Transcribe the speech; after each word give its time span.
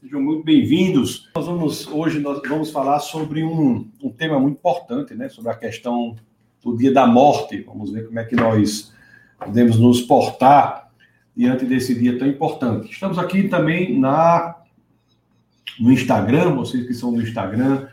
Sejam 0.00 0.22
muito 0.22 0.44
bem-vindos. 0.44 1.28
Nós 1.34 1.46
vamos 1.46 1.88
hoje 1.88 2.20
nós 2.20 2.40
vamos 2.48 2.70
falar 2.70 3.00
sobre 3.00 3.42
um, 3.42 3.90
um 4.00 4.10
tema 4.10 4.38
muito 4.38 4.58
importante, 4.58 5.12
né? 5.12 5.28
Sobre 5.28 5.50
a 5.50 5.56
questão 5.56 6.14
do 6.62 6.76
dia 6.76 6.92
da 6.92 7.04
morte. 7.04 7.62
Vamos 7.62 7.90
ver 7.90 8.06
como 8.06 8.16
é 8.20 8.24
que 8.24 8.36
nós 8.36 8.92
podemos 9.36 9.76
nos 9.76 10.00
portar 10.02 10.88
diante 11.36 11.64
desse 11.64 11.98
dia 11.98 12.16
tão 12.16 12.28
importante. 12.28 12.92
Estamos 12.92 13.18
aqui 13.18 13.48
também 13.48 13.98
na 13.98 14.62
no 15.80 15.90
Instagram, 15.90 16.54
vocês 16.54 16.86
que 16.86 16.94
são 16.94 17.10
no 17.10 17.20
Instagram, 17.20 17.88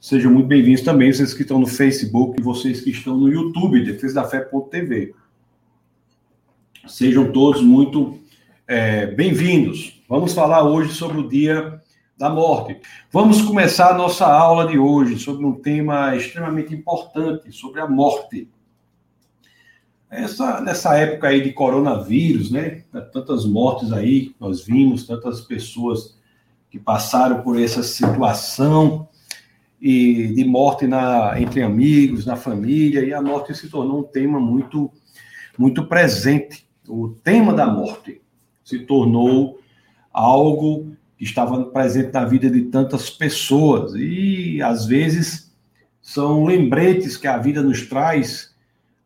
sejam 0.00 0.32
muito 0.32 0.46
bem-vindos 0.46 0.80
também, 0.80 1.12
vocês 1.12 1.34
que 1.34 1.42
estão 1.42 1.58
no 1.58 1.66
Facebook 1.66 2.40
e 2.40 2.42
vocês 2.42 2.80
que 2.80 2.90
estão 2.90 3.18
no 3.18 3.30
YouTube, 3.30 3.84
defesadafé.tv. 3.84 5.14
Sejam 6.86 7.30
todos 7.30 7.60
muito 7.60 8.18
é, 8.66 9.06
bem-vindos. 9.08 9.99
Vamos 10.10 10.32
falar 10.34 10.64
hoje 10.64 10.92
sobre 10.92 11.18
o 11.18 11.28
dia 11.28 11.80
da 12.18 12.28
morte. 12.28 12.80
Vamos 13.12 13.42
começar 13.42 13.90
a 13.90 13.96
nossa 13.96 14.26
aula 14.26 14.66
de 14.66 14.76
hoje 14.76 15.16
sobre 15.20 15.46
um 15.46 15.52
tema 15.54 16.16
extremamente 16.16 16.74
importante, 16.74 17.52
sobre 17.52 17.80
a 17.80 17.86
morte. 17.86 18.48
Essa, 20.10 20.60
nessa 20.62 20.96
época 20.96 21.28
aí 21.28 21.40
de 21.40 21.52
coronavírus, 21.52 22.50
né? 22.50 22.82
Tantas 23.12 23.46
mortes 23.46 23.92
aí, 23.92 24.34
nós 24.40 24.64
vimos, 24.64 25.06
tantas 25.06 25.42
pessoas 25.42 26.18
que 26.72 26.78
passaram 26.80 27.42
por 27.42 27.56
essa 27.56 27.84
situação 27.84 29.08
e 29.80 30.34
de 30.34 30.44
morte 30.44 30.88
na, 30.88 31.40
entre 31.40 31.62
amigos, 31.62 32.26
na 32.26 32.34
família, 32.34 33.04
e 33.04 33.14
a 33.14 33.22
morte 33.22 33.54
se 33.54 33.70
tornou 33.70 34.00
um 34.00 34.02
tema 34.02 34.40
muito, 34.40 34.90
muito 35.56 35.86
presente. 35.86 36.68
O 36.88 37.10
tema 37.22 37.54
da 37.54 37.68
morte 37.68 38.20
se 38.64 38.80
tornou 38.80 39.59
algo 40.12 40.92
que 41.16 41.24
estava 41.24 41.64
presente 41.66 42.12
na 42.12 42.24
vida 42.24 42.50
de 42.50 42.62
tantas 42.62 43.10
pessoas, 43.10 43.92
e 43.94 44.60
às 44.62 44.86
vezes 44.86 45.52
são 46.00 46.44
lembretes 46.44 47.16
que 47.16 47.26
a 47.26 47.36
vida 47.36 47.62
nos 47.62 47.86
traz 47.86 48.54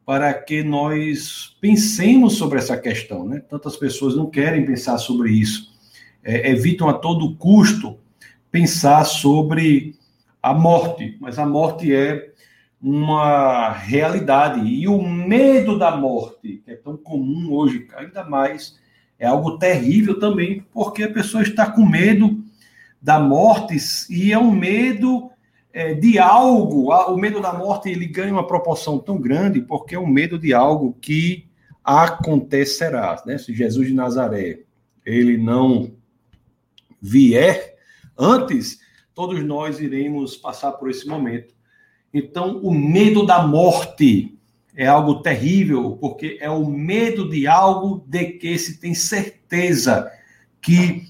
para 0.06 0.33
que 0.34 0.62
nós 0.62 1.56
pensemos 1.61 2.34
sobre 2.34 2.58
essa 2.58 2.77
questão. 2.77 3.27
Né? 3.27 3.41
Tantas 3.41 3.77
pessoas 3.77 4.14
não 4.14 4.30
querem 4.30 4.64
pensar 4.64 4.98
sobre 4.98 5.30
isso 5.30 5.74
é, 6.24 6.50
evitam 6.50 6.88
a 6.88 6.94
todo 6.94 7.36
custo 7.36 7.98
pensar 8.50 9.05
sobre 9.05 9.96
a 10.42 10.55
morte, 10.55 11.16
mas 11.20 11.39
a 11.39 11.46
morte 11.46 11.94
é 11.94 12.33
uma 12.80 13.70
realidade. 13.72 14.61
E 14.66 14.89
o 14.89 15.02
medo 15.02 15.78
da 15.78 15.96
morte, 15.96 16.62
que 16.64 16.70
é 16.70 16.77
tão 16.77 16.96
comum 16.96 17.52
hoje, 17.52 17.86
ainda 17.96 18.24
mais, 18.24 18.78
é 19.18 19.26
algo 19.26 19.58
terrível 19.58 20.18
também, 20.18 20.64
porque 20.72 21.04
a 21.04 21.12
pessoa 21.12 21.42
está 21.42 21.70
com 21.70 21.84
medo 21.84 22.42
da 23.00 23.20
morte 23.20 23.76
e 24.10 24.32
é 24.32 24.38
um 24.38 24.50
medo 24.50 25.30
é, 25.72 25.94
de 25.94 26.18
algo. 26.18 26.90
O 26.90 27.16
medo 27.16 27.40
da 27.40 27.52
morte 27.52 27.90
ele 27.90 28.06
ganha 28.06 28.32
uma 28.32 28.46
proporção 28.46 28.98
tão 28.98 29.20
grande 29.20 29.60
porque 29.60 29.94
é 29.94 29.98
um 29.98 30.06
medo 30.06 30.38
de 30.38 30.54
algo 30.54 30.96
que 31.00 31.46
acontecerá. 31.82 33.22
Né? 33.26 33.36
Se 33.38 33.54
Jesus 33.54 33.88
de 33.88 33.94
Nazaré 33.94 34.60
ele 35.04 35.36
não 35.36 35.92
vier 37.00 37.74
antes, 38.16 38.80
todos 39.14 39.44
nós 39.44 39.80
iremos 39.80 40.36
passar 40.36 40.72
por 40.72 40.88
esse 40.88 41.06
momento. 41.06 41.52
Então, 42.12 42.58
o 42.58 42.72
medo 42.72 43.26
da 43.26 43.46
morte 43.46 44.33
é 44.77 44.86
algo 44.86 45.22
terrível, 45.22 45.97
porque 46.00 46.39
é 46.41 46.50
o 46.50 46.67
medo 46.67 47.28
de 47.28 47.47
algo 47.47 48.05
de 48.06 48.25
que 48.33 48.58
se 48.58 48.80
tem 48.80 48.94
certeza 48.94 50.11
que 50.61 51.06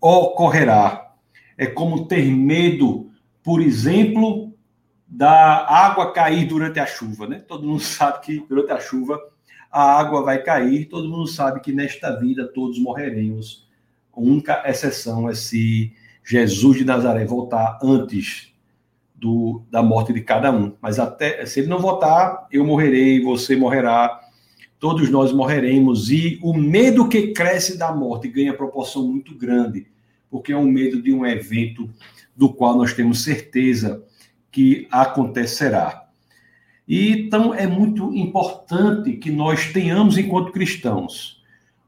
ocorrerá. 0.00 1.14
É 1.56 1.66
como 1.66 2.06
ter 2.06 2.26
medo, 2.26 3.10
por 3.42 3.62
exemplo, 3.62 4.52
da 5.06 5.66
água 5.66 6.12
cair 6.12 6.46
durante 6.46 6.78
a 6.78 6.86
chuva, 6.86 7.26
né? 7.26 7.38
Todo 7.38 7.66
mundo 7.66 7.80
sabe 7.84 8.20
que 8.20 8.44
durante 8.48 8.72
a 8.72 8.80
chuva 8.80 9.18
a 9.70 9.98
água 9.98 10.22
vai 10.22 10.42
cair, 10.42 10.86
todo 10.86 11.08
mundo 11.08 11.26
sabe 11.26 11.60
que 11.60 11.72
nesta 11.72 12.18
vida 12.18 12.46
todos 12.46 12.78
morreremos 12.78 13.66
a 14.16 14.20
única 14.20 14.62
exceção 14.66 15.28
é 15.28 15.34
se 15.34 15.92
Jesus 16.24 16.78
de 16.78 16.84
Nazaré 16.84 17.26
voltar 17.26 17.78
antes 17.82 18.52
do, 19.16 19.62
da 19.70 19.82
morte 19.82 20.12
de 20.12 20.20
cada 20.20 20.52
um. 20.52 20.72
Mas 20.80 20.98
até 20.98 21.44
se 21.46 21.60
ele 21.60 21.68
não 21.68 21.78
voltar, 21.78 22.46
eu 22.52 22.64
morrerei, 22.64 23.20
você 23.20 23.56
morrerá, 23.56 24.20
todos 24.78 25.10
nós 25.10 25.32
morreremos. 25.32 26.10
E 26.10 26.38
o 26.42 26.52
medo 26.52 27.08
que 27.08 27.32
cresce 27.32 27.78
da 27.78 27.94
morte 27.94 28.28
ganha 28.28 28.54
proporção 28.54 29.06
muito 29.06 29.34
grande, 29.34 29.86
porque 30.30 30.52
é 30.52 30.56
um 30.56 30.66
medo 30.66 31.02
de 31.02 31.12
um 31.12 31.24
evento 31.24 31.88
do 32.36 32.52
qual 32.52 32.76
nós 32.76 32.92
temos 32.92 33.24
certeza 33.24 34.04
que 34.50 34.86
acontecerá. 34.90 36.06
E, 36.86 37.10
então 37.10 37.52
é 37.52 37.66
muito 37.66 38.14
importante 38.14 39.12
que 39.14 39.30
nós 39.30 39.72
tenhamos, 39.72 40.16
enquanto 40.18 40.52
cristãos, 40.52 41.35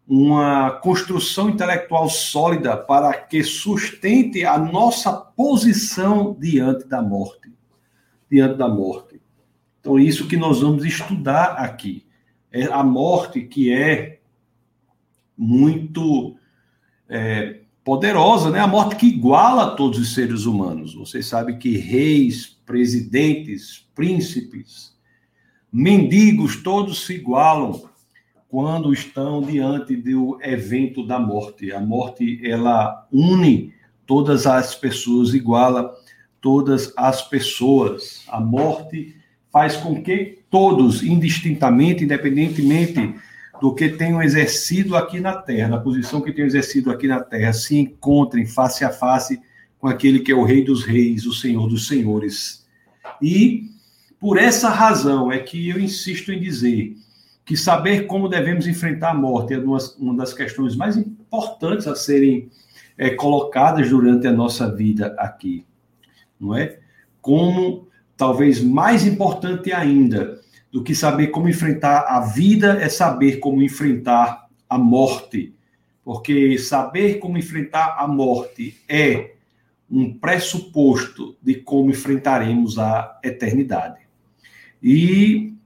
uma 0.09 0.71
construção 0.71 1.51
intelectual 1.51 2.09
sólida 2.09 2.75
para 2.75 3.13
que 3.13 3.45
sustente 3.45 4.43
a 4.43 4.57
nossa 4.57 5.13
posição 5.13 6.35
diante 6.41 6.89
da 6.89 7.03
morte. 7.03 7.53
Diante 8.31 8.57
da 8.57 8.69
morte. 8.69 9.21
Então, 9.81 9.99
isso 9.99 10.27
que 10.27 10.37
nós 10.37 10.63
vamos 10.63 10.85
estudar 10.87 11.57
aqui. 11.59 12.07
É 12.51 12.65
a 12.65 12.83
morte 12.83 13.43
que 13.43 13.71
é 13.71 14.21
muito 15.37 16.37
é, 17.07 17.61
poderosa, 17.85 18.51
né? 18.51 18.61
A 18.61 18.67
morte 18.67 18.97
que 18.97 19.07
iguala 19.07 19.77
todos 19.77 19.99
os 19.99 20.15
seres 20.15 20.47
humanos. 20.47 20.95
Vocês 20.95 21.27
sabem 21.27 21.59
que 21.59 21.77
reis, 21.77 22.47
presidentes, 22.65 23.87
príncipes, 23.95 24.97
mendigos, 25.71 26.63
todos 26.63 27.05
se 27.05 27.15
igualam 27.15 27.89
quando 28.49 28.93
estão 28.93 29.43
diante 29.43 29.95
do 29.95 30.39
evento 30.43 31.07
da 31.07 31.19
morte. 31.19 31.71
A 31.71 31.81
morte 31.81 32.41
ela 32.43 33.07
une 33.13 33.75
todas 34.07 34.47
as 34.47 34.75
pessoas, 34.75 35.35
iguala 35.35 35.95
todas 36.41 36.93
as 36.97 37.21
pessoas. 37.29 38.25
A 38.27 38.41
morte 38.41 39.15
faz 39.53 39.77
com 39.77 40.03
que 40.03 40.39
todos, 40.51 41.03
indistintamente, 41.03 42.05
independentemente 42.05 43.15
do 43.61 43.75
que 43.75 43.89
tenham 43.91 44.23
exercido 44.23 44.97
aqui 44.97 45.21
na 45.21 45.35
Terra, 45.35 45.69
na 45.69 45.81
posição 45.81 46.21
que 46.21 46.33
tenham 46.33 46.47
exercido 46.47 46.91
aqui 46.91 47.07
na 47.07 47.21
Terra, 47.21 47.53
se 47.53 47.77
encontrem 47.77 48.47
face 48.47 48.85
a 48.85 48.91
face 48.91 49.41
com 49.79 49.89
aquele 49.89 50.21
que 50.21 50.33
é 50.33 50.35
o 50.35 50.45
Rei 50.45 50.65
dos 50.65 50.85
Reis, 50.85 51.27
o 51.27 51.35
Senhor 51.35 51.69
dos 51.69 51.87
Senhores. 51.87 52.67
E 53.21 53.65
por 54.19 54.39
essa 54.39 54.71
razão 54.71 55.31
é 55.31 55.39
que 55.39 55.69
eu 55.69 55.79
insisto 55.79 56.33
em 56.33 56.41
dizer 56.41 56.97
que 57.49 57.57
saber 57.57 58.07
como 58.07 58.29
devemos 58.29 58.67
enfrentar 58.67 59.13
a 59.13 59.15
morte 59.15 59.55
é 59.55 59.59
uma, 59.59 59.79
das 60.15 60.35
questões 60.35 60.77
mais 60.77 60.99
importantes 60.99 61.87
a 61.87 61.97
serem 61.97 62.51
é, 62.99 63.09
colocadas 63.09 63.89
durante 63.89 64.27
a 64.27 64.33
nossa 64.33 64.71
vida 64.71 65.17
aqui, 65.19 65.65
não 66.39 66.55
é? 66.55 66.79
Como 67.23 67.89
talvez 68.19 68.63
mais 68.63 69.07
importante 69.07 69.73
ainda 69.73 70.39
do 70.71 70.83
que 70.85 70.95
saber 70.95 71.29
como 71.29 71.49
enfrentar 71.49 72.05
a 72.07 72.21
vida 72.21 72.83
é 72.83 72.89
saber 72.91 73.39
como 73.39 73.63
enfrentar 73.63 74.47
a 74.69 74.77
morte, 74.77 75.55
porque 76.05 76.59
saber 76.59 77.15
como 77.15 77.39
enfrentar 77.39 77.97
a 77.99 78.07
morte 78.07 78.77
é 78.87 79.37
um 79.91 80.13
pressuposto 80.13 81.35
de 81.43 81.55
como 81.55 81.89
enfrentaremos 81.89 82.79
a 82.79 83.19
eternidade. 83.25 84.01
E 84.83 85.57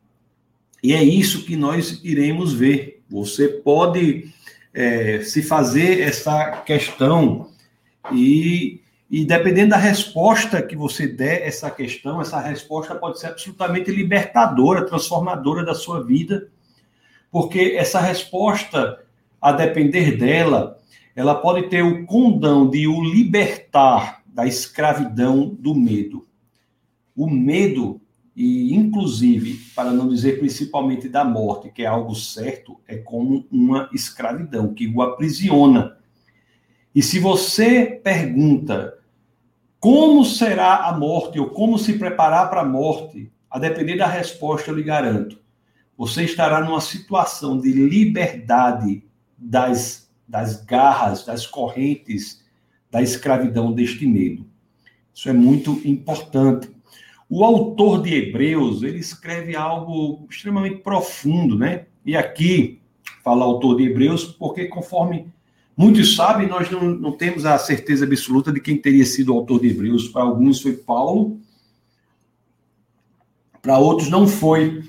e 0.82 0.93
é 0.93 1.03
isso 1.03 1.44
que 1.44 1.56
nós 1.56 2.00
iremos 2.03 2.53
ver. 2.53 3.03
Você 3.09 3.48
pode 3.48 4.32
é, 4.75 5.22
se 5.22 5.43
fazer 5.43 6.00
essa 6.00 6.62
questão 6.62 7.50
e, 8.10 8.81
e 9.09 9.24
dependendo 9.24 9.71
da 9.71 9.77
resposta 9.77 10.60
que 10.60 10.74
você 10.74 11.07
der 11.07 11.47
essa 11.47 11.71
questão, 11.71 12.21
essa 12.21 12.41
resposta 12.41 12.97
pode 12.97 13.21
ser 13.21 13.28
absolutamente 13.28 13.92
libertadora, 13.92 14.84
transformadora 14.84 15.65
da 15.65 15.74
sua 15.74 16.03
vida, 16.03 16.48
porque 17.30 17.77
essa 17.78 18.01
resposta, 18.01 18.98
a 19.41 19.53
depender 19.53 20.16
dela, 20.16 20.78
ela 21.15 21.34
pode 21.34 21.68
ter 21.68 21.83
o 21.83 22.04
condão 22.07 22.68
de 22.68 22.89
o 22.89 23.03
libertar 23.03 24.22
da 24.27 24.47
escravidão 24.47 25.48
do 25.59 25.74
medo. 25.74 26.27
O 27.15 27.28
medo 27.28 28.01
e, 28.34 28.75
inclusive, 28.75 29.59
para 29.75 29.91
não 29.91 30.09
dizer 30.09 30.39
principalmente 30.39 31.09
da 31.09 31.25
morte, 31.25 31.71
que 31.71 31.83
é 31.83 31.87
algo 31.87 32.15
certo, 32.15 32.81
é 32.87 32.97
como 32.97 33.47
uma 33.51 33.89
escravidão 33.93 34.73
que 34.73 34.87
o 34.89 35.03
aprisiona. 35.03 35.99
E 36.95 37.03
se 37.03 37.19
você 37.19 38.01
pergunta 38.03 38.99
como 39.79 40.25
será 40.25 40.87
a 40.87 40.97
morte 40.97 41.41
ou 41.41 41.51
como 41.51 41.77
se 41.77 41.99
preparar 41.99 42.49
para 42.49 42.61
a 42.61 42.65
morte, 42.65 43.33
a 43.51 43.59
depender 43.59 43.97
da 43.97 44.07
resposta, 44.07 44.71
eu 44.71 44.77
lhe 44.77 44.83
garanto, 44.83 45.39
você 45.97 46.25
estará 46.25 46.65
numa 46.65 46.81
situação 46.81 47.59
de 47.59 47.73
liberdade 47.73 49.05
das, 49.37 50.09
das 50.27 50.65
garras, 50.65 51.25
das 51.25 51.47
correntes 51.47 52.43
da 52.91 53.03
escravidão 53.03 53.73
deste 53.73 54.07
medo. 54.07 54.47
Isso 55.15 55.29
é 55.29 55.33
muito 55.33 55.81
importante. 55.84 56.71
O 57.34 57.47
autor 57.47 58.03
de 58.03 58.13
Hebreus, 58.13 58.83
ele 58.83 58.99
escreve 58.99 59.57
algo 59.57 60.27
extremamente 60.29 60.83
profundo, 60.83 61.59
né? 61.59 61.87
E 62.05 62.15
aqui 62.15 62.83
fala 63.25 63.43
autor 63.43 63.79
de 63.79 63.84
Hebreus, 63.84 64.23
porque 64.23 64.67
conforme 64.67 65.33
muitos 65.75 66.15
sabem, 66.15 66.47
nós 66.47 66.71
não, 66.71 66.83
não 66.83 67.13
temos 67.13 67.47
a 67.47 67.57
certeza 67.57 68.05
absoluta 68.05 68.53
de 68.53 68.61
quem 68.61 68.77
teria 68.77 69.07
sido 69.07 69.33
o 69.33 69.39
autor 69.39 69.63
de 69.63 69.69
Hebreus. 69.69 70.09
Para 70.09 70.25
alguns 70.25 70.61
foi 70.61 70.75
Paulo, 70.75 71.41
para 73.63 73.79
outros 73.79 74.11
não 74.11 74.29
foi. 74.29 74.84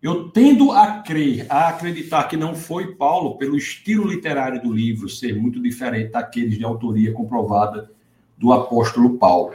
Eu 0.00 0.30
tendo 0.30 0.70
a 0.70 1.02
crer, 1.02 1.44
a 1.50 1.70
acreditar 1.70 2.22
que 2.28 2.36
não 2.36 2.54
foi 2.54 2.94
Paulo, 2.94 3.36
pelo 3.36 3.56
estilo 3.56 4.06
literário 4.06 4.62
do 4.62 4.72
livro 4.72 5.08
ser 5.08 5.34
muito 5.34 5.60
diferente 5.60 6.12
daqueles 6.12 6.56
de 6.56 6.64
autoria 6.64 7.12
comprovada 7.12 7.90
do 8.38 8.52
apóstolo 8.52 9.18
Paulo. 9.18 9.54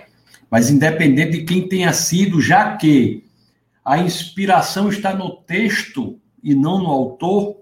Mas 0.49 0.69
independente 0.69 1.39
de 1.39 1.43
quem 1.43 1.67
tenha 1.67 1.91
sido, 1.93 2.41
já 2.41 2.75
que 2.77 3.23
a 3.83 3.97
inspiração 3.97 4.89
está 4.89 5.13
no 5.13 5.35
texto 5.37 6.19
e 6.43 6.55
não 6.55 6.79
no 6.79 6.87
autor, 6.87 7.57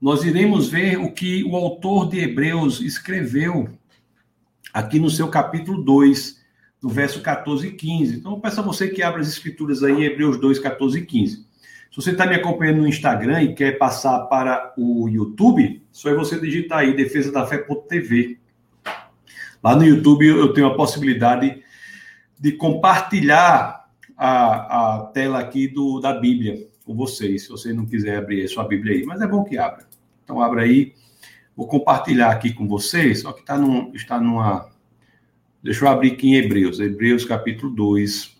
nós 0.00 0.24
iremos 0.24 0.68
ver 0.68 0.98
o 0.98 1.12
que 1.12 1.42
o 1.44 1.56
autor 1.56 2.08
de 2.08 2.20
Hebreus 2.20 2.80
escreveu 2.80 3.68
aqui 4.72 4.98
no 4.98 5.10
seu 5.10 5.28
capítulo 5.28 5.82
2, 5.82 6.40
no 6.82 6.88
verso 6.88 7.20
14 7.22 7.68
e 7.68 7.72
15. 7.72 8.16
Então, 8.16 8.32
eu 8.32 8.40
peço 8.40 8.60
a 8.60 8.62
você 8.62 8.88
que 8.88 9.02
abra 9.02 9.20
as 9.20 9.28
escrituras 9.28 9.82
aí, 9.82 10.04
Hebreus 10.04 10.38
2, 10.38 10.58
14 10.58 10.98
e 10.98 11.06
15. 11.06 11.36
Se 11.96 12.02
você 12.02 12.10
está 12.10 12.26
me 12.26 12.34
acompanhando 12.34 12.82
no 12.82 12.88
Instagram 12.88 13.42
e 13.42 13.54
quer 13.54 13.78
passar 13.78 14.20
para 14.26 14.74
o 14.76 15.08
YouTube, 15.08 15.82
só 15.90 16.10
é 16.10 16.14
você 16.14 16.38
digitar 16.38 16.80
aí 16.80 16.94
defesa 16.94 17.32
da 17.32 17.46
fé.tv. 17.46 18.38
Lá 19.62 19.74
no 19.74 19.84
YouTube 19.84 20.26
eu 20.26 20.52
tenho 20.52 20.66
a 20.66 20.76
possibilidade 20.76 21.62
de 22.38 22.52
compartilhar 22.52 23.88
a, 24.16 24.96
a 24.96 25.06
tela 25.06 25.40
aqui 25.40 25.68
do, 25.68 26.00
da 26.00 26.12
Bíblia 26.12 26.68
com 26.84 26.94
vocês, 26.94 27.42
se 27.42 27.48
você 27.48 27.72
não 27.72 27.84
quiser 27.84 28.18
abrir 28.18 28.44
a 28.44 28.48
sua 28.48 28.64
Bíblia 28.64 28.94
aí, 28.94 29.04
mas 29.04 29.20
é 29.20 29.26
bom 29.26 29.44
que 29.44 29.58
abra. 29.58 29.86
Então 30.22 30.40
abra 30.40 30.62
aí, 30.62 30.94
vou 31.56 31.66
compartilhar 31.66 32.30
aqui 32.30 32.52
com 32.52 32.66
vocês, 32.66 33.22
só 33.22 33.32
que 33.32 33.44
tá 33.44 33.58
num, 33.58 33.92
está 33.94 34.20
numa. 34.20 34.70
Deixa 35.62 35.84
eu 35.84 35.88
abrir 35.88 36.12
aqui 36.12 36.28
em 36.28 36.36
Hebreus, 36.36 36.78
Hebreus 36.78 37.24
capítulo 37.24 37.74
2. 37.74 38.36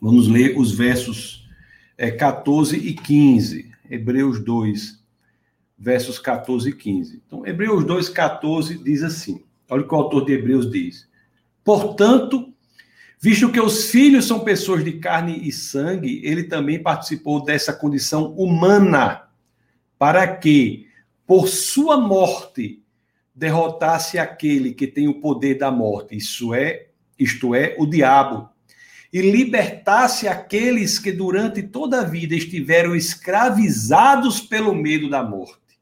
Vamos 0.00 0.28
ler 0.28 0.58
os 0.58 0.72
versos 0.72 1.48
é, 1.96 2.10
14 2.10 2.76
e 2.76 2.94
15. 2.94 3.70
Hebreus 3.90 4.38
2, 4.40 5.02
versos 5.78 6.18
14 6.18 6.70
e 6.70 6.72
15. 6.72 7.22
Então, 7.26 7.46
Hebreus 7.46 7.84
2, 7.84 8.08
14 8.08 8.78
diz 8.78 9.02
assim: 9.02 9.42
olha 9.70 9.82
o 9.82 9.88
que 9.88 9.94
o 9.94 9.98
autor 9.98 10.24
de 10.24 10.32
Hebreus 10.32 10.70
diz. 10.70 11.07
Portanto, 11.68 12.50
visto 13.20 13.52
que 13.52 13.60
os 13.60 13.90
filhos 13.90 14.24
são 14.24 14.40
pessoas 14.40 14.82
de 14.82 14.92
carne 14.92 15.46
e 15.46 15.52
sangue, 15.52 16.22
ele 16.24 16.44
também 16.44 16.82
participou 16.82 17.44
dessa 17.44 17.74
condição 17.74 18.32
humana, 18.32 19.28
para 19.98 20.26
que, 20.26 20.86
por 21.26 21.46
sua 21.46 21.98
morte, 22.00 22.82
derrotasse 23.34 24.18
aquele 24.18 24.72
que 24.72 24.86
tem 24.86 25.08
o 25.08 25.20
poder 25.20 25.58
da 25.58 25.70
morte, 25.70 26.16
isso 26.16 26.54
é, 26.54 26.86
isto 27.18 27.54
é, 27.54 27.76
o 27.78 27.84
diabo, 27.84 28.48
e 29.12 29.20
libertasse 29.20 30.26
aqueles 30.26 30.98
que 30.98 31.12
durante 31.12 31.62
toda 31.62 32.00
a 32.00 32.04
vida 32.04 32.34
estiveram 32.34 32.96
escravizados 32.96 34.40
pelo 34.40 34.74
medo 34.74 35.10
da 35.10 35.22
morte. 35.22 35.78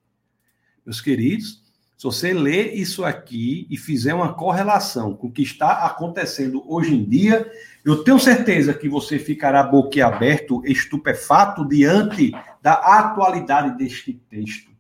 Meus 0.85 1.01
queridos, 1.01 1.63
você 2.07 2.33
ler 2.33 2.73
isso 2.75 3.05
aqui 3.05 3.67
e 3.69 3.77
fizer 3.77 4.15
uma 4.15 4.33
correlação 4.33 5.13
com 5.13 5.27
o 5.27 5.33
que 5.33 5.43
está 5.43 5.85
acontecendo 5.87 6.63
hoje 6.73 6.95
em 6.95 7.05
dia, 7.05 7.51
eu 7.85 8.05
tenho 8.05 8.21
certeza 8.21 8.73
que 8.73 8.89
você 8.89 9.19
ficará 9.19 9.65
boquiaberto, 9.65 10.63
estupefato 10.65 11.67
diante 11.67 12.31
da 12.63 12.75
atualidade 12.75 13.77
deste 13.77 14.13
texto. 14.31 14.71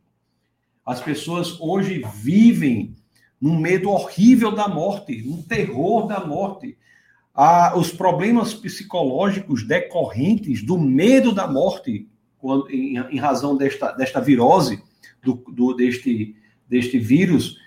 As 0.84 1.00
pessoas 1.00 1.60
hoje 1.60 2.00
vivem 2.14 2.94
num 3.40 3.58
medo 3.58 3.90
horrível 3.90 4.52
da 4.52 4.68
morte, 4.68 5.20
num 5.26 5.42
terror 5.42 6.06
da 6.06 6.24
morte. 6.24 6.78
Ah, 7.34 7.72
os 7.76 7.90
problemas 7.90 8.54
psicológicos 8.54 9.66
decorrentes 9.66 10.62
do 10.62 10.78
medo 10.78 11.34
da 11.34 11.48
morte, 11.48 12.08
quando, 12.38 12.70
em, 12.70 12.96
em 12.98 13.18
razão 13.18 13.56
desta, 13.56 13.90
desta 13.90 14.20
virose, 14.20 14.80
do, 15.24 15.34
do, 15.52 15.74
deste 15.74 16.36
deste 16.68 16.98
vírus, 16.98 17.58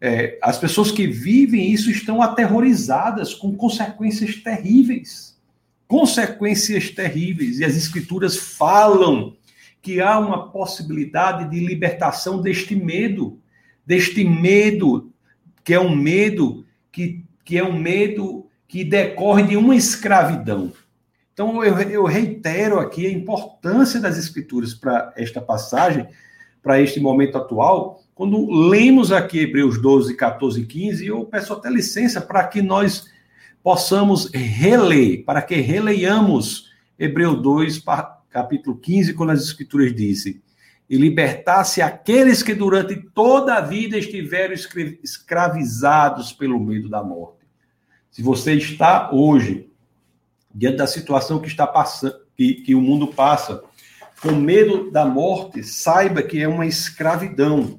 é, 0.00 0.38
as 0.42 0.58
pessoas 0.58 0.90
que 0.90 1.06
vivem 1.06 1.72
isso 1.72 1.90
estão 1.90 2.20
aterrorizadas 2.20 3.32
com 3.32 3.56
consequências 3.56 4.36
terríveis. 4.36 5.34
Consequências 5.88 6.90
terríveis. 6.90 7.58
E 7.58 7.64
as 7.64 7.76
escrituras 7.76 8.36
falam 8.36 9.36
que 9.80 10.00
há 10.00 10.18
uma 10.18 10.50
possibilidade 10.50 11.50
de 11.50 11.64
libertação 11.64 12.40
deste 12.40 12.74
medo, 12.74 13.38
deste 13.86 14.24
medo, 14.24 15.12
que 15.62 15.72
é 15.72 15.80
um 15.80 15.94
medo 15.94 16.64
que, 16.92 17.24
que 17.44 17.56
é 17.56 17.64
um 17.64 17.78
medo 17.78 18.46
que 18.68 18.84
decorre 18.84 19.44
de 19.44 19.56
uma 19.56 19.74
escravidão. 19.74 20.72
Então, 21.32 21.64
eu, 21.64 21.78
eu 21.80 22.04
reitero 22.04 22.78
aqui 22.78 23.06
a 23.06 23.10
importância 23.10 24.00
das 24.00 24.16
escrituras 24.16 24.74
para 24.74 25.12
esta 25.16 25.40
passagem, 25.40 26.06
para 26.62 26.80
este 26.80 27.00
momento 27.00 27.36
atual, 27.36 28.03
quando 28.14 28.48
lemos 28.50 29.10
aqui 29.10 29.40
Hebreus 29.40 29.80
12, 29.80 30.14
14 30.14 30.60
e 30.60 30.66
15, 30.66 31.06
eu 31.06 31.24
peço 31.24 31.52
até 31.52 31.68
licença 31.68 32.20
para 32.20 32.46
que 32.46 32.62
nós 32.62 33.06
possamos 33.62 34.30
reler, 34.32 35.24
para 35.24 35.42
que 35.42 35.56
releiamos 35.56 36.70
Hebreus 36.96 37.42
2, 37.42 37.82
capítulo 38.30 38.76
15, 38.76 39.14
quando 39.14 39.30
as 39.30 39.42
Escrituras 39.42 39.92
dizem: 39.92 40.40
E 40.88 40.96
libertasse 40.96 41.82
aqueles 41.82 42.42
que 42.42 42.54
durante 42.54 42.94
toda 43.14 43.56
a 43.56 43.60
vida 43.60 43.98
estiveram 43.98 44.54
escravizados 45.02 46.32
pelo 46.32 46.60
medo 46.60 46.88
da 46.88 47.02
morte. 47.02 47.44
Se 48.12 48.22
você 48.22 48.54
está 48.54 49.10
hoje, 49.12 49.68
diante 50.54 50.76
da 50.76 50.86
situação 50.86 51.40
que 51.40 51.48
está 51.48 51.66
passando, 51.66 52.14
que, 52.36 52.54
que 52.54 52.74
o 52.76 52.80
mundo 52.80 53.08
passa, 53.08 53.60
com 54.22 54.32
medo 54.32 54.90
da 54.90 55.04
morte, 55.04 55.62
saiba 55.62 56.22
que 56.22 56.40
é 56.40 56.48
uma 56.48 56.64
escravidão. 56.64 57.78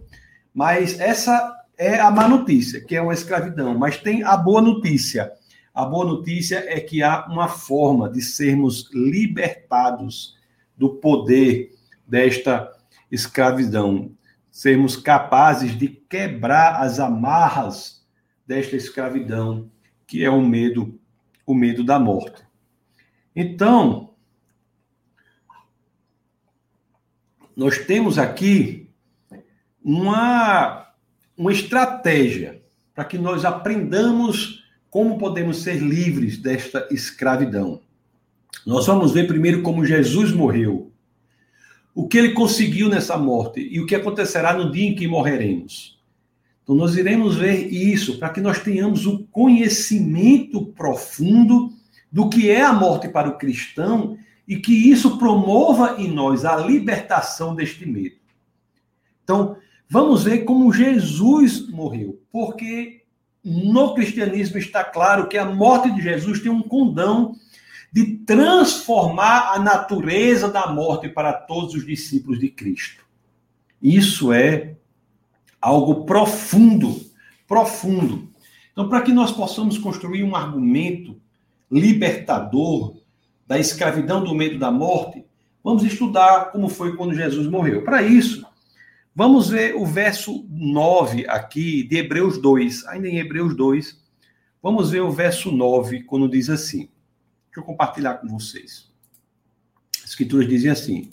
Mas 0.56 0.98
essa 1.02 1.54
é 1.78 2.00
a 2.00 2.10
má 2.10 2.30
notícia, 2.30 2.80
que 2.80 2.96
é 2.96 3.02
uma 3.02 3.14
escravidão. 3.14 3.78
Mas 3.78 3.98
tem 3.98 4.24
a 4.24 4.38
boa 4.38 4.62
notícia. 4.62 5.34
A 5.74 5.84
boa 5.84 6.06
notícia 6.06 6.64
é 6.66 6.80
que 6.80 7.04
há 7.04 7.26
uma 7.26 7.50
forma 7.50 8.10
de 8.10 8.22
sermos 8.22 8.90
libertados 8.94 10.38
do 10.78 10.96
poder 10.96 11.76
desta 12.08 12.72
escravidão, 13.12 14.12
sermos 14.50 14.96
capazes 14.96 15.78
de 15.78 15.90
quebrar 15.90 16.82
as 16.82 17.02
amarras 17.02 18.06
desta 18.48 18.78
escravidão, 18.78 19.70
que 20.08 20.24
é 20.24 20.30
o 20.30 20.42
medo, 20.42 20.98
o 21.46 21.54
medo 21.54 21.84
da 21.84 22.00
morte. 22.00 22.42
Então, 23.36 24.14
nós 27.54 27.80
temos 27.80 28.18
aqui 28.18 28.85
uma, 29.86 30.88
uma 31.38 31.52
estratégia 31.52 32.60
para 32.96 33.06
que 33.06 33.20
nós 33.20 33.46
aprendamos 33.46 34.64
como 34.90 35.20
podemos 35.20 35.62
ser 35.62 35.76
livres 35.76 36.40
desta 36.40 36.88
escravidão. 36.90 37.82
Nós 38.66 38.88
vamos 38.88 39.12
ver 39.12 39.28
primeiro 39.28 39.62
como 39.62 39.86
Jesus 39.86 40.32
morreu, 40.32 40.92
o 41.94 42.08
que 42.08 42.18
ele 42.18 42.34
conseguiu 42.34 42.90
nessa 42.90 43.16
morte 43.16 43.60
e 43.60 43.80
o 43.80 43.86
que 43.86 43.94
acontecerá 43.94 44.54
no 44.54 44.72
dia 44.72 44.90
em 44.90 44.96
que 44.96 45.08
morreremos. 45.08 46.00
Então, 46.64 46.76
nós 46.76 46.96
iremos 46.96 47.36
ver 47.36 47.72
isso 47.72 48.18
para 48.18 48.30
que 48.30 48.42
nós 48.42 48.60
tenhamos 48.60 49.06
o 49.06 49.20
conhecimento 49.28 50.66
profundo 50.66 51.72
do 52.12 52.28
que 52.28 52.50
é 52.50 52.64
a 52.64 52.74
morte 52.74 53.08
para 53.08 53.30
o 53.30 53.38
cristão 53.38 54.18
e 54.48 54.58
que 54.58 54.74
isso 54.74 55.20
promova 55.20 56.02
em 56.02 56.12
nós 56.12 56.44
a 56.44 56.56
libertação 56.56 57.54
deste 57.54 57.86
medo. 57.86 58.16
Então, 59.24 59.58
Vamos 59.90 60.24
ver 60.24 60.46
como 60.46 60.74
Jesus 60.74 61.70
morreu, 61.70 62.22
porque 62.32 63.04
no 63.44 63.94
cristianismo 63.94 64.58
está 64.58 64.84
claro 64.84 65.28
que 65.28 65.38
a 65.38 65.46
morte 65.46 65.92
de 65.92 66.02
Jesus 66.02 66.40
tem 66.40 66.52
um 66.52 66.64
condão 66.64 67.36
de 67.92 68.18
transformar 68.26 69.54
a 69.54 69.60
natureza 69.60 70.50
da 70.50 70.68
morte 70.68 71.08
para 71.08 71.32
todos 71.32 71.76
os 71.76 71.86
discípulos 71.86 72.40
de 72.40 72.50
Cristo. 72.50 73.06
Isso 73.82 74.34
é 74.34 74.76
algo 75.62 76.06
profundo, 76.06 77.00
profundo. 77.48 78.28
Então, 78.72 78.90
para 78.90 79.02
que 79.02 79.14
nós 79.14 79.32
possamos 79.32 79.78
construir 79.78 80.24
um 80.24 80.36
argumento 80.36 81.16
libertador 81.72 82.98
da 83.48 83.60
escravidão 83.60 84.24
do 84.24 84.34
medo 84.34 84.58
da 84.58 84.72
morte, 84.72 85.24
vamos 85.64 85.84
estudar 85.84 86.52
como 86.52 86.68
foi 86.68 86.96
quando 86.96 87.14
Jesus 87.14 87.48
morreu. 87.48 87.84
Para 87.84 88.02
isso, 88.02 88.46
Vamos 89.18 89.48
ver 89.48 89.76
o 89.78 89.86
verso 89.86 90.46
9 90.50 91.26
aqui 91.30 91.84
de 91.84 91.96
Hebreus 91.96 92.38
2, 92.38 92.86
ainda 92.88 93.08
em 93.08 93.18
Hebreus 93.18 93.56
2. 93.56 94.04
Vamos 94.62 94.92
ver 94.92 95.00
o 95.00 95.12
verso 95.12 95.54
9, 95.54 96.04
quando 96.04 96.28
diz 96.28 96.50
assim. 96.50 96.90
Deixa 97.46 97.62
eu 97.62 97.64
compartilhar 97.64 98.16
com 98.16 98.28
vocês. 98.28 98.92
As 100.04 100.10
escrituras 100.10 100.50
dizem 100.50 100.70
assim: 100.70 101.10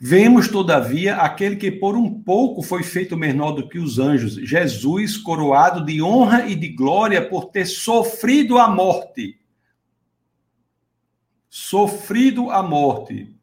Vemos, 0.00 0.48
todavia, 0.48 1.16
aquele 1.16 1.56
que 1.56 1.70
por 1.70 1.94
um 1.94 2.22
pouco 2.22 2.62
foi 2.62 2.82
feito 2.82 3.18
menor 3.18 3.52
do 3.52 3.68
que 3.68 3.78
os 3.78 3.98
anjos, 3.98 4.36
Jesus, 4.36 5.18
coroado 5.18 5.84
de 5.84 6.00
honra 6.00 6.46
e 6.46 6.54
de 6.54 6.68
glória 6.68 7.28
por 7.28 7.50
ter 7.50 7.66
sofrido 7.66 8.56
a 8.56 8.66
morte. 8.66 9.38
Sofrido 11.50 12.50
a 12.50 12.62
morte. 12.62 13.33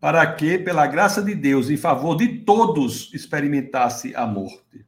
Para 0.00 0.26
que, 0.32 0.58
pela 0.58 0.86
graça 0.86 1.22
de 1.22 1.34
Deus, 1.34 1.70
em 1.70 1.76
favor 1.76 2.16
de 2.16 2.28
todos, 2.40 3.12
experimentasse 3.12 4.14
a 4.14 4.26
morte. 4.26 4.84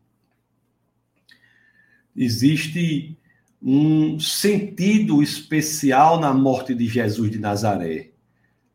Existe 2.17 3.17
um 3.63 4.19
sentido 4.21 5.23
especial 5.23 6.21
na 6.21 6.33
morte 6.33 6.75
de 6.75 6.87
Jesus 6.87 7.31
de 7.31 7.39
Nazaré 7.39 8.11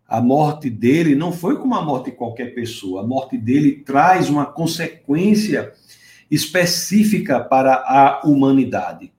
a 0.07 0.21
morte 0.21 0.69
dele 0.69 1.15
não 1.15 1.31
foi 1.31 1.57
como 1.57 1.73
a 1.75 1.83
morte 1.83 2.11
de 2.11 2.17
qualquer 2.17 2.53
pessoa. 2.53 3.01
A 3.01 3.07
morte 3.07 3.37
dele 3.37 3.83
traz 3.83 4.29
uma 4.29 4.45
consequência 4.45 5.73
específica 6.29 7.39
para 7.39 7.73
a 7.73 8.21
humanidade. 8.23 9.11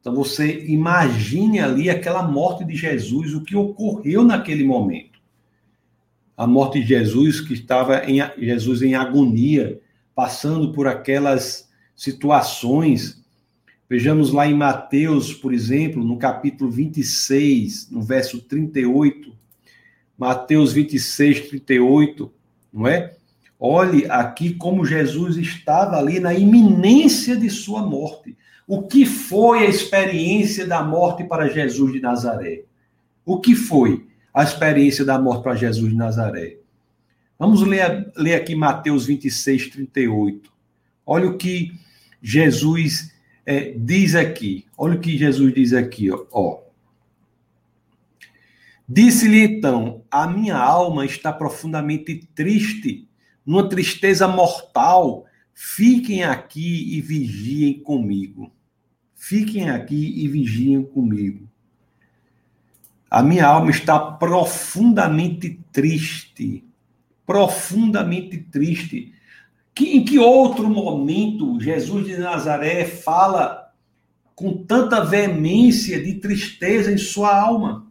Então 0.00 0.14
você 0.14 0.64
imagine 0.66 1.58
ali 1.58 1.90
aquela 1.90 2.22
morte 2.22 2.64
de 2.64 2.76
Jesus, 2.76 3.34
o 3.34 3.42
que 3.42 3.56
ocorreu 3.56 4.22
naquele 4.22 4.62
momento. 4.62 5.15
A 6.36 6.46
morte 6.46 6.80
de 6.80 6.86
Jesus 6.86 7.40
que 7.40 7.54
estava 7.54 8.04
em 8.04 8.20
Jesus 8.38 8.82
em 8.82 8.94
agonia, 8.94 9.80
passando 10.14 10.72
por 10.72 10.86
aquelas 10.86 11.68
situações. 11.94 13.24
Vejamos 13.88 14.32
lá 14.32 14.46
em 14.46 14.54
Mateus, 14.54 15.32
por 15.32 15.54
exemplo, 15.54 16.04
no 16.04 16.18
capítulo 16.18 16.70
26, 16.70 17.90
no 17.90 18.02
verso 18.02 18.40
38, 18.40 19.32
Mateus 20.18 20.72
26, 20.72 21.48
38, 21.48 22.32
não 22.72 22.86
é? 22.86 23.14
Olhe 23.58 24.04
aqui 24.10 24.52
como 24.54 24.84
Jesus 24.84 25.36
estava 25.36 25.96
ali 25.96 26.20
na 26.20 26.34
iminência 26.34 27.36
de 27.36 27.48
sua 27.48 27.82
morte. 27.82 28.36
O 28.66 28.82
que 28.82 29.06
foi 29.06 29.60
a 29.60 29.70
experiência 29.70 30.66
da 30.66 30.82
morte 30.82 31.24
para 31.24 31.48
Jesus 31.48 31.92
de 31.92 32.00
Nazaré? 32.00 32.64
O 33.24 33.40
que 33.40 33.54
foi 33.54 34.06
a 34.36 34.42
experiência 34.42 35.02
da 35.02 35.18
morte 35.18 35.42
para 35.42 35.54
Jesus 35.54 35.88
de 35.88 35.96
Nazaré? 35.96 36.58
Vamos 37.38 37.62
ler, 37.62 38.12
ler 38.14 38.34
aqui 38.34 38.54
Mateus 38.54 39.06
26, 39.06 39.70
38. 39.70 40.52
Olha 41.06 41.26
o 41.26 41.38
que 41.38 41.72
Jesus 42.20 43.14
é, 43.46 43.70
diz 43.70 44.14
aqui. 44.14 44.66
Olha 44.76 44.96
o 44.96 45.00
que 45.00 45.16
Jesus 45.16 45.54
diz 45.54 45.72
aqui, 45.72 46.10
ó. 46.30 46.60
Disse-lhe 48.86 49.40
então: 49.40 50.04
A 50.10 50.26
minha 50.26 50.56
alma 50.56 51.06
está 51.06 51.32
profundamente 51.32 52.28
triste, 52.34 53.08
numa 53.44 53.66
tristeza 53.66 54.28
mortal. 54.28 55.24
Fiquem 55.54 56.24
aqui 56.24 56.94
e 56.94 57.00
vigiem 57.00 57.80
comigo. 57.80 58.52
Fiquem 59.14 59.70
aqui 59.70 60.22
e 60.22 60.28
vigiem 60.28 60.82
comigo. 60.82 61.48
A 63.10 63.22
minha 63.22 63.46
alma 63.46 63.70
está 63.70 63.98
profundamente 63.98 65.60
triste. 65.72 66.64
Profundamente 67.24 68.38
triste. 68.38 69.14
Que, 69.74 69.96
em 69.96 70.04
que 70.04 70.18
outro 70.18 70.68
momento 70.68 71.60
Jesus 71.60 72.06
de 72.06 72.16
Nazaré 72.16 72.84
fala 72.84 73.72
com 74.34 74.64
tanta 74.64 75.04
veemência 75.04 76.02
de 76.02 76.14
tristeza 76.14 76.90
em 76.90 76.98
sua 76.98 77.38
alma? 77.38 77.86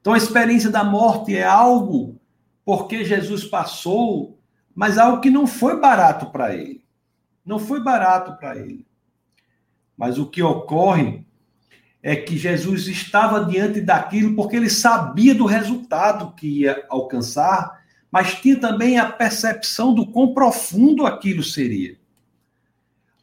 Então 0.00 0.12
a 0.12 0.18
experiência 0.18 0.70
da 0.70 0.84
morte 0.84 1.34
é 1.34 1.44
algo 1.44 2.20
porque 2.64 3.04
Jesus 3.04 3.44
passou, 3.44 4.38
mas 4.74 4.98
algo 4.98 5.20
que 5.20 5.30
não 5.30 5.46
foi 5.46 5.78
barato 5.78 6.26
para 6.26 6.54
ele. 6.54 6.84
Não 7.44 7.58
foi 7.58 7.82
barato 7.82 8.36
para 8.38 8.56
ele. 8.58 8.86
Mas 9.96 10.18
o 10.18 10.26
que 10.26 10.42
ocorre 10.42 11.26
é 12.06 12.14
que 12.14 12.36
Jesus 12.36 12.86
estava 12.86 13.46
diante 13.46 13.80
daquilo 13.80 14.36
porque 14.36 14.56
ele 14.56 14.68
sabia 14.68 15.34
do 15.34 15.46
resultado 15.46 16.34
que 16.34 16.60
ia 16.60 16.84
alcançar, 16.90 17.82
mas 18.12 18.34
tinha 18.34 18.56
também 18.56 18.98
a 18.98 19.10
percepção 19.10 19.94
do 19.94 20.06
quão 20.06 20.34
profundo 20.34 21.06
aquilo 21.06 21.42
seria. 21.42 21.96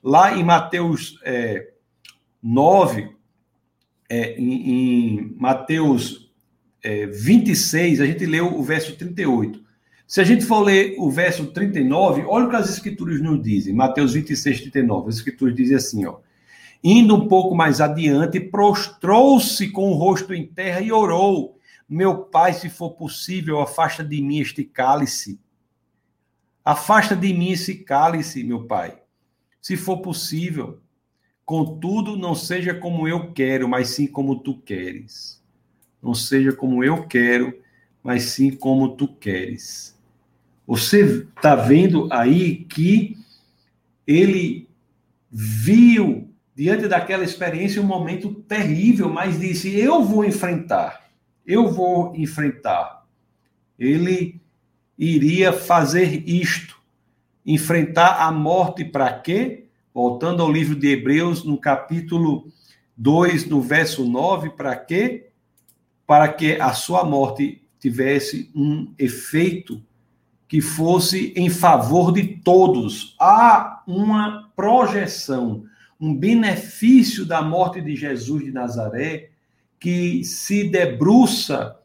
Lá 0.04 0.36
em 0.36 0.44
Mateus 0.44 1.20
é, 1.24 1.74
9, 2.42 3.16
é, 4.10 4.34
em, 4.42 4.72
em 4.72 5.36
Mateus 5.38 6.34
é, 6.84 7.06
26, 7.06 8.02
a 8.02 8.08
gente 8.08 8.26
leu 8.26 8.58
o 8.58 8.64
verso 8.64 8.96
38. 8.96 9.64
Se 10.08 10.20
a 10.20 10.24
gente 10.24 10.44
for 10.44 10.62
ler 10.62 10.96
o 10.98 11.12
verso 11.12 11.46
39, 11.46 12.24
olha 12.28 12.48
o 12.48 12.50
que 12.50 12.56
as 12.56 12.68
escrituras 12.68 13.22
nos 13.22 13.44
dizem. 13.44 13.76
Mateus 13.76 14.14
26, 14.14 14.62
39. 14.62 15.10
As 15.10 15.18
escrituras 15.18 15.56
dizem 15.56 15.78
assim, 15.78 16.04
ó. 16.08 16.18
Indo 16.84 17.16
um 17.16 17.28
pouco 17.28 17.56
mais 17.56 17.80
adiante, 17.80 18.40
prostrou-se 18.40 19.70
com 19.70 19.92
o 19.92 19.96
rosto 19.96 20.34
em 20.34 20.46
terra 20.46 20.82
e 20.82 20.92
orou: 20.92 21.60
Meu 21.88 22.24
pai, 22.24 22.54
se 22.54 22.70
for 22.70 22.92
possível, 22.92 23.60
afasta 23.60 24.04
de 24.04 24.22
mim 24.22 24.40
este 24.40 24.64
cálice. 24.64 25.40
Afasta 26.64 27.16
de 27.16 27.34
mim 27.34 27.52
esse 27.52 27.76
cálice, 27.76 28.44
meu 28.44 28.66
pai, 28.66 28.98
se 29.62 29.76
for 29.76 29.98
possível. 29.98 30.80
Contudo, 31.44 32.16
não 32.16 32.34
seja 32.36 32.74
como 32.74 33.08
eu 33.08 33.32
quero, 33.34 33.68
mas 33.68 33.90
sim 33.90 34.08
como 34.08 34.40
tu 34.40 34.58
queres 34.58 35.42
não 36.02 36.16
seja 36.16 36.52
como 36.52 36.84
eu 36.84 37.06
quero, 37.06 37.58
mas 38.02 38.24
sim 38.24 38.52
como 38.52 38.96
tu 38.96 39.08
queres. 39.08 39.96
Você 40.66 41.28
está 41.36 41.56
vendo 41.56 42.08
aí 42.12 42.66
que 42.66 43.18
ele 44.08 44.68
viu, 45.30 46.31
diante 46.62 46.88
daquela 46.88 47.24
experiência, 47.24 47.82
um 47.82 47.86
momento 47.86 48.32
terrível, 48.34 49.10
mas 49.10 49.40
disse: 49.40 49.76
Eu 49.76 50.04
vou 50.04 50.24
enfrentar, 50.24 51.10
eu 51.44 51.72
vou 51.72 52.16
enfrentar. 52.16 53.04
Ele 53.80 54.40
iria 54.96 55.52
fazer 55.52 56.24
isto, 56.30 56.80
enfrentar 57.44 58.22
a 58.22 58.32
morte 58.32 58.86
para 58.86 59.12
quê? 59.12 59.66
Voltando 59.92 60.44
ao 60.44 60.52
livro 60.52 60.76
de 60.76 60.90
Hebreus, 60.90 61.44
no 61.44 61.58
capítulo 61.58 62.46
2, 62.96 63.48
no 63.48 63.60
verso 63.60 64.06
9, 64.06 64.52
para 64.52 64.76
quê? 64.76 65.32
para 66.12 66.28
que 66.28 66.60
a 66.60 66.74
sua 66.74 67.06
morte 67.06 67.64
tivesse 67.80 68.52
um 68.54 68.94
efeito 69.00 69.82
que 70.46 70.60
fosse 70.60 71.32
em 71.38 71.50
favor 71.50 72.12
de 72.12 72.36
todos. 72.44 73.16
Há 73.18 73.82
uma 73.88 74.52
projeção, 74.54 75.64
um 76.02 76.16
benefício 76.16 77.24
da 77.26 77.44
morte 77.44 77.80
de 77.80 77.96
Jesus 77.96 78.44
de 78.44 78.52
Nazaré 78.52 79.30
que 79.80 80.24
se 80.24 80.64
debruça 80.68 81.78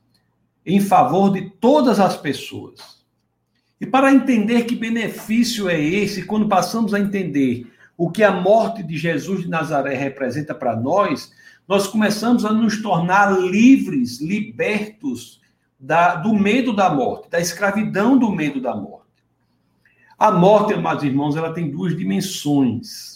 em 0.64 0.80
favor 0.80 1.30
de 1.30 1.50
todas 1.60 2.00
as 2.00 2.16
pessoas. 2.16 3.04
E 3.78 3.86
para 3.86 4.12
entender 4.12 4.64
que 4.64 4.74
benefício 4.74 5.68
é 5.68 5.78
esse, 5.78 6.24
quando 6.24 6.48
passamos 6.48 6.94
a 6.94 6.98
entender 6.98 7.70
o 7.96 8.10
que 8.10 8.22
a 8.22 8.32
morte 8.32 8.82
de 8.82 8.96
Jesus 8.96 9.42
de 9.42 9.48
Nazaré 9.48 9.94
representa 9.94 10.54
para 10.54 10.74
nós, 10.74 11.30
nós 11.68 11.86
começamos 11.86 12.44
a 12.46 12.52
nos 12.52 12.80
tornar 12.80 13.38
livres, 13.38 14.20
libertos 14.20 15.40
da, 15.78 16.14
do 16.14 16.34
medo 16.34 16.74
da 16.74 16.88
morte, 16.88 17.28
da 17.28 17.38
escravidão 17.38 18.16
do 18.16 18.32
medo 18.32 18.62
da 18.62 18.74
morte. 18.74 19.04
A 20.18 20.32
morte, 20.32 20.72
amados 20.72 21.04
irmãos, 21.04 21.36
ela 21.36 21.52
tem 21.52 21.70
duas 21.70 21.94
dimensões. 21.94 23.15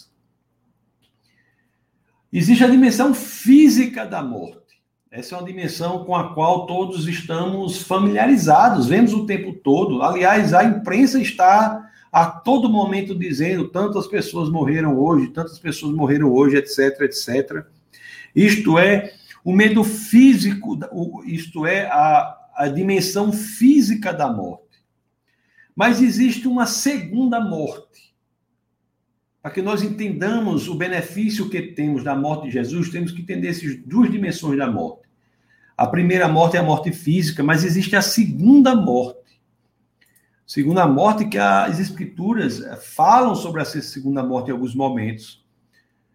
Existe 2.31 2.63
a 2.63 2.69
dimensão 2.69 3.13
física 3.13 4.05
da 4.05 4.23
morte. 4.23 4.61
Essa 5.11 5.35
é 5.35 5.37
uma 5.37 5.45
dimensão 5.45 6.05
com 6.05 6.15
a 6.15 6.33
qual 6.33 6.65
todos 6.65 7.05
estamos 7.05 7.81
familiarizados, 7.81 8.87
vemos 8.87 9.13
o 9.13 9.25
tempo 9.25 9.51
todo. 9.51 10.01
Aliás, 10.01 10.53
a 10.53 10.63
imprensa 10.63 11.19
está 11.19 11.91
a 12.09 12.25
todo 12.25 12.69
momento 12.69 13.13
dizendo 13.13 13.67
tantas 13.67 14.07
pessoas 14.07 14.49
morreram 14.49 14.97
hoje, 14.97 15.27
tantas 15.27 15.59
pessoas 15.59 15.93
morreram 15.93 16.31
hoje, 16.31 16.55
etc, 16.55 17.01
etc. 17.01 17.65
Isto 18.33 18.79
é, 18.79 19.13
o 19.43 19.51
medo 19.51 19.83
físico, 19.83 20.79
isto 21.25 21.65
é, 21.65 21.87
a, 21.87 22.37
a 22.55 22.67
dimensão 22.69 23.33
física 23.33 24.13
da 24.13 24.31
morte. 24.31 24.79
Mas 25.75 26.01
existe 26.01 26.47
uma 26.47 26.65
segunda 26.65 27.41
morte. 27.41 28.10
Para 29.41 29.51
que 29.51 29.61
nós 29.61 29.81
entendamos 29.81 30.67
o 30.67 30.75
benefício 30.75 31.49
que 31.49 31.61
temos 31.61 32.03
da 32.03 32.15
morte 32.15 32.45
de 32.45 32.51
Jesus, 32.51 32.89
temos 32.89 33.11
que 33.11 33.21
entender 33.21 33.47
essas 33.47 33.75
duas 33.75 34.11
dimensões 34.11 34.57
da 34.57 34.69
morte. 34.69 35.09
A 35.75 35.87
primeira 35.87 36.27
morte 36.27 36.57
é 36.57 36.59
a 36.59 36.63
morte 36.63 36.91
física, 36.91 37.43
mas 37.43 37.63
existe 37.63 37.95
a 37.95 38.03
segunda 38.03 38.75
morte. 38.75 39.19
segunda 40.45 40.85
morte 40.85 41.25
que 41.25 41.39
as 41.39 41.79
escrituras 41.79 42.61
falam 42.83 43.33
sobre 43.33 43.61
essa 43.61 43.81
segunda 43.81 44.21
morte 44.21 44.49
em 44.49 44.51
alguns 44.51 44.75
momentos. 44.75 45.43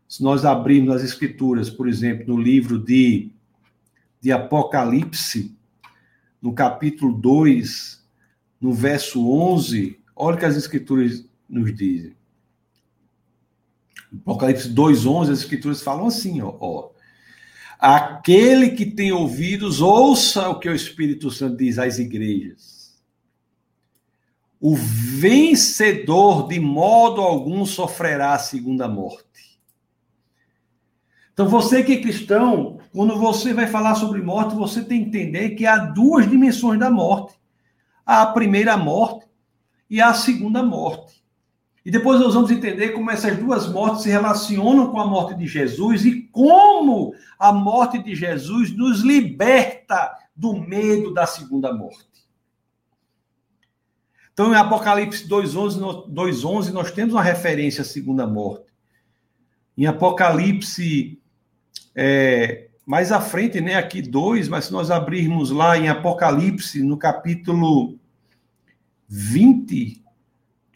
Se 0.06 0.22
nós 0.22 0.44
abrirmos 0.44 0.94
as 0.94 1.02
escrituras, 1.02 1.68
por 1.68 1.88
exemplo, 1.88 2.32
no 2.32 2.40
livro 2.40 2.78
de, 2.78 3.32
de 4.20 4.30
Apocalipse, 4.30 5.56
no 6.40 6.52
capítulo 6.52 7.12
2, 7.12 8.06
no 8.60 8.72
verso 8.72 9.28
11, 9.28 9.98
olha 10.14 10.36
o 10.36 10.38
que 10.38 10.44
as 10.44 10.56
escrituras 10.56 11.28
nos 11.48 11.74
dizem. 11.74 12.14
Apocalipse 14.12 14.68
2:11, 14.68 15.32
as 15.32 15.38
escrituras 15.40 15.82
falam 15.82 16.06
assim, 16.06 16.40
ó, 16.40 16.54
ó, 16.60 16.90
Aquele 17.78 18.70
que 18.70 18.86
tem 18.86 19.12
ouvidos, 19.12 19.82
ouça 19.82 20.48
o 20.48 20.58
que 20.58 20.68
o 20.68 20.74
Espírito 20.74 21.30
Santo 21.30 21.58
diz 21.58 21.78
às 21.78 21.98
igrejas. 21.98 22.96
O 24.58 24.74
vencedor, 24.74 26.48
de 26.48 26.58
modo 26.58 27.20
algum, 27.20 27.66
sofrerá 27.66 28.32
a 28.32 28.38
segunda 28.38 28.88
morte. 28.88 29.60
Então, 31.34 31.46
você 31.46 31.84
que 31.84 31.92
é 31.92 32.00
cristão, 32.00 32.80
quando 32.92 33.18
você 33.18 33.52
vai 33.52 33.66
falar 33.66 33.94
sobre 33.94 34.22
morte, 34.22 34.54
você 34.54 34.82
tem 34.82 35.02
que 35.02 35.08
entender 35.08 35.50
que 35.50 35.66
há 35.66 35.76
duas 35.76 36.28
dimensões 36.28 36.80
da 36.80 36.90
morte: 36.90 37.34
há 38.06 38.22
a 38.22 38.32
primeira 38.32 38.74
morte 38.78 39.26
e 39.90 40.00
a 40.00 40.14
segunda 40.14 40.62
morte. 40.62 41.15
E 41.86 41.90
depois 41.92 42.18
nós 42.18 42.34
vamos 42.34 42.50
entender 42.50 42.88
como 42.88 43.12
essas 43.12 43.38
duas 43.38 43.70
mortes 43.70 44.02
se 44.02 44.10
relacionam 44.10 44.90
com 44.90 45.00
a 45.00 45.06
morte 45.06 45.36
de 45.36 45.46
Jesus 45.46 46.04
e 46.04 46.22
como 46.32 47.14
a 47.38 47.52
morte 47.52 48.02
de 48.02 48.12
Jesus 48.12 48.76
nos 48.76 49.02
liberta 49.02 50.18
do 50.34 50.54
medo 50.54 51.14
da 51.14 51.28
segunda 51.28 51.72
morte. 51.72 52.26
Então, 54.32 54.52
em 54.52 54.56
Apocalipse 54.56 55.28
2,11, 55.28 56.08
2:11 56.08 56.72
nós 56.72 56.90
temos 56.90 57.14
uma 57.14 57.22
referência 57.22 57.82
à 57.82 57.84
segunda 57.84 58.26
morte. 58.26 58.66
Em 59.78 59.86
Apocalipse, 59.86 61.22
é, 61.94 62.66
mais 62.84 63.12
à 63.12 63.20
frente, 63.20 63.60
né, 63.60 63.76
aqui 63.76 64.02
2, 64.02 64.48
mas 64.48 64.64
se 64.64 64.72
nós 64.72 64.90
abrirmos 64.90 65.52
lá 65.52 65.78
em 65.78 65.88
Apocalipse, 65.88 66.82
no 66.82 66.96
capítulo 66.96 67.96
20, 69.08 70.04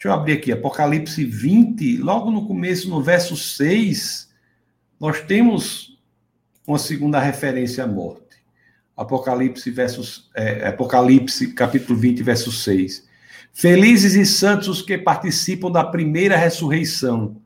Deixa 0.01 0.17
eu 0.17 0.19
abrir 0.19 0.33
aqui, 0.33 0.51
Apocalipse 0.51 1.23
20, 1.23 1.99
logo 1.99 2.31
no 2.31 2.47
começo, 2.47 2.89
no 2.89 3.03
verso 3.03 3.37
6, 3.37 4.31
nós 4.99 5.21
temos 5.21 5.99
uma 6.67 6.79
segunda 6.79 7.21
referência 7.21 7.85
à 7.85 7.87
morte. 7.87 8.39
Apocalipse, 8.97 9.71
versos, 9.71 10.31
é, 10.35 10.69
Apocalipse, 10.69 11.53
capítulo 11.53 11.99
20, 11.99 12.23
verso 12.23 12.51
6. 12.51 13.07
Felizes 13.53 14.15
e 14.15 14.25
santos 14.25 14.69
os 14.69 14.81
que 14.81 14.97
participam 14.97 15.71
da 15.71 15.85
primeira 15.85 16.35
ressurreição. 16.35 17.37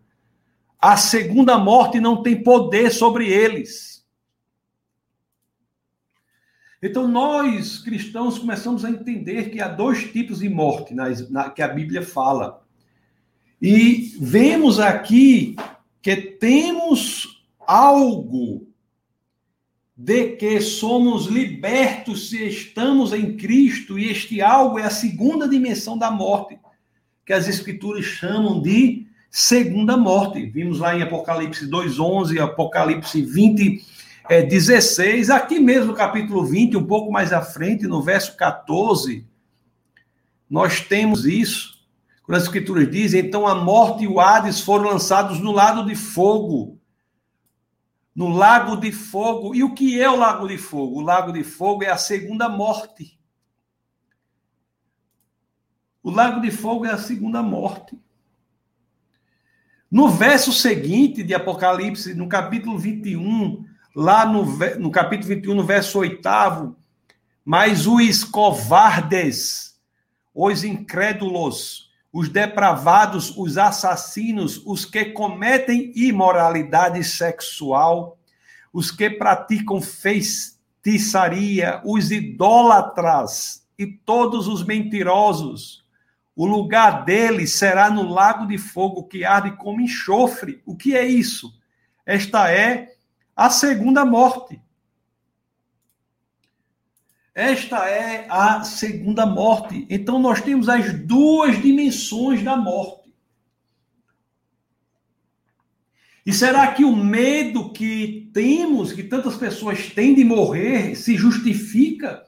A 0.80 0.96
segunda 0.96 1.58
morte 1.58 1.98
não 1.98 2.22
tem 2.22 2.40
poder 2.40 2.92
sobre 2.92 3.26
eles 3.26 3.93
então, 6.86 7.08
nós, 7.08 7.78
cristãos, 7.78 8.38
começamos 8.38 8.84
a 8.84 8.90
entender 8.90 9.48
que 9.48 9.58
há 9.58 9.68
dois 9.68 10.12
tipos 10.12 10.40
de 10.40 10.50
morte 10.50 10.92
na, 10.92 11.08
na, 11.30 11.48
que 11.48 11.62
a 11.62 11.68
Bíblia 11.68 12.02
fala. 12.02 12.62
E 13.60 14.14
vemos 14.20 14.78
aqui 14.78 15.56
que 16.02 16.14
temos 16.14 17.42
algo 17.58 18.68
de 19.96 20.36
que 20.36 20.60
somos 20.60 21.24
libertos 21.24 22.28
se 22.28 22.46
estamos 22.46 23.14
em 23.14 23.34
Cristo, 23.34 23.98
e 23.98 24.10
este 24.10 24.42
algo 24.42 24.78
é 24.78 24.82
a 24.82 24.90
segunda 24.90 25.48
dimensão 25.48 25.96
da 25.96 26.10
morte, 26.10 26.58
que 27.24 27.32
as 27.32 27.48
Escrituras 27.48 28.04
chamam 28.04 28.60
de 28.60 29.06
segunda 29.30 29.96
morte. 29.96 30.44
Vimos 30.44 30.80
lá 30.80 30.94
em 30.94 31.00
Apocalipse 31.00 31.66
2,11, 31.66 32.38
Apocalipse 32.42 33.22
20 33.22 33.93
é, 34.28 34.42
16, 34.42 35.30
aqui 35.30 35.58
mesmo 35.60 35.88
no 35.88 35.94
capítulo 35.94 36.44
20, 36.44 36.76
um 36.76 36.86
pouco 36.86 37.12
mais 37.12 37.32
à 37.32 37.42
frente, 37.42 37.86
no 37.86 38.02
verso 38.02 38.36
14, 38.36 39.26
nós 40.48 40.80
temos 40.80 41.26
isso. 41.26 41.74
Quando 42.22 42.38
as 42.38 42.44
escrituras 42.44 42.90
dizem, 42.90 43.20
então 43.20 43.46
a 43.46 43.54
morte 43.54 44.04
e 44.04 44.08
o 44.08 44.18
Hades 44.18 44.60
foram 44.60 44.86
lançados 44.86 45.40
no 45.40 45.52
lago 45.52 45.84
de 45.84 45.94
fogo. 45.94 46.80
No 48.14 48.28
lago 48.28 48.76
de 48.76 48.92
fogo. 48.92 49.54
E 49.54 49.62
o 49.62 49.74
que 49.74 50.00
é 50.00 50.08
o 50.08 50.16
lago 50.16 50.48
de 50.48 50.56
fogo? 50.56 51.00
O 51.00 51.02
lago 51.02 51.32
de 51.32 51.44
fogo 51.44 51.84
é 51.84 51.90
a 51.90 51.98
segunda 51.98 52.48
morte. 52.48 53.18
O 56.02 56.10
lago 56.10 56.40
de 56.40 56.50
fogo 56.50 56.86
é 56.86 56.90
a 56.90 56.98
segunda 56.98 57.42
morte. 57.42 57.98
No 59.90 60.08
verso 60.08 60.52
seguinte 60.52 61.22
de 61.22 61.34
Apocalipse, 61.34 62.14
no 62.14 62.28
capítulo 62.28 62.78
21, 62.78 63.64
lá 63.94 64.26
no, 64.26 64.44
no 64.78 64.90
capítulo 64.90 65.28
21, 65.28 65.54
no 65.54 65.64
verso 65.64 65.98
8, 65.98 66.76
mas 67.44 67.86
os 67.86 68.24
covardes, 68.24 69.78
os 70.34 70.64
incrédulos, 70.64 71.90
os 72.12 72.28
depravados, 72.28 73.36
os 73.36 73.58
assassinos, 73.58 74.60
os 74.64 74.84
que 74.84 75.06
cometem 75.06 75.92
imoralidade 75.94 77.02
sexual, 77.04 78.18
os 78.72 78.90
que 78.90 79.10
praticam 79.10 79.80
feitiçaria, 79.80 81.80
os 81.84 82.10
idólatras 82.10 83.64
e 83.78 83.86
todos 83.86 84.48
os 84.48 84.64
mentirosos, 84.64 85.84
o 86.36 86.46
lugar 86.46 87.04
deles 87.04 87.52
será 87.52 87.90
no 87.90 88.08
lago 88.08 88.46
de 88.46 88.58
fogo 88.58 89.04
que 89.04 89.24
arde 89.24 89.56
como 89.56 89.80
enxofre. 89.80 90.60
O 90.66 90.76
que 90.76 90.96
é 90.96 91.06
isso? 91.06 91.52
Esta 92.04 92.50
é 92.50 92.93
a 93.36 93.50
segunda 93.50 94.04
morte. 94.04 94.60
Esta 97.34 97.88
é 97.88 98.26
a 98.30 98.62
segunda 98.62 99.26
morte. 99.26 99.86
Então 99.90 100.20
nós 100.20 100.40
temos 100.40 100.68
as 100.68 100.92
duas 100.92 101.60
dimensões 101.60 102.42
da 102.44 102.56
morte. 102.56 103.12
E 106.24 106.32
será 106.32 106.68
que 106.68 106.84
o 106.84 106.96
medo 106.96 107.70
que 107.70 108.30
temos, 108.32 108.92
que 108.92 109.02
tantas 109.02 109.36
pessoas 109.36 109.90
têm 109.90 110.14
de 110.14 110.24
morrer, 110.24 110.94
se 110.94 111.16
justifica 111.16 112.24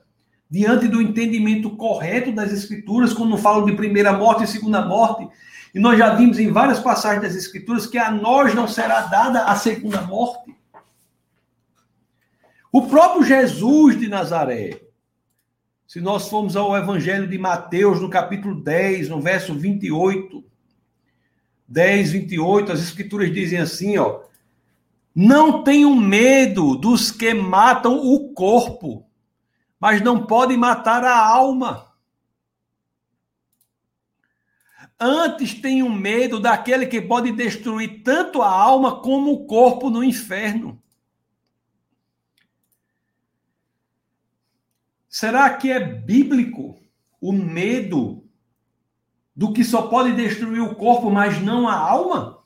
diante 0.50 0.86
do 0.86 1.00
entendimento 1.00 1.70
correto 1.76 2.30
das 2.30 2.52
Escrituras, 2.52 3.14
quando 3.14 3.38
falam 3.38 3.64
de 3.64 3.72
primeira 3.72 4.12
morte 4.12 4.44
e 4.44 4.46
segunda 4.46 4.84
morte? 4.84 5.26
E 5.72 5.78
nós 5.78 5.98
já 5.98 6.14
vimos 6.14 6.38
em 6.38 6.50
várias 6.50 6.80
passagens 6.80 7.22
das 7.22 7.36
Escrituras 7.36 7.86
que 7.86 7.96
a 7.96 8.10
nós 8.10 8.54
não 8.54 8.66
será 8.66 9.02
dada 9.02 9.44
a 9.44 9.54
segunda 9.54 10.02
morte. 10.02 10.55
O 12.72 12.82
próprio 12.82 13.24
Jesus 13.24 13.98
de 13.98 14.08
Nazaré, 14.08 14.82
se 15.86 16.00
nós 16.00 16.28
formos 16.28 16.56
ao 16.56 16.76
Evangelho 16.76 17.28
de 17.28 17.38
Mateus, 17.38 18.00
no 18.00 18.10
capítulo 18.10 18.60
10, 18.60 19.08
no 19.08 19.20
verso 19.20 19.54
28, 19.54 20.44
10, 21.68 22.10
28, 22.10 22.72
as 22.72 22.80
Escrituras 22.80 23.32
dizem 23.32 23.58
assim, 23.58 23.96
ó. 23.96 24.24
Não 25.14 25.62
tenham 25.62 25.94
medo 25.94 26.76
dos 26.76 27.10
que 27.10 27.32
matam 27.32 28.04
o 28.04 28.34
corpo, 28.34 29.06
mas 29.80 30.02
não 30.02 30.26
podem 30.26 30.58
matar 30.58 31.04
a 31.04 31.16
alma. 31.16 31.86
Antes 34.98 35.54
tenham 35.54 35.88
medo 35.88 36.40
daquele 36.40 36.86
que 36.86 37.00
pode 37.00 37.30
destruir 37.32 38.02
tanto 38.02 38.42
a 38.42 38.50
alma 38.50 39.00
como 39.00 39.32
o 39.32 39.46
corpo 39.46 39.88
no 39.88 40.02
inferno. 40.02 40.82
Será 45.18 45.48
que 45.48 45.70
é 45.70 45.80
bíblico 45.80 46.78
o 47.18 47.32
medo 47.32 48.28
do 49.34 49.50
que 49.50 49.64
só 49.64 49.86
pode 49.88 50.12
destruir 50.12 50.60
o 50.60 50.74
corpo, 50.74 51.10
mas 51.10 51.40
não 51.40 51.66
a 51.66 51.74
alma? 51.74 52.40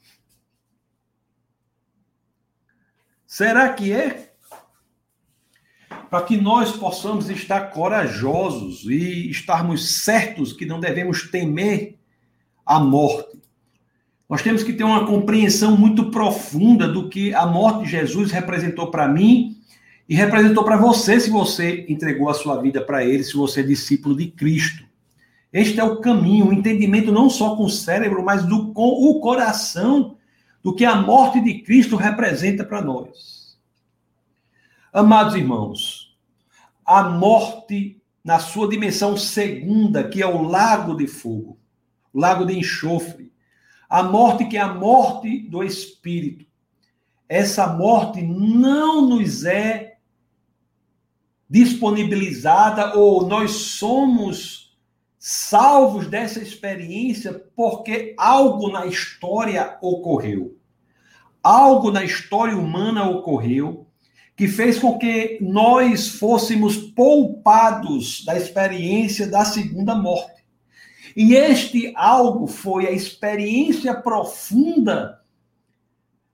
Será 3.26 3.72
que 3.72 3.90
é? 3.90 4.34
Para 6.08 6.22
que 6.22 6.36
nós 6.36 6.70
possamos 6.76 7.28
estar 7.28 7.72
corajosos 7.72 8.84
e 8.84 9.28
estarmos 9.28 10.04
certos 10.04 10.52
que 10.52 10.64
não 10.64 10.78
devemos 10.78 11.28
temer 11.28 11.98
a 12.64 12.78
morte. 12.78 13.42
Nós 14.28 14.42
temos 14.42 14.62
que 14.62 14.72
ter 14.72 14.84
uma 14.84 15.08
compreensão 15.08 15.76
muito 15.76 16.08
profunda 16.12 16.86
do 16.86 17.08
que 17.08 17.34
a 17.34 17.46
morte 17.46 17.82
de 17.82 17.90
Jesus 17.90 18.30
representou 18.30 18.92
para 18.92 19.08
mim 19.08 19.59
e 20.10 20.14
representou 20.16 20.64
para 20.64 20.76
você 20.76 21.20
se 21.20 21.30
você 21.30 21.86
entregou 21.88 22.28
a 22.28 22.34
sua 22.34 22.60
vida 22.60 22.84
para 22.84 23.04
ele, 23.04 23.22
se 23.22 23.34
você 23.34 23.60
é 23.60 23.62
discípulo 23.62 24.16
de 24.16 24.26
Cristo. 24.26 24.84
Este 25.52 25.78
é 25.78 25.84
o 25.84 26.00
caminho, 26.00 26.48
o 26.48 26.52
entendimento 26.52 27.12
não 27.12 27.30
só 27.30 27.54
com 27.54 27.62
o 27.62 27.70
cérebro, 27.70 28.24
mas 28.24 28.44
do, 28.44 28.72
com 28.72 28.88
o 28.88 29.20
coração 29.20 30.16
do 30.64 30.74
que 30.74 30.84
a 30.84 30.96
morte 30.96 31.40
de 31.40 31.62
Cristo 31.62 31.94
representa 31.94 32.64
para 32.64 32.82
nós. 32.82 33.56
Amados 34.92 35.36
irmãos, 35.36 36.18
a 36.84 37.04
morte 37.04 38.02
na 38.24 38.40
sua 38.40 38.68
dimensão 38.68 39.16
segunda, 39.16 40.08
que 40.08 40.20
é 40.20 40.26
o 40.26 40.42
lago 40.42 40.96
de 40.96 41.06
fogo, 41.06 41.56
o 42.12 42.18
lago 42.18 42.44
de 42.44 42.58
enxofre. 42.58 43.32
A 43.88 44.02
morte 44.02 44.44
que 44.46 44.56
é 44.56 44.60
a 44.60 44.74
morte 44.74 45.38
do 45.48 45.62
espírito. 45.62 46.46
Essa 47.28 47.68
morte 47.68 48.20
não 48.20 49.08
nos 49.08 49.44
é 49.44 49.89
disponibilizada 51.50 52.96
ou 52.96 53.26
nós 53.26 53.50
somos 53.50 54.78
salvos 55.18 56.06
dessa 56.06 56.40
experiência 56.40 57.44
porque 57.56 58.14
algo 58.16 58.70
na 58.70 58.86
história 58.86 59.76
ocorreu. 59.82 60.56
Algo 61.42 61.90
na 61.90 62.04
história 62.04 62.56
humana 62.56 63.10
ocorreu 63.10 63.86
que 64.36 64.46
fez 64.46 64.78
com 64.78 64.96
que 64.96 65.38
nós 65.42 66.08
fôssemos 66.08 66.76
poupados 66.76 68.24
da 68.24 68.36
experiência 68.36 69.26
da 69.26 69.44
segunda 69.44 69.94
morte. 69.94 70.44
E 71.16 71.34
este 71.34 71.92
algo 71.96 72.46
foi 72.46 72.86
a 72.86 72.92
experiência 72.92 73.92
profunda 73.94 75.20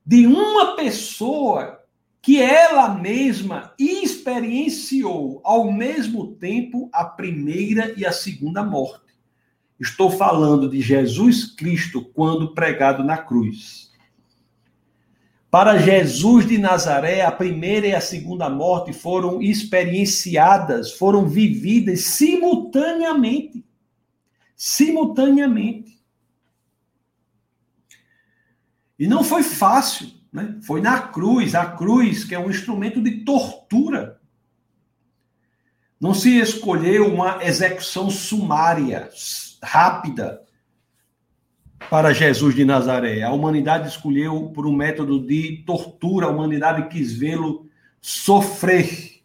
de 0.05 0.27
uma 0.27 0.77
pessoa 0.77 1.76
que 2.27 2.43
ela 2.43 2.89
mesma 2.89 3.73
experienciou 3.79 5.41
ao 5.45 5.71
mesmo 5.71 6.35
tempo 6.35 6.91
a 6.93 7.05
primeira 7.05 7.95
e 7.97 8.05
a 8.05 8.11
segunda 8.11 8.65
morte. 8.65 9.15
Estou 9.79 10.11
falando 10.11 10.69
de 10.69 10.81
Jesus 10.81 11.55
Cristo 11.55 12.05
quando 12.05 12.53
pregado 12.53 13.05
na 13.05 13.17
cruz. 13.17 13.93
Para 15.49 15.79
Jesus 15.79 16.49
de 16.49 16.59
Nazaré, 16.59 17.23
a 17.23 17.31
primeira 17.31 17.87
e 17.87 17.95
a 17.95 18.01
segunda 18.01 18.51
morte 18.51 18.93
foram 18.93 19.41
experienciadas, 19.41 20.95
foram 20.95 21.29
vividas 21.29 22.01
simultaneamente. 22.01 23.65
Simultaneamente. 24.57 25.97
E 28.99 29.07
não 29.07 29.23
foi 29.23 29.45
fácil, 29.45 30.16
né? 30.33 30.59
Foi 30.63 30.81
na 30.81 31.01
cruz, 31.01 31.55
a 31.55 31.67
cruz 31.67 32.25
que 32.25 32.35
é 32.35 32.39
um 32.39 32.51
instrumento 32.51 33.03
de 33.03 33.25
tortura. 33.25 34.21
Não 36.01 36.13
se 36.13 36.39
escolheu 36.39 37.13
uma 37.13 37.43
execução 37.43 38.11
sumária, 38.11 39.09
rápida, 39.63 40.43
para 41.91 42.13
Jesus 42.13 42.55
de 42.55 42.65
Nazaré. 42.65 43.23
A 43.23 43.33
humanidade 43.33 43.89
escolheu 43.89 44.51
por 44.55 44.67
um 44.67 44.75
método 44.75 45.25
de 45.25 45.63
tortura, 45.67 46.27
a 46.27 46.31
humanidade 46.31 46.89
quis 46.89 47.13
vê-lo 47.13 47.69
sofrer. 48.01 49.17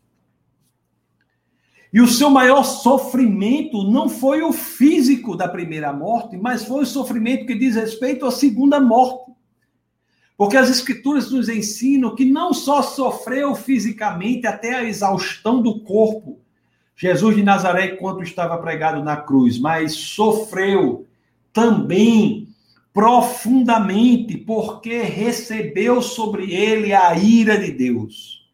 E 1.93 1.99
o 1.99 2.07
seu 2.07 2.29
maior 2.29 2.63
sofrimento 2.63 3.83
não 3.83 4.07
foi 4.07 4.41
o 4.41 4.53
físico 4.53 5.35
da 5.35 5.47
primeira 5.47 5.91
morte, 5.91 6.37
mas 6.37 6.63
foi 6.63 6.83
o 6.83 6.85
sofrimento 6.85 7.45
que 7.45 7.57
diz 7.57 7.75
respeito 7.75 8.25
à 8.25 8.31
segunda 8.31 8.79
morte. 8.79 9.31
Porque 10.41 10.57
as 10.57 10.71
escrituras 10.71 11.29
nos 11.29 11.47
ensinam 11.49 12.15
que 12.15 12.25
não 12.25 12.51
só 12.51 12.81
sofreu 12.81 13.53
fisicamente 13.53 14.47
até 14.47 14.73
a 14.73 14.83
exaustão 14.83 15.61
do 15.61 15.81
corpo, 15.81 16.39
Jesus 16.95 17.35
de 17.35 17.43
Nazaré, 17.43 17.93
enquanto 17.93 18.23
estava 18.23 18.57
pregado 18.57 19.03
na 19.03 19.17
cruz, 19.17 19.59
mas 19.59 19.93
sofreu 19.93 21.05
também 21.53 22.47
profundamente, 22.91 24.35
porque 24.35 25.03
recebeu 25.03 26.01
sobre 26.01 26.51
ele 26.51 26.91
a 26.91 27.13
ira 27.13 27.59
de 27.59 27.71
Deus. 27.71 28.51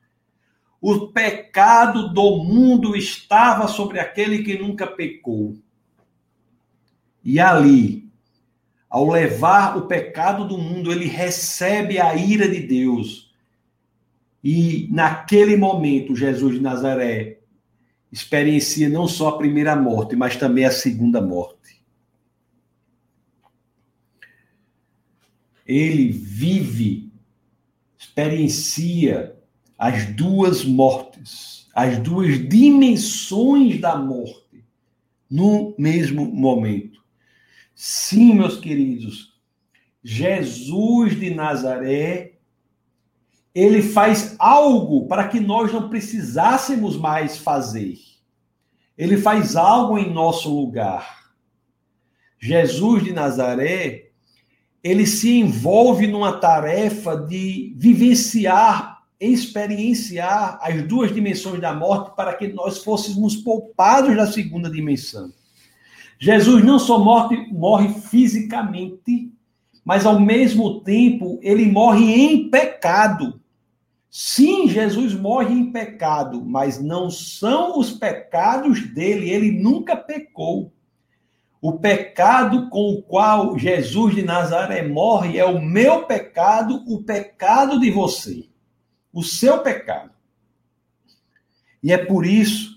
O 0.82 1.08
pecado 1.08 2.14
do 2.14 2.44
mundo 2.44 2.98
estava 2.98 3.66
sobre 3.70 4.02
aquele 4.02 4.44
que 4.44 4.60
nunca 4.60 4.86
pecou. 4.86 5.56
E 7.24 7.40
ali, 7.40 8.07
ao 8.90 9.10
levar 9.10 9.78
o 9.78 9.88
pecado 9.88 10.48
do 10.48 10.58
mundo, 10.58 10.92
ele 10.92 11.06
recebe 11.06 12.00
a 12.00 12.16
ira 12.16 12.48
de 12.48 12.62
Deus. 12.62 13.34
E 14.44 14.88
naquele 14.92 15.58
momento, 15.58 16.16
Jesus 16.16 16.56
de 16.56 16.62
Nazaré 16.62 17.40
experiencia 18.12 18.88
não 18.88 19.08
só 19.08 19.30
a 19.30 19.38
primeira 19.38 19.76
morte, 19.76 20.16
mas 20.16 20.38
também 20.38 20.66
a 20.66 20.72
segunda 20.72 21.22
morte. 21.22 21.58
ele 25.68 26.10
vive, 26.10 27.12
experiencia 28.00 29.36
as 29.78 30.06
duas 30.16 30.64
mortes, 30.64 31.68
as 31.76 32.00
duas 32.00 32.48
dimensões 32.48 33.80
da 33.80 33.98
morte 33.98 34.64
no 35.30 35.76
mesmo 35.78 36.26
momento. 36.26 36.97
Sim, 37.80 38.34
meus 38.34 38.58
queridos, 38.60 39.36
Jesus 40.04 41.16
de 41.20 41.30
Nazaré, 41.30 42.40
ele 43.54 43.84
faz 43.84 44.36
algo 44.40 45.06
para 45.06 45.28
que 45.28 45.40
nós 45.40 45.72
não 45.72 45.88
precisássemos 45.88 46.98
mais 46.98 47.38
fazer. 47.38 48.00
Ele 48.98 49.16
faz 49.16 49.56
algo 49.56 50.00
em 50.00 50.12
nosso 50.12 50.50
lugar. 50.50 51.36
Jesus 52.40 53.04
de 53.04 53.14
Nazaré, 53.14 54.10
ele 54.84 55.06
se 55.06 55.38
envolve 55.38 56.08
numa 56.08 56.40
tarefa 56.40 57.16
de 57.16 57.76
vivenciar, 57.78 59.04
experienciar 59.20 60.58
as 60.64 60.82
duas 60.82 61.14
dimensões 61.14 61.62
da 61.62 61.76
morte 61.76 62.16
para 62.16 62.34
que 62.34 62.48
nós 62.48 62.84
fôssemos 62.84 63.36
poupados 63.36 64.16
da 64.16 64.26
segunda 64.26 64.68
dimensão. 64.68 65.32
Jesus 66.20 66.64
não 66.64 66.80
só 66.80 66.98
morre, 66.98 67.48
morre 67.52 67.90
fisicamente, 67.90 69.32
mas 69.86 70.06
ao 70.06 70.20
mesmo 70.20 70.82
tempo 70.82 71.40
ele 71.42 71.66
morre 71.66 72.14
em 72.14 72.50
pecado. 72.50 73.40
Sim, 74.10 74.68
Jesus 74.68 75.14
morre 75.14 75.54
em 75.54 75.72
pecado, 75.72 76.44
mas 76.44 76.82
não 76.82 77.10
são 77.10 77.78
os 77.78 77.92
pecados 77.92 78.82
dele, 78.94 79.30
ele 79.30 79.52
nunca 79.52 79.96
pecou. 79.96 80.74
O 81.62 81.74
pecado 81.74 82.70
com 82.70 82.94
o 82.94 83.02
qual 83.02 83.58
Jesus 83.58 84.16
de 84.16 84.24
Nazaré 84.24 84.88
morre 84.88 85.38
é 85.38 85.46
o 85.46 85.62
meu 85.62 86.04
pecado, 86.04 86.84
o 86.88 87.04
pecado 87.04 87.80
de 87.80 87.92
você. 87.92 88.48
O 89.12 89.24
seu 89.24 89.62
pecado. 89.62 90.12
E 91.82 91.92
é 91.92 91.98
por 91.98 92.26
isso 92.26 92.77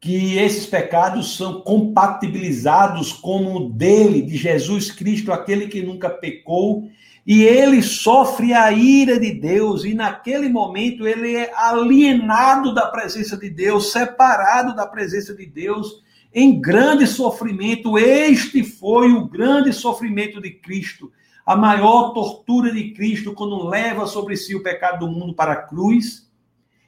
que 0.00 0.36
esses 0.38 0.66
pecados 0.66 1.36
são 1.36 1.60
compatibilizados 1.62 3.12
com 3.12 3.56
o 3.56 3.70
dele, 3.70 4.22
de 4.22 4.36
Jesus 4.36 4.90
Cristo, 4.90 5.32
aquele 5.32 5.68
que 5.68 5.82
nunca 5.82 6.10
pecou, 6.10 6.88
e 7.26 7.42
ele 7.42 7.82
sofre 7.82 8.52
a 8.52 8.70
ira 8.70 9.18
de 9.18 9.32
Deus, 9.32 9.84
e 9.84 9.94
naquele 9.94 10.48
momento 10.48 11.06
ele 11.06 11.34
é 11.34 11.52
alienado 11.56 12.72
da 12.72 12.86
presença 12.86 13.36
de 13.36 13.50
Deus, 13.50 13.90
separado 13.90 14.76
da 14.76 14.86
presença 14.86 15.34
de 15.34 15.44
Deus 15.44 16.04
em 16.32 16.60
grande 16.60 17.06
sofrimento. 17.06 17.98
Este 17.98 18.62
foi 18.62 19.10
o 19.10 19.26
grande 19.26 19.72
sofrimento 19.72 20.40
de 20.40 20.50
Cristo, 20.50 21.10
a 21.44 21.56
maior 21.56 22.12
tortura 22.12 22.70
de 22.70 22.92
Cristo 22.92 23.32
quando 23.32 23.66
leva 23.68 24.06
sobre 24.06 24.36
si 24.36 24.54
o 24.54 24.62
pecado 24.62 25.06
do 25.06 25.10
mundo 25.10 25.34
para 25.34 25.52
a 25.52 25.62
cruz, 25.62 26.30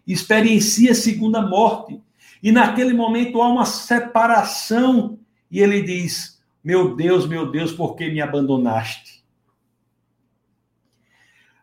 experiencia 0.07 0.93
a 0.93 0.95
segunda 0.95 1.41
morte. 1.41 2.01
E 2.43 2.53
naquele 2.53 2.93
momento 2.93 3.43
há 3.43 3.49
uma 3.49 3.65
separação 3.65 5.19
e 5.51 5.61
ele 5.61 5.83
diz: 5.83 6.41
Meu 6.63 6.95
Deus, 6.95 7.27
meu 7.27 7.51
Deus, 7.51 7.73
por 7.73 7.97
que 7.97 8.11
me 8.11 8.21
abandonaste? 8.21 9.25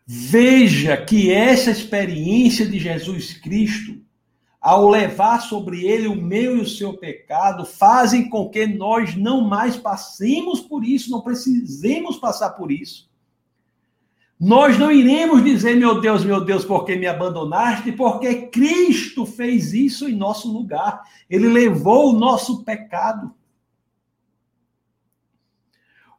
Veja 0.06 0.96
que 0.98 1.32
essa 1.32 1.72
experiência 1.72 2.68
de 2.68 2.78
Jesus 2.78 3.34
Cristo 3.38 4.06
ao 4.66 4.90
levar 4.90 5.44
sobre 5.44 5.86
ele 5.86 6.08
o 6.08 6.16
meu 6.16 6.58
e 6.58 6.62
o 6.62 6.68
seu 6.68 6.98
pecado, 6.98 7.68
fazem 7.68 8.28
com 8.28 8.50
que 8.50 8.66
nós 8.66 9.16
não 9.16 9.42
mais 9.42 9.78
passemos 9.78 10.60
por 10.60 10.84
isso, 10.84 11.12
não 11.12 11.22
precisemos 11.22 12.18
passar 12.18 12.50
por 12.50 12.72
isso. 12.72 13.08
Nós 14.40 14.78
não 14.78 14.92
iremos 14.92 15.44
dizer, 15.44 15.76
meu 15.76 16.02
Deus, 16.02 16.26
meu 16.26 16.44
Deus, 16.44 16.66
por 16.66 16.84
que 16.84 16.96
me 16.96 17.08
abandonaste? 17.08 17.92
Porque 17.92 18.48
Cristo 18.48 19.26
fez 19.26 19.74
isso 19.74 20.10
em 20.10 20.16
nosso 20.16 20.52
lugar. 20.52 21.04
Ele 21.30 21.48
levou 21.48 22.10
o 22.14 22.20
nosso 22.20 22.64
pecado. 22.64 23.34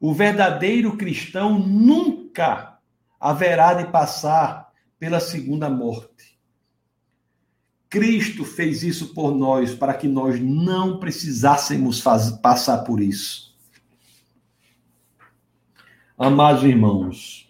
O 0.00 0.14
verdadeiro 0.14 0.96
cristão 0.96 1.58
nunca 1.58 2.78
haverá 3.20 3.74
de 3.74 3.90
passar 3.90 4.72
pela 4.98 5.20
segunda 5.20 5.68
morte. 5.68 6.38
Cristo 7.88 8.44
fez 8.44 8.82
isso 8.82 9.14
por 9.14 9.34
nós 9.34 9.74
para 9.74 9.94
que 9.94 10.08
nós 10.08 10.40
não 10.40 10.98
precisássemos 10.98 12.02
passar 12.42 12.78
por 12.78 13.00
isso. 13.00 13.54
Amados 16.18 16.64
irmãos, 16.64 17.45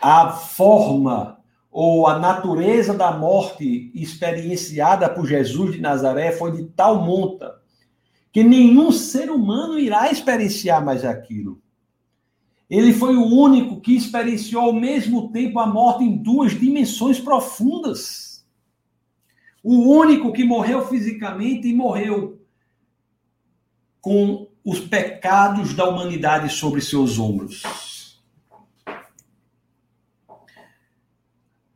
a 0.00 0.30
forma 0.32 1.38
ou 1.70 2.06
a 2.06 2.18
natureza 2.18 2.94
da 2.94 3.12
morte 3.12 3.90
experienciada 3.94 5.08
por 5.08 5.26
Jesus 5.26 5.72
de 5.72 5.80
Nazaré 5.80 6.32
foi 6.32 6.52
de 6.52 6.64
tal 6.64 7.04
monta 7.04 7.60
que 8.32 8.42
nenhum 8.42 8.92
ser 8.92 9.30
humano 9.30 9.78
irá 9.78 10.10
experienciar 10.10 10.84
mais 10.84 11.04
aquilo. 11.04 11.60
Ele 12.68 12.92
foi 12.92 13.16
o 13.16 13.24
único 13.24 13.80
que 13.80 13.96
experienciou 13.96 14.64
ao 14.64 14.72
mesmo 14.72 15.30
tempo 15.30 15.58
a 15.58 15.66
morte 15.66 16.04
em 16.04 16.16
duas 16.16 16.52
dimensões 16.52 17.20
profundas. 17.20 18.46
O 19.62 19.90
único 19.90 20.32
que 20.32 20.44
morreu 20.44 20.86
fisicamente 20.86 21.68
e 21.68 21.74
morreu 21.74 22.40
com 24.00 24.48
os 24.64 24.80
pecados 24.80 25.74
da 25.74 25.88
humanidade 25.88 26.52
sobre 26.52 26.80
seus 26.80 27.18
ombros. 27.18 27.95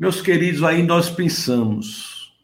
Meus 0.01 0.23
queridos, 0.23 0.63
aí 0.63 0.83
nós 0.83 1.11
pensamos. 1.11 2.35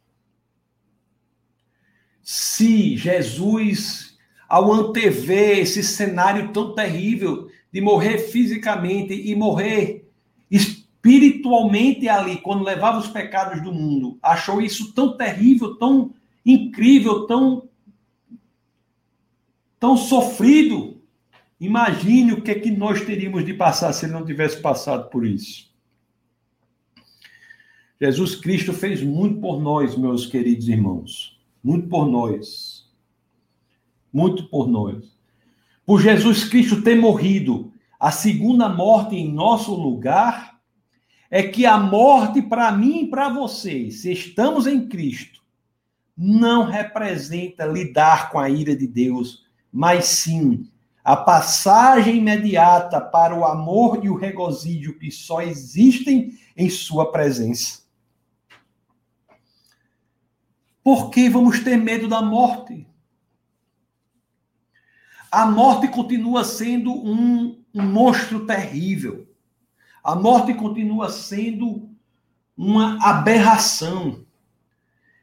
Se 2.22 2.98
Jesus, 2.98 4.18
ao 4.46 4.70
antever 4.70 5.60
esse 5.60 5.82
cenário 5.82 6.52
tão 6.52 6.74
terrível 6.74 7.50
de 7.72 7.80
morrer 7.80 8.18
fisicamente 8.18 9.14
e 9.14 9.34
morrer 9.34 10.06
espiritualmente 10.50 12.06
ali, 12.10 12.36
quando 12.42 12.62
levava 12.62 12.98
os 12.98 13.08
pecados 13.08 13.62
do 13.62 13.72
mundo, 13.72 14.18
achou 14.22 14.60
isso 14.60 14.92
tão 14.92 15.16
terrível, 15.16 15.76
tão 15.76 16.12
incrível, 16.44 17.26
tão 17.26 17.70
tão 19.80 19.96
sofrido. 19.96 21.00
Imagine 21.58 22.34
o 22.34 22.42
que 22.42 22.50
é 22.50 22.60
que 22.60 22.70
nós 22.70 23.00
teríamos 23.00 23.46
de 23.46 23.54
passar 23.54 23.94
se 23.94 24.04
ele 24.04 24.12
não 24.12 24.26
tivesse 24.26 24.60
passado 24.60 25.08
por 25.08 25.24
isso. 25.24 25.65
Jesus 28.00 28.34
Cristo 28.34 28.72
fez 28.72 29.02
muito 29.02 29.40
por 29.40 29.60
nós, 29.60 29.96
meus 29.96 30.26
queridos 30.26 30.68
irmãos. 30.68 31.38
Muito 31.62 31.88
por 31.88 32.06
nós. 32.06 32.88
Muito 34.12 34.48
por 34.48 34.68
nós. 34.68 35.04
Por 35.84 36.00
Jesus 36.00 36.44
Cristo 36.44 36.82
ter 36.82 36.96
morrido 36.96 37.72
a 37.98 38.10
segunda 38.10 38.68
morte 38.68 39.16
em 39.16 39.32
nosso 39.32 39.74
lugar, 39.74 40.60
é 41.30 41.42
que 41.42 41.64
a 41.64 41.78
morte 41.78 42.42
para 42.42 42.70
mim 42.70 43.04
e 43.04 43.08
para 43.08 43.28
vocês, 43.30 44.02
se 44.02 44.12
estamos 44.12 44.66
em 44.66 44.86
Cristo, 44.86 45.40
não 46.16 46.64
representa 46.64 47.64
lidar 47.64 48.30
com 48.30 48.38
a 48.38 48.48
ira 48.48 48.76
de 48.76 48.86
Deus 48.86 49.46
mas 49.76 50.06
sim 50.06 50.66
a 51.04 51.14
passagem 51.14 52.16
imediata 52.16 52.98
para 52.98 53.38
o 53.38 53.44
amor 53.44 54.02
e 54.02 54.08
o 54.08 54.16
regozijo 54.16 54.98
que 54.98 55.10
só 55.10 55.42
existem 55.42 56.32
em 56.56 56.70
Sua 56.70 57.12
presença. 57.12 57.82
Por 60.86 61.10
que 61.10 61.28
vamos 61.28 61.64
ter 61.64 61.76
medo 61.76 62.06
da 62.06 62.22
morte? 62.22 62.86
A 65.32 65.44
morte 65.44 65.88
continua 65.88 66.44
sendo 66.44 66.92
um, 66.92 67.60
um 67.74 67.82
monstro 67.82 68.46
terrível. 68.46 69.28
A 70.00 70.14
morte 70.14 70.54
continua 70.54 71.10
sendo 71.10 71.90
uma 72.56 73.04
aberração. 73.04 74.24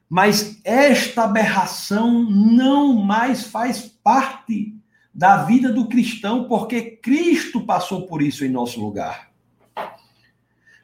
Mas 0.10 0.60
esta 0.66 1.24
aberração 1.24 2.22
não 2.30 2.96
mais 2.96 3.46
faz 3.46 3.84
parte 4.04 4.78
da 5.14 5.46
vida 5.46 5.72
do 5.72 5.88
cristão, 5.88 6.46
porque 6.50 6.98
Cristo 6.98 7.62
passou 7.62 8.06
por 8.06 8.22
isso 8.22 8.44
em 8.44 8.50
nosso 8.50 8.82
lugar. 8.82 9.32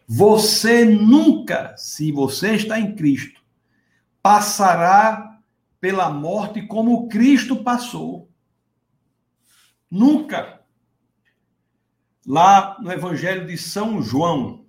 Você 0.08 0.86
nunca, 0.86 1.76
se 1.76 2.14
você 2.14 2.56
está 2.56 2.80
em 2.80 2.96
Cristo, 2.96 3.39
passará 4.22 5.40
pela 5.80 6.10
morte 6.10 6.62
como 6.62 7.08
Cristo 7.08 7.64
passou. 7.64 8.30
Nunca. 9.90 10.60
Lá 12.26 12.78
no 12.80 12.92
Evangelho 12.92 13.48
de 13.48 13.58
São 13.58 14.02
João, 14.02 14.66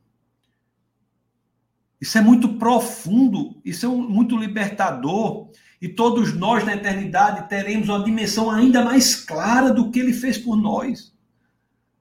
isso 2.01 2.17
é 2.17 2.23
muito 2.23 2.57
profundo, 2.57 3.61
isso 3.65 3.85
é 3.85 3.89
muito 3.89 4.37
libertador. 4.37 5.51
E 5.83 5.89
todos 5.89 6.35
nós 6.35 6.65
na 6.65 6.75
eternidade 6.75 7.49
teremos 7.49 7.89
uma 7.89 8.03
dimensão 8.03 8.51
ainda 8.51 8.85
mais 8.85 9.15
clara 9.15 9.73
do 9.73 9.91
que 9.91 9.99
ele 9.99 10.13
fez 10.13 10.39
por 10.39 10.57
nós. 10.57 11.15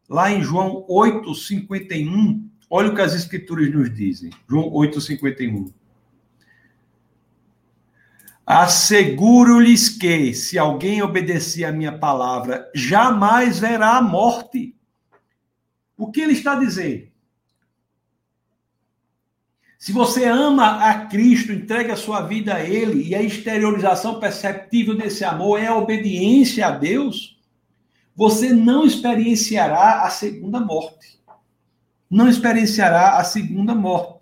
Lá 0.08 0.32
em 0.32 0.42
João 0.42 0.86
8:51, 0.88 2.50
olha 2.70 2.90
o 2.90 2.96
que 2.96 3.02
as 3.02 3.14
escrituras 3.14 3.72
nos 3.72 3.94
dizem. 3.94 4.32
João 4.50 4.70
8:51. 4.72 5.74
Asseguro-lhes 8.52 9.90
que, 9.90 10.34
se 10.34 10.58
alguém 10.58 11.04
obedecer 11.04 11.66
a 11.66 11.72
minha 11.72 11.96
palavra, 11.96 12.68
jamais 12.74 13.60
verá 13.60 13.98
a 13.98 14.02
morte. 14.02 14.76
O 15.96 16.10
que 16.12 16.20
ele 16.20 16.34
está 16.34 16.56
dizendo? 16.56 17.08
Se 19.78 19.92
você 19.92 20.26
ama 20.26 20.84
a 20.84 21.06
Cristo, 21.06 21.52
entrega 21.52 21.94
a 21.94 21.96
sua 21.96 22.22
vida 22.22 22.56
a 22.56 22.64
Ele, 22.64 23.10
e 23.10 23.14
a 23.14 23.22
exteriorização 23.22 24.20
perceptível 24.20 24.98
desse 24.98 25.24
amor 25.24 25.60
é 25.60 25.68
a 25.68 25.76
obediência 25.76 26.66
a 26.66 26.72
Deus, 26.72 27.40
você 28.16 28.52
não 28.52 28.84
experienciará 28.84 30.06
a 30.06 30.10
segunda 30.10 30.60
morte. 30.60 31.22
Não 32.10 32.28
experienciará 32.28 33.20
a 33.20 33.24
segunda 33.24 33.76
morte. 33.76 34.19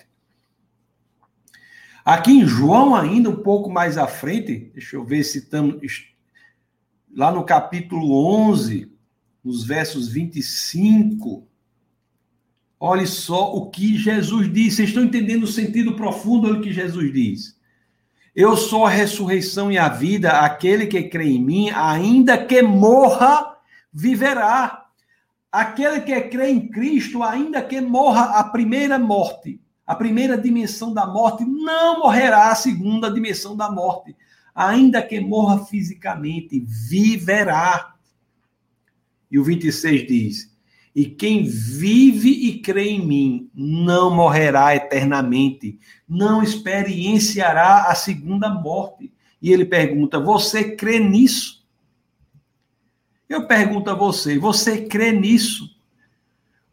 Aqui 2.07 2.31
em 2.31 2.47
João, 2.47 2.95
ainda 2.95 3.29
um 3.29 3.43
pouco 3.43 3.69
mais 3.69 3.97
à 3.97 4.07
frente, 4.07 4.71
deixa 4.73 4.95
eu 4.95 5.03
ver 5.03 5.25
se 5.25 5.39
estamos. 5.39 6.07
Lá 7.13 7.33
no 7.33 7.43
capítulo 7.43 8.25
11, 8.49 8.89
nos 9.43 9.65
versos 9.65 10.07
25 10.07 11.45
Olhe 12.79 13.05
só 13.07 13.53
o 13.53 13.69
que 13.69 13.97
Jesus 13.97 14.53
diz. 14.53 14.75
Vocês 14.75 14.89
estão 14.89 15.03
entendendo 15.03 15.43
o 15.43 15.47
sentido 15.47 15.95
profundo 15.95 16.53
do 16.53 16.61
que 16.61 16.71
Jesus 16.71 17.11
diz? 17.11 17.59
Eu 18.35 18.55
sou 18.55 18.85
a 18.85 18.89
ressurreição 18.89 19.69
e 19.69 19.77
a 19.77 19.89
vida, 19.89 20.31
aquele 20.31 20.85
que 20.85 21.03
crê 21.03 21.25
em 21.25 21.43
mim, 21.43 21.71
ainda 21.71 22.37
que 22.37 22.61
morra, 22.61 23.57
viverá. 23.91 24.85
Aquele 25.51 25.99
que 26.01 26.21
crê 26.21 26.51
em 26.51 26.69
Cristo, 26.69 27.21
ainda 27.21 27.61
que 27.61 27.81
morra 27.81 28.39
a 28.39 28.43
primeira 28.45 28.97
morte, 28.97 29.59
a 29.87 29.95
primeira 29.95 30.37
dimensão 30.37 30.93
da 30.93 31.07
morte, 31.07 31.43
não 31.45 32.01
morrerá 32.01 32.51
a 32.51 32.55
segunda 32.55 33.09
dimensão 33.09 33.55
da 33.55 33.71
morte. 33.71 34.13
Ainda 34.53 35.01
que 35.01 35.19
morra 35.19 35.65
fisicamente, 35.65 36.59
viverá. 36.59 37.95
E 39.31 39.39
o 39.39 39.43
26 39.43 40.07
diz: 40.07 40.57
e 40.97 41.05
quem 41.05 41.43
vive 41.43 42.31
e 42.31 42.59
crê 42.59 42.89
em 42.89 43.05
mim 43.05 43.51
não 43.53 44.09
morrerá 44.09 44.75
eternamente, 44.75 45.77
não 46.09 46.41
experienciará 46.41 47.83
a 47.83 47.93
segunda 47.93 48.49
morte. 48.49 49.13
E 49.39 49.53
ele 49.53 49.63
pergunta: 49.63 50.19
Você 50.19 50.75
crê 50.75 50.97
nisso? 50.97 51.63
Eu 53.29 53.45
pergunto 53.45 53.91
a 53.91 53.93
você: 53.93 54.39
Você 54.39 54.87
crê 54.87 55.11
nisso? 55.11 55.69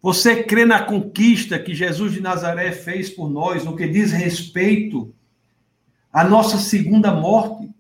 Você 0.05 0.43
crê 0.43 0.67
na 0.67 0.83
conquista 0.83 1.59
que 1.59 1.75
Jesus 1.75 2.13
de 2.13 2.21
Nazaré 2.21 2.73
fez 2.73 3.09
por 3.09 3.31
nós 3.31 3.65
no 3.65 3.75
que 3.75 3.89
diz 3.89 4.13
respeito 4.13 5.15
à 6.13 6.23
nossa 6.23 6.59
segunda 6.59 7.11
morte? 7.11 7.71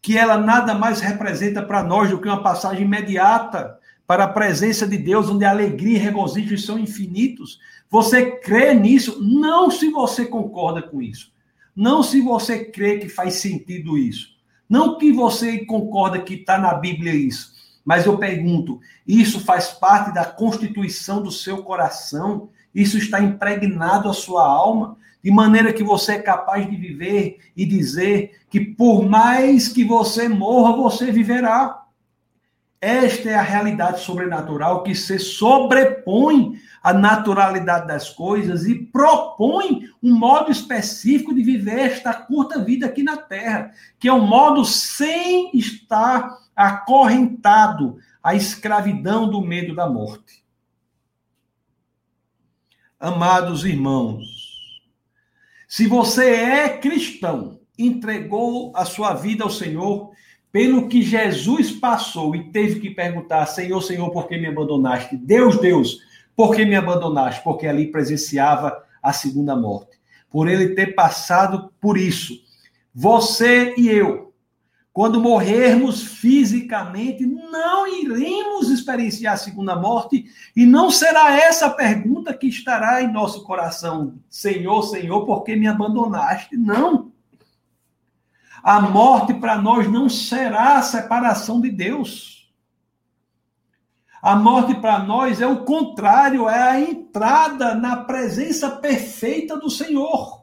Que 0.00 0.16
ela 0.16 0.38
nada 0.38 0.76
mais 0.76 1.00
representa 1.00 1.60
para 1.60 1.82
nós 1.82 2.08
do 2.08 2.20
que 2.20 2.28
uma 2.28 2.40
passagem 2.40 2.84
imediata 2.84 3.80
para 4.06 4.22
a 4.22 4.28
presença 4.28 4.86
de 4.86 4.96
Deus, 4.96 5.28
onde 5.28 5.44
a 5.44 5.50
alegria 5.50 5.96
e 5.96 6.00
regozijo 6.00 6.56
são 6.56 6.78
infinitos. 6.78 7.58
Você 7.90 8.30
crê 8.30 8.74
nisso? 8.74 9.20
Não 9.20 9.68
se 9.68 9.90
você 9.90 10.24
concorda 10.24 10.82
com 10.82 11.02
isso. 11.02 11.32
Não 11.74 12.00
se 12.04 12.20
você 12.20 12.64
crê 12.64 12.98
que 12.98 13.08
faz 13.08 13.34
sentido 13.34 13.98
isso. 13.98 14.28
Não 14.68 14.98
que 14.98 15.10
você 15.10 15.66
concorda 15.66 16.20
que 16.20 16.34
está 16.34 16.58
na 16.58 16.74
Bíblia 16.74 17.12
isso. 17.12 17.60
Mas 17.84 18.06
eu 18.06 18.16
pergunto: 18.18 18.80
isso 19.06 19.40
faz 19.40 19.68
parte 19.68 20.12
da 20.12 20.24
constituição 20.24 21.22
do 21.22 21.30
seu 21.30 21.62
coração? 21.62 22.48
Isso 22.74 22.96
está 22.96 23.20
impregnado 23.20 24.08
à 24.08 24.14
sua 24.14 24.46
alma? 24.46 24.96
De 25.22 25.30
maneira 25.30 25.72
que 25.72 25.84
você 25.84 26.12
é 26.12 26.22
capaz 26.22 26.68
de 26.68 26.76
viver 26.76 27.38
e 27.56 27.64
dizer 27.64 28.40
que 28.50 28.60
por 28.60 29.04
mais 29.04 29.68
que 29.68 29.84
você 29.84 30.28
morra, 30.28 30.76
você 30.76 31.12
viverá. 31.12 31.82
Esta 32.80 33.30
é 33.30 33.34
a 33.36 33.42
realidade 33.42 34.00
sobrenatural 34.00 34.82
que 34.82 34.92
se 34.92 35.16
sobrepõe 35.16 36.58
à 36.82 36.92
naturalidade 36.92 37.86
das 37.86 38.10
coisas 38.10 38.66
e 38.66 38.74
propõe 38.74 39.88
um 40.02 40.12
modo 40.12 40.50
específico 40.50 41.32
de 41.32 41.44
viver 41.44 41.78
esta 41.78 42.12
curta 42.12 42.58
vida 42.58 42.86
aqui 42.86 43.04
na 43.04 43.16
Terra, 43.16 43.70
que 44.00 44.08
é 44.08 44.12
um 44.12 44.26
modo 44.26 44.64
sem 44.64 45.56
estar 45.56 46.36
acorrentado 46.54 47.98
à 48.22 48.34
escravidão 48.34 49.28
do 49.28 49.40
medo 49.40 49.74
da 49.74 49.88
morte. 49.88 50.44
Amados 52.98 53.64
irmãos, 53.64 54.42
Se 55.66 55.86
você 55.86 56.28
é 56.34 56.78
cristão, 56.78 57.58
entregou 57.78 58.72
a 58.76 58.84
sua 58.84 59.14
vida 59.14 59.42
ao 59.42 59.50
Senhor, 59.50 60.12
pelo 60.52 60.86
que 60.86 61.00
Jesus 61.00 61.72
passou 61.72 62.36
e 62.36 62.52
teve 62.52 62.78
que 62.78 62.90
perguntar: 62.90 63.46
Senhor, 63.46 63.80
Senhor, 63.80 64.10
por 64.10 64.28
que 64.28 64.36
me 64.36 64.46
abandonaste? 64.46 65.16
Deus, 65.16 65.58
Deus, 65.58 66.00
por 66.36 66.54
que 66.54 66.64
me 66.64 66.76
abandonaste? 66.76 67.42
Porque 67.42 67.66
ali 67.66 67.90
presenciava 67.90 68.84
a 69.02 69.12
segunda 69.12 69.56
morte. 69.56 69.98
Por 70.30 70.46
ele 70.46 70.74
ter 70.74 70.94
passado 70.94 71.72
por 71.80 71.96
isso. 71.96 72.34
Você 72.94 73.74
e 73.78 73.88
eu, 73.88 74.31
quando 74.92 75.22
morrermos 75.22 76.02
fisicamente, 76.02 77.24
não 77.24 77.86
iremos 77.86 78.68
experienciar 78.68 79.34
a 79.34 79.38
segunda 79.38 79.74
morte 79.74 80.26
e 80.54 80.66
não 80.66 80.90
será 80.90 81.34
essa 81.34 81.70
pergunta 81.70 82.34
que 82.34 82.46
estará 82.46 83.02
em 83.02 83.10
nosso 83.10 83.42
coração: 83.42 84.18
Senhor, 84.28 84.82
Senhor, 84.82 85.24
por 85.24 85.44
que 85.44 85.56
me 85.56 85.66
abandonaste? 85.66 86.56
Não. 86.58 87.10
A 88.62 88.80
morte 88.80 89.32
para 89.34 89.56
nós 89.56 89.90
não 89.90 90.08
será 90.10 90.76
a 90.76 90.82
separação 90.82 91.60
de 91.60 91.70
Deus. 91.70 92.52
A 94.20 94.36
morte 94.36 94.74
para 94.74 95.00
nós 95.00 95.40
é 95.40 95.46
o 95.46 95.64
contrário, 95.64 96.48
é 96.48 96.62
a 96.62 96.80
entrada 96.80 97.74
na 97.74 97.96
presença 97.96 98.70
perfeita 98.70 99.56
do 99.56 99.68
Senhor. 99.68 100.41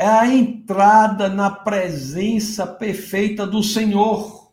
É 0.00 0.06
a 0.06 0.26
entrada 0.26 1.28
na 1.28 1.50
presença 1.50 2.66
perfeita 2.66 3.46
do 3.46 3.62
Senhor. 3.62 4.50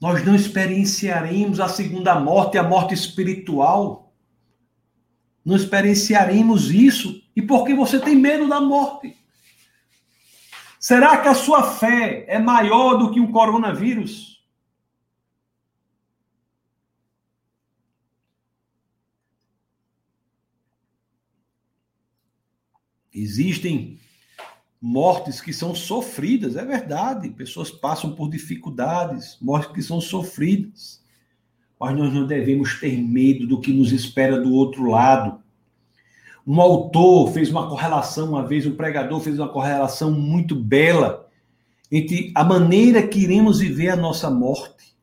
Nós 0.00 0.24
não 0.24 0.36
experienciaremos 0.36 1.58
a 1.58 1.68
segunda 1.68 2.20
morte, 2.20 2.56
a 2.56 2.62
morte 2.62 2.94
espiritual 2.94 4.06
não 5.46 5.54
experienciaremos 5.54 6.72
isso? 6.72 7.22
E 7.36 7.40
por 7.40 7.64
que 7.64 7.72
você 7.72 8.00
tem 8.00 8.16
medo 8.16 8.48
da 8.48 8.60
morte? 8.60 9.16
Será 10.80 11.18
que 11.18 11.28
a 11.28 11.34
sua 11.34 11.62
fé 11.62 12.24
é 12.26 12.36
maior 12.36 12.96
do 12.96 13.12
que 13.12 13.20
um 13.20 13.30
coronavírus? 13.30 14.35
Existem 23.26 23.98
mortes 24.80 25.40
que 25.40 25.52
são 25.52 25.74
sofridas, 25.74 26.56
é 26.56 26.64
verdade. 26.64 27.28
Pessoas 27.30 27.70
passam 27.70 28.14
por 28.14 28.30
dificuldades, 28.30 29.36
mortes 29.40 29.72
que 29.72 29.82
são 29.82 30.00
sofridas 30.00 31.04
mas 31.78 31.96
nós 31.96 32.12
não 32.12 32.26
devemos 32.26 32.80
ter 32.80 32.96
medo 32.96 33.46
do 33.46 33.60
que 33.60 33.72
nos 33.72 33.92
espera 33.92 34.40
do 34.40 34.52
outro 34.52 34.88
lado. 34.88 35.40
Um 36.46 36.60
autor 36.60 37.32
fez 37.32 37.50
uma 37.50 37.68
correlação, 37.68 38.30
uma 38.30 38.46
vez, 38.46 38.66
um 38.66 38.76
pregador 38.76 39.20
fez 39.20 39.38
uma 39.38 39.48
correlação 39.48 40.10
muito 40.10 40.54
bela 40.54 41.28
entre 41.90 42.32
a 42.34 42.42
maneira 42.44 43.06
que 43.06 43.18
iremos 43.20 43.58
viver 43.58 43.90
a 43.90 43.96
nossa 43.96 44.30
morte. 44.30 44.96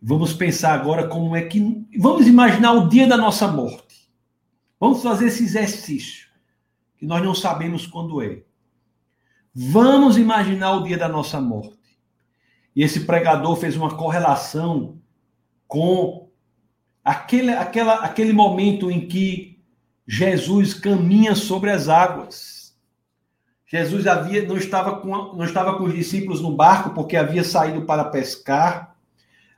Vamos 0.00 0.32
pensar 0.32 0.74
agora 0.74 1.06
como 1.06 1.34
é 1.34 1.42
que. 1.42 1.86
Vamos 1.96 2.26
imaginar 2.26 2.72
o 2.72 2.88
dia 2.88 3.06
da 3.06 3.16
nossa 3.16 3.46
morte. 3.48 4.10
Vamos 4.78 5.00
fazer 5.00 5.28
esse 5.28 5.44
exercício, 5.44 6.28
que 7.02 7.06
nós 7.06 7.20
não 7.20 7.34
sabemos 7.34 7.84
quando 7.84 8.22
é. 8.22 8.42
Vamos 9.52 10.16
imaginar 10.16 10.76
o 10.76 10.84
dia 10.84 10.96
da 10.96 11.08
nossa 11.08 11.40
morte. 11.40 11.98
E 12.76 12.82
esse 12.84 13.00
pregador 13.00 13.56
fez 13.56 13.76
uma 13.76 13.96
correlação 13.96 15.00
com 15.66 16.28
aquele, 17.04 17.50
aquela, 17.50 17.94
aquele 17.94 18.32
momento 18.32 18.88
em 18.88 19.08
que 19.08 19.58
Jesus 20.06 20.74
caminha 20.74 21.34
sobre 21.34 21.72
as 21.72 21.88
águas. 21.88 22.78
Jesus 23.66 24.06
havia 24.06 24.46
não 24.46 24.56
estava 24.56 25.00
com 25.00 25.08
não 25.08 25.44
estava 25.44 25.76
com 25.76 25.84
os 25.84 25.94
discípulos 25.94 26.40
no 26.40 26.54
barco 26.54 26.90
porque 26.90 27.16
havia 27.16 27.42
saído 27.42 27.82
para 27.84 28.04
pescar. 28.04 28.94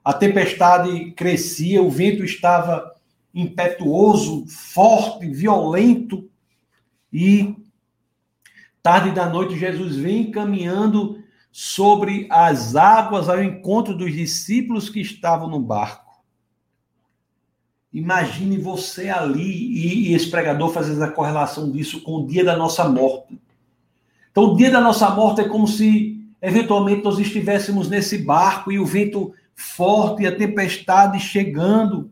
A 0.03 0.15
tempestade 0.15 1.11
crescia, 1.11 1.83
o 1.83 1.91
vento 1.91 2.25
estava 2.25 2.95
impetuoso, 3.35 4.47
forte, 4.47 5.29
violento 5.29 6.31
e 7.15 7.55
tarde 8.83 9.13
da 9.13 9.29
noite 9.29 9.57
Jesus 9.57 9.95
vem 9.95 10.33
caminhando 10.33 11.23
sobre 11.53 12.27
as 12.29 12.75
águas 12.75 13.29
ao 13.29 13.41
encontro 13.41 13.97
dos 13.97 14.13
discípulos 14.13 14.89
que 14.89 15.01
estavam 15.01 15.49
no 15.49 15.61
barco. 15.61 16.13
Imagine 17.93 18.59
você 18.59 19.09
ali 19.09 20.09
e 20.09 20.13
esse 20.13 20.29
pregador 20.29 20.71
fazendo 20.71 21.05
a 21.05 21.13
correlação 21.13 21.71
disso 21.71 22.03
com 22.03 22.17
o 22.17 22.27
dia 22.27 22.45
da 22.45 22.57
nossa 22.57 22.89
morte. 22.89 23.41
Então, 24.33 24.53
o 24.53 24.57
dia 24.57 24.69
da 24.69 24.81
nossa 24.81 25.09
morte 25.11 25.43
é 25.43 25.49
como 25.49 25.69
se, 25.69 26.21
eventualmente, 26.43 27.05
nós 27.05 27.21
estivéssemos 27.21 27.89
nesse 27.89 28.19
barco 28.19 28.73
e 28.73 28.81
o 28.81 28.85
vento 28.85 29.33
forte 29.55 30.25
e 30.25 30.27
a 30.27 30.37
tempestade 30.37 31.21
chegando. 31.21 32.11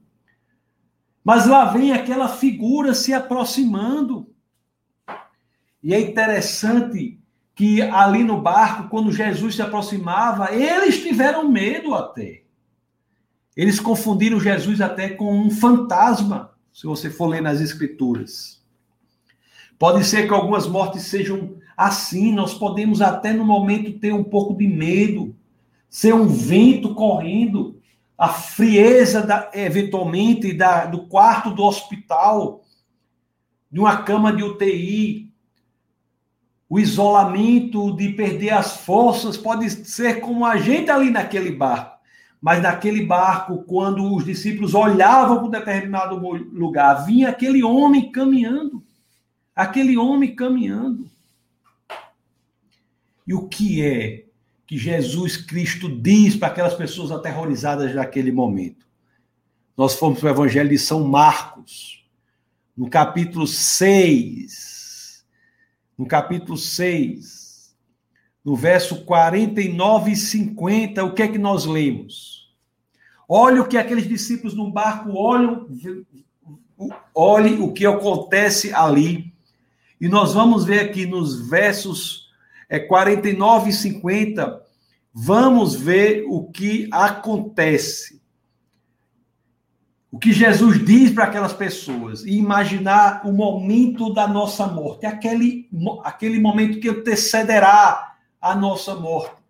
Mas 1.25 1.49
lá 1.49 1.65
vem 1.65 1.91
aquela 1.91 2.29
figura 2.29 2.95
se 2.95 3.13
aproximando. 3.13 4.32
E 5.83 5.95
é 5.95 6.01
interessante 6.01 7.19
que 7.55 7.83
ali 7.83 8.23
no 8.25 8.41
barco, 8.41 8.89
quando 8.89 9.13
Jesus 9.13 9.57
se 9.57 9.63
aproximava, 9.63 10.55
eles 10.55 11.03
tiveram 11.03 11.49
medo 11.49 11.95
até. 11.95 12.43
Eles 13.57 13.79
confundiram 13.79 14.41
Jesus 14.41 14.81
até 14.81 15.11
com 15.11 15.35
um 15.39 15.51
fantasma, 15.51 16.53
se 16.73 16.87
você 16.87 17.11
for 17.11 17.27
ler 17.27 17.43
nas 17.43 17.61
Escrituras. 17.61 18.63
Pode 19.79 20.05
ser 20.05 20.27
que 20.27 20.33
algumas 20.33 20.67
mortes 20.67 21.03
sejam 21.03 21.57
assim, 21.77 22.33
nós 22.33 22.55
podemos 22.55 23.03
até 23.03 23.33
no 23.33 23.45
momento 23.45 23.99
ter 23.99 24.13
um 24.13 24.25
pouco 24.25 24.57
de 24.57 24.67
medo, 24.67 25.35
ser 25.89 26.15
um 26.15 26.29
vento 26.29 26.95
correndo, 26.95 27.81
a 28.17 28.29
frieza, 28.29 29.21
da, 29.21 29.51
eventualmente, 29.53 30.53
da, 30.53 30.87
do 30.87 31.07
quarto 31.09 31.51
do 31.51 31.65
hospital, 31.65 32.63
de 33.71 33.81
uma 33.81 34.03
cama 34.03 34.33
de 34.33 34.45
UTI, 34.45 35.32
o 36.73 36.81
isolamento 36.81 37.95
de 37.95 38.15
perder 38.15 38.49
as 38.49 38.79
forças 38.79 39.37
pode 39.37 39.69
ser 39.69 40.21
como 40.21 40.47
a 40.47 40.57
gente 40.57 40.91
ali 40.91 41.11
naquele 41.11 41.53
barco. 41.53 41.99
Mas 42.41 42.63
naquele 42.63 43.05
barco, 43.05 43.63
quando 43.65 44.15
os 44.15 44.25
discípulos 44.25 44.73
olhavam 44.73 45.37
para 45.37 45.47
um 45.49 45.51
determinado 45.51 46.17
lugar, 46.17 47.05
vinha 47.05 47.29
aquele 47.29 47.63
homem 47.63 48.11
caminhando. 48.11 48.83
Aquele 49.55 49.99
homem 49.99 50.35
caminhando. 50.35 51.11
E 53.27 53.35
o 53.35 53.47
que 53.49 53.85
é 53.85 54.25
que 54.67 54.79
Jesus 54.79 55.37
Cristo 55.37 55.95
diz 55.95 56.37
para 56.37 56.49
aquelas 56.49 56.73
pessoas 56.73 57.13
aterrorizadas 57.13 57.95
naquele 57.95 58.33
momento? 58.33 58.87
Nós 59.77 59.93
fomos 59.93 60.21
para 60.21 60.29
o 60.29 60.33
Evangelho 60.33 60.71
de 60.71 60.79
São 60.79 61.05
Marcos, 61.05 62.03
no 62.75 62.89
capítulo 62.89 63.47
6 63.47 64.72
no 66.03 66.09
capítulo 66.09 66.59
6, 66.59 67.77
no 68.45 68.57
verso 68.57 69.05
49 69.05 70.11
e 70.11 70.17
50, 70.17 71.05
o 71.05 71.15
que 71.15 71.23
é 71.23 71.29
que 71.29 71.39
nós 71.39 71.65
lemos? 71.65 72.53
Olha 73.29 73.63
o 73.63 73.69
que 73.69 73.79
aqueles 73.79 74.09
discípulos 74.09 74.53
no 74.53 74.69
barco 74.69 75.13
olham, 75.13 75.69
olhe 77.15 77.55
o 77.63 77.73
que 77.73 77.87
acontece 77.87 78.75
ali. 78.75 79.33
E 80.01 80.09
nós 80.09 80.35
vamos 80.35 80.65
ver 80.65 80.81
aqui 80.81 81.07
nos 81.07 81.49
versos 81.49 82.29
é, 82.69 82.81
49 82.81 83.71
e 83.71 83.73
50, 83.73 84.61
vamos 85.15 85.77
ver 85.77 86.25
o 86.27 86.51
que 86.51 86.89
acontece 86.91 88.21
o 90.13 90.19
que 90.19 90.31
Jesus 90.31 90.85
diz 90.85 91.11
para 91.11 91.25
aquelas 91.25 91.55
pessoas 91.55 92.23
e 92.23 92.33
imaginar 92.33 93.27
o 93.27 93.33
momento 93.33 94.13
da 94.13 94.29
nossa 94.29 94.67
morte, 94.67 95.07
aquele, 95.07 95.71
aquele 96.05 96.39
momento 96.39 96.79
que 96.79 96.91
antecederá 96.91 98.17
a 98.39 98.55
nossa 98.55 98.95
morte. 98.95 99.43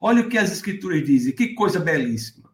Olha 0.00 0.22
o 0.22 0.28
que 0.28 0.36
as 0.36 0.50
Escrituras 0.50 1.04
dizem, 1.06 1.32
que 1.32 1.54
coisa 1.54 1.78
belíssima. 1.78 2.50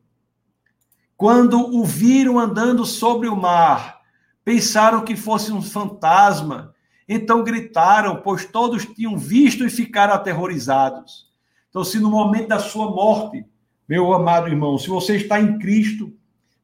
Quando 1.16 1.58
o 1.74 1.82
viram 1.82 2.38
andando 2.38 2.84
sobre 2.84 3.26
o 3.26 3.34
mar, 3.34 4.02
pensaram 4.44 5.02
que 5.02 5.16
fosse 5.16 5.50
um 5.50 5.62
fantasma, 5.62 6.74
então 7.08 7.42
gritaram, 7.42 8.20
pois 8.22 8.44
todos 8.44 8.84
tinham 8.84 9.16
visto 9.16 9.64
e 9.64 9.70
ficaram 9.70 10.12
aterrorizados. 10.12 11.30
Então, 11.70 11.82
se 11.82 11.98
no 11.98 12.10
momento 12.10 12.48
da 12.48 12.58
sua 12.58 12.90
morte, 12.90 13.46
meu 13.88 14.12
amado 14.12 14.48
irmão, 14.48 14.76
se 14.76 14.88
você 14.88 15.16
está 15.16 15.40
em 15.40 15.58
Cristo, 15.58 16.12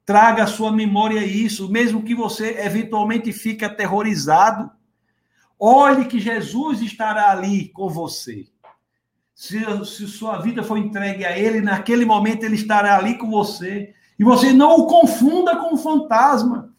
Traga 0.04 0.44
à 0.44 0.46
sua 0.46 0.72
memória 0.72 1.24
isso, 1.24 1.70
mesmo 1.70 2.02
que 2.02 2.14
você 2.14 2.58
eventualmente 2.60 3.32
fique 3.32 3.64
aterrorizado. 3.64 4.70
Olhe 5.58 6.06
que 6.06 6.18
Jesus 6.18 6.80
estará 6.82 7.30
ali 7.30 7.68
com 7.68 7.88
você. 7.88 8.46
Se, 9.34 9.60
se 9.86 10.06
sua 10.08 10.38
vida 10.38 10.62
for 10.62 10.76
entregue 10.76 11.24
a 11.24 11.38
Ele, 11.38 11.60
naquele 11.60 12.04
momento 12.04 12.44
Ele 12.44 12.56
estará 12.56 12.96
ali 12.96 13.16
com 13.16 13.30
você. 13.30 13.94
E 14.18 14.24
você 14.24 14.52
não 14.52 14.76
o 14.80 14.86
confunda 14.86 15.56
com 15.56 15.74
um 15.74 15.78
fantasma. 15.78 16.72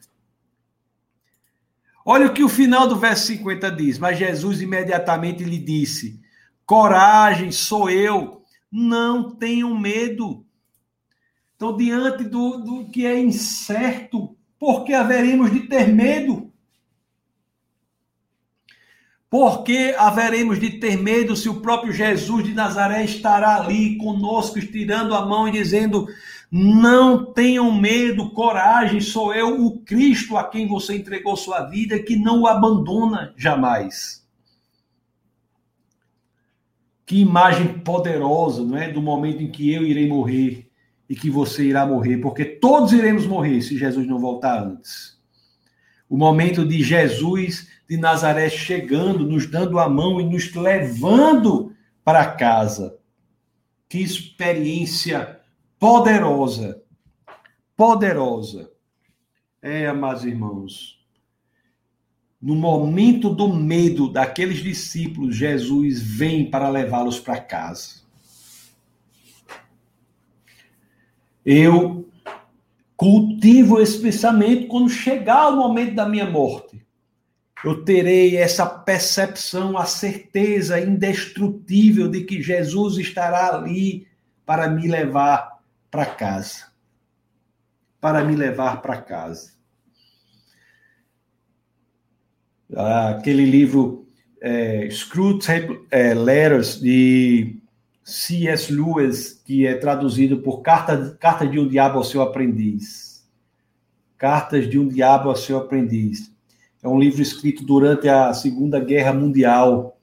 Olha 2.06 2.28
o 2.28 2.34
que 2.34 2.44
o 2.44 2.50
final 2.50 2.88
do 2.88 2.98
verso 2.98 3.28
50 3.28 3.72
diz. 3.72 3.98
Mas 3.98 4.18
Jesus 4.18 4.62
imediatamente 4.62 5.44
lhe 5.44 5.58
disse: 5.58 6.22
Coragem, 6.66 7.52
sou 7.52 7.90
eu, 7.90 8.44
não 8.72 9.36
tenham 9.36 9.78
medo. 9.78 10.46
Então, 11.64 11.78
diante 11.78 12.26
do, 12.26 12.58
do 12.58 12.90
que 12.90 13.06
é 13.06 13.18
incerto, 13.18 14.36
por 14.60 14.84
que 14.84 14.94
haveremos 14.94 15.50
de 15.50 15.62
ter 15.62 15.88
medo? 15.88 16.52
Por 19.30 19.64
que 19.64 19.96
haveremos 19.98 20.60
de 20.60 20.72
ter 20.72 20.98
medo 20.98 21.38
se 21.38 21.48
o 21.48 21.62
próprio 21.62 21.94
Jesus 21.94 22.44
de 22.44 22.54
Nazaré 22.54 23.06
estará 23.06 23.56
ali 23.56 23.98
conosco, 23.98 24.60
estirando 24.60 25.16
a 25.16 25.26
mão 25.26 25.48
e 25.48 25.54
dizendo: 25.54 26.06
Não 26.52 27.32
tenham 27.32 27.72
medo, 27.72 28.32
coragem, 28.32 29.00
sou 29.00 29.34
eu, 29.34 29.66
o 29.66 29.80
Cristo 29.84 30.36
a 30.36 30.44
quem 30.44 30.68
você 30.68 30.98
entregou 30.98 31.38
sua 31.38 31.62
vida, 31.70 31.98
que 31.98 32.18
não 32.18 32.42
o 32.42 32.48
abandona 32.48 33.34
jamais. 33.38 34.28
Que 37.06 37.22
imagem 37.22 37.80
poderosa, 37.80 38.66
não 38.66 38.78
é? 38.78 38.92
Do 38.92 39.02
momento 39.02 39.42
em 39.42 39.50
que 39.50 39.72
eu 39.72 39.86
irei 39.86 40.10
morrer 40.10 40.73
e 41.14 41.16
que 41.16 41.30
você 41.30 41.66
irá 41.66 41.86
morrer, 41.86 42.18
porque 42.18 42.44
todos 42.44 42.92
iremos 42.92 43.28
morrer 43.28 43.62
se 43.62 43.78
Jesus 43.78 44.08
não 44.08 44.18
voltar 44.18 44.64
antes. 44.64 45.22
O 46.10 46.18
momento 46.18 46.66
de 46.68 46.82
Jesus 46.82 47.68
de 47.88 47.98
Nazaré 47.98 48.50
chegando, 48.50 49.24
nos 49.24 49.46
dando 49.46 49.78
a 49.78 49.88
mão 49.88 50.20
e 50.20 50.26
nos 50.26 50.52
levando 50.56 51.72
para 52.04 52.26
casa. 52.32 52.98
Que 53.88 54.00
experiência 54.00 55.40
poderosa, 55.78 56.82
poderosa. 57.78 58.72
É, 59.62 59.86
amados 59.86 60.26
irmãos, 60.26 61.00
no 62.42 62.56
momento 62.56 63.30
do 63.30 63.54
medo 63.54 64.12
daqueles 64.12 64.64
discípulos, 64.64 65.36
Jesus 65.36 66.02
vem 66.02 66.50
para 66.50 66.70
levá-los 66.70 67.20
para 67.20 67.40
casa. 67.40 68.03
Eu 71.46 72.10
cultivo 72.96 73.82
esse 73.82 74.00
pensamento 74.00 74.68
quando 74.68 74.90
chegar 74.90 75.50
o 75.50 75.58
momento 75.58 75.96
da 75.96 76.08
minha 76.08 76.30
morte 76.30 76.84
eu 77.64 77.86
terei 77.86 78.36
essa 78.36 78.66
percepção, 78.66 79.78
a 79.78 79.86
certeza 79.86 80.80
indestrutível 80.80 82.10
de 82.10 82.26
que 82.26 82.42
Jesus 82.42 82.98
estará 82.98 83.56
ali 83.56 84.06
para 84.46 84.68
me 84.68 84.86
levar 84.88 85.62
para 85.90 86.06
casa. 86.06 86.68
Para 88.02 88.26
me 88.26 88.36
levar 88.36 88.82
para 88.82 89.02
casa. 89.02 89.54
Aquele 92.76 93.46
livro 93.46 94.06
é, 94.42 94.90
é, 95.92 96.14
Letters 96.14 96.82
de 96.82 97.62
C.S. 98.04 98.72
Lewis, 98.72 99.42
que 99.46 99.66
é 99.66 99.76
traduzido 99.76 100.40
por 100.42 100.62
Carta, 100.62 101.18
Carta 101.20 101.48
de 101.48 101.60
um 101.60 101.68
Diabo 101.68 101.98
ao 101.98 102.04
Seu 102.04 102.22
Aprendiz. 102.22 103.28
Cartas 104.18 104.70
de 104.70 104.78
um 104.78 104.88
Diabo 104.88 105.30
ao 105.30 105.36
Seu 105.36 105.58
Aprendiz 105.58 106.34
é 106.84 106.88
um 106.88 107.00
livro 107.00 107.22
escrito 107.22 107.64
durante 107.64 108.10
a 108.10 108.34
Segunda 108.34 108.78
Guerra 108.78 109.14
Mundial. 109.14 109.98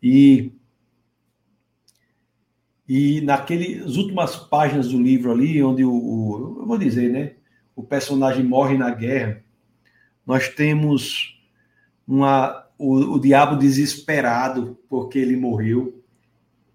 E 0.00 0.52
e 2.88 3.20
naquelas 3.20 3.96
últimas 3.96 4.34
páginas 4.34 4.88
do 4.88 5.02
livro 5.02 5.30
ali, 5.30 5.62
onde 5.62 5.84
o, 5.84 5.92
o, 5.92 6.56
eu 6.60 6.66
vou 6.66 6.78
dizer, 6.78 7.10
né, 7.10 7.32
o 7.76 7.82
personagem 7.82 8.42
morre 8.42 8.78
na 8.78 8.90
guerra, 8.90 9.42
nós 10.24 10.48
temos 10.48 11.38
uma 12.06 12.66
o, 12.78 12.94
o 12.94 13.20
diabo 13.20 13.56
desesperado 13.56 14.78
porque 14.88 15.18
ele 15.18 15.36
morreu 15.36 15.97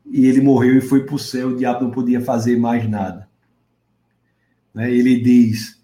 e 0.05 0.25
ele 0.25 0.41
morreu 0.41 0.77
e 0.77 0.81
foi 0.81 1.05
para 1.05 1.15
o 1.15 1.19
céu. 1.19 1.49
O 1.49 1.55
diabo 1.55 1.83
não 1.85 1.91
podia 1.91 2.21
fazer 2.21 2.57
mais 2.57 2.87
nada. 2.89 3.27
Né? 4.73 4.91
Ele 4.91 5.19
diz: 5.21 5.81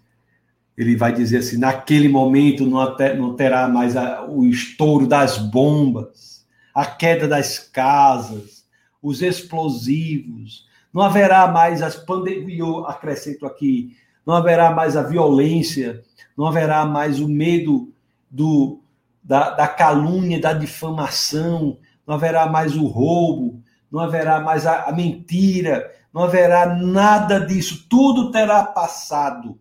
ele 0.76 0.96
vai 0.96 1.12
dizer 1.12 1.38
assim: 1.38 1.58
naquele 1.58 2.08
momento 2.08 2.66
não, 2.66 3.34
terá 3.36 3.68
mais 3.68 3.94
o 4.28 4.44
estouro 4.46 5.06
das 5.06 5.38
bombas, 5.38 6.46
a 6.74 6.86
queda 6.86 7.28
das 7.28 7.58
casas, 7.58 8.64
os 9.02 9.22
explosivos, 9.22 10.66
não 10.92 11.02
haverá 11.02 11.46
mais 11.48 11.82
as 11.82 11.96
pandemias, 11.96 12.58
eu 12.58 12.86
acrescento 12.86 13.46
aqui, 13.46 13.96
não 14.26 14.34
haverá 14.34 14.70
mais 14.70 14.96
a 14.96 15.02
violência, 15.02 16.02
não 16.36 16.46
haverá 16.46 16.84
mais 16.84 17.20
o 17.20 17.28
medo 17.28 17.92
do, 18.30 18.80
da, 19.22 19.50
da 19.50 19.68
calúnia, 19.68 20.40
da 20.40 20.52
difamação, 20.52 21.78
não 22.06 22.14
haverá 22.14 22.46
mais 22.48 22.74
o 22.76 22.86
roubo, 22.86 23.62
não 23.90 24.00
haverá 24.00 24.40
mais 24.40 24.66
a, 24.66 24.84
a 24.84 24.92
mentira, 24.92 25.90
não 26.12 26.22
haverá 26.22 26.76
nada 26.76 27.40
disso, 27.40 27.86
tudo 27.88 28.30
terá 28.30 28.64
passado 28.64 29.58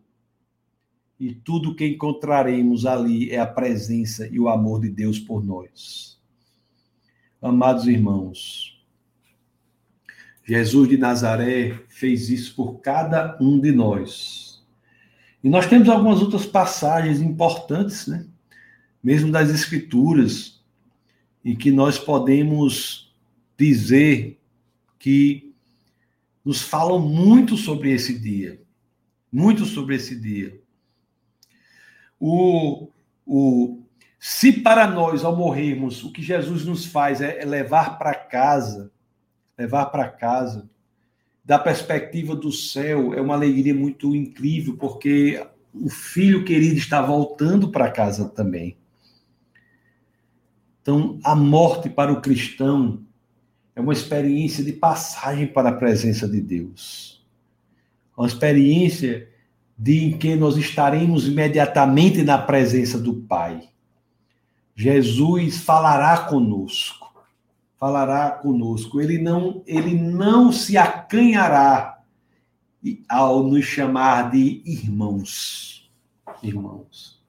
e 1.20 1.34
tudo 1.34 1.76
que 1.76 1.86
encontraremos 1.86 2.86
ali 2.86 3.30
é 3.30 3.40
a 3.40 3.46
presença 3.46 4.28
e 4.28 4.40
o 4.40 4.48
amor 4.48 4.80
de 4.80 4.90
Deus 4.90 5.20
por 5.20 5.44
nós. 5.44 6.18
Amados 7.42 7.88
irmãos, 7.88 8.80
Jesus 10.46 10.90
de 10.90 10.98
Nazaré 10.98 11.78
fez 11.90 12.30
isso 12.30 12.56
por 12.56 12.80
cada 12.80 13.38
um 13.40 13.60
de 13.60 13.72
nós. 13.72 14.64
E 15.44 15.50
nós 15.50 15.68
temos 15.68 15.88
algumas 15.88 16.22
outras 16.22 16.46
passagens 16.46 17.22
importantes, 17.22 18.08
né? 18.08 18.26
Mesmo 19.02 19.32
das 19.32 19.50
Escrituras, 19.50 20.62
em 21.46 21.56
que 21.56 21.72
nós 21.72 21.98
podemos 21.98 23.09
dizer 23.60 24.40
que 24.98 25.54
nos 26.44 26.62
falam 26.62 27.00
muito 27.00 27.58
sobre 27.58 27.92
esse 27.92 28.18
dia. 28.18 28.62
Muito 29.32 29.66
sobre 29.66 29.96
esse 29.96 30.20
dia. 30.20 30.60
O, 32.18 32.90
o, 33.26 33.84
se 34.18 34.52
para 34.52 34.88
nós, 34.88 35.24
ao 35.24 35.36
morrermos, 35.36 36.04
o 36.04 36.12
que 36.12 36.22
Jesus 36.22 36.66
nos 36.66 36.86
faz 36.86 37.22
é, 37.22 37.42
é 37.42 37.46
levar 37.46 37.98
para 37.98 38.16
casa, 38.16 38.92
levar 39.58 39.88
para 39.88 40.08
casa, 40.08 40.70
da 41.44 41.60
perspectiva 41.60 42.36
do 42.36 42.52
céu, 42.52 43.14
é 43.14 43.22
uma 43.22 43.34
alegria 43.34 43.74
muito 43.74 44.16
incrível, 44.16 44.78
porque 44.78 45.46
o 45.74 45.90
filho 45.90 46.46
querido 46.46 46.78
está 46.78 47.02
voltando 47.02 47.72
para 47.72 47.92
casa 47.92 48.30
também. 48.30 48.78
Então, 50.82 51.20
a 51.24 51.36
morte 51.36 51.90
para 51.90 52.12
o 52.12 52.22
cristão 52.22 53.06
é 53.80 53.82
uma 53.82 53.94
experiência 53.94 54.62
de 54.62 54.74
passagem 54.74 55.48
para 55.48 55.70
a 55.70 55.74
presença 55.74 56.28
de 56.28 56.42
Deus. 56.42 57.26
Uma 58.16 58.28
experiência 58.28 59.30
dia 59.78 60.04
em 60.04 60.18
que 60.18 60.36
nós 60.36 60.58
estaremos 60.58 61.26
imediatamente 61.30 62.22
na 62.22 62.38
presença 62.38 63.00
do 63.00 63.14
Pai. 63.14 63.70
Jesus 64.76 65.60
falará 65.62 66.26
conosco. 66.26 67.24
Falará 67.78 68.32
conosco. 68.32 69.00
Ele 69.00 69.18
não, 69.18 69.64
ele 69.66 69.94
não 69.96 70.52
se 70.52 70.78
acanhará 70.78 72.02
ao 73.08 73.44
nos 73.44 73.64
chamar 73.64 74.30
de 74.30 74.62
irmãos. 74.66 75.90
Irmãos. 76.44 77.24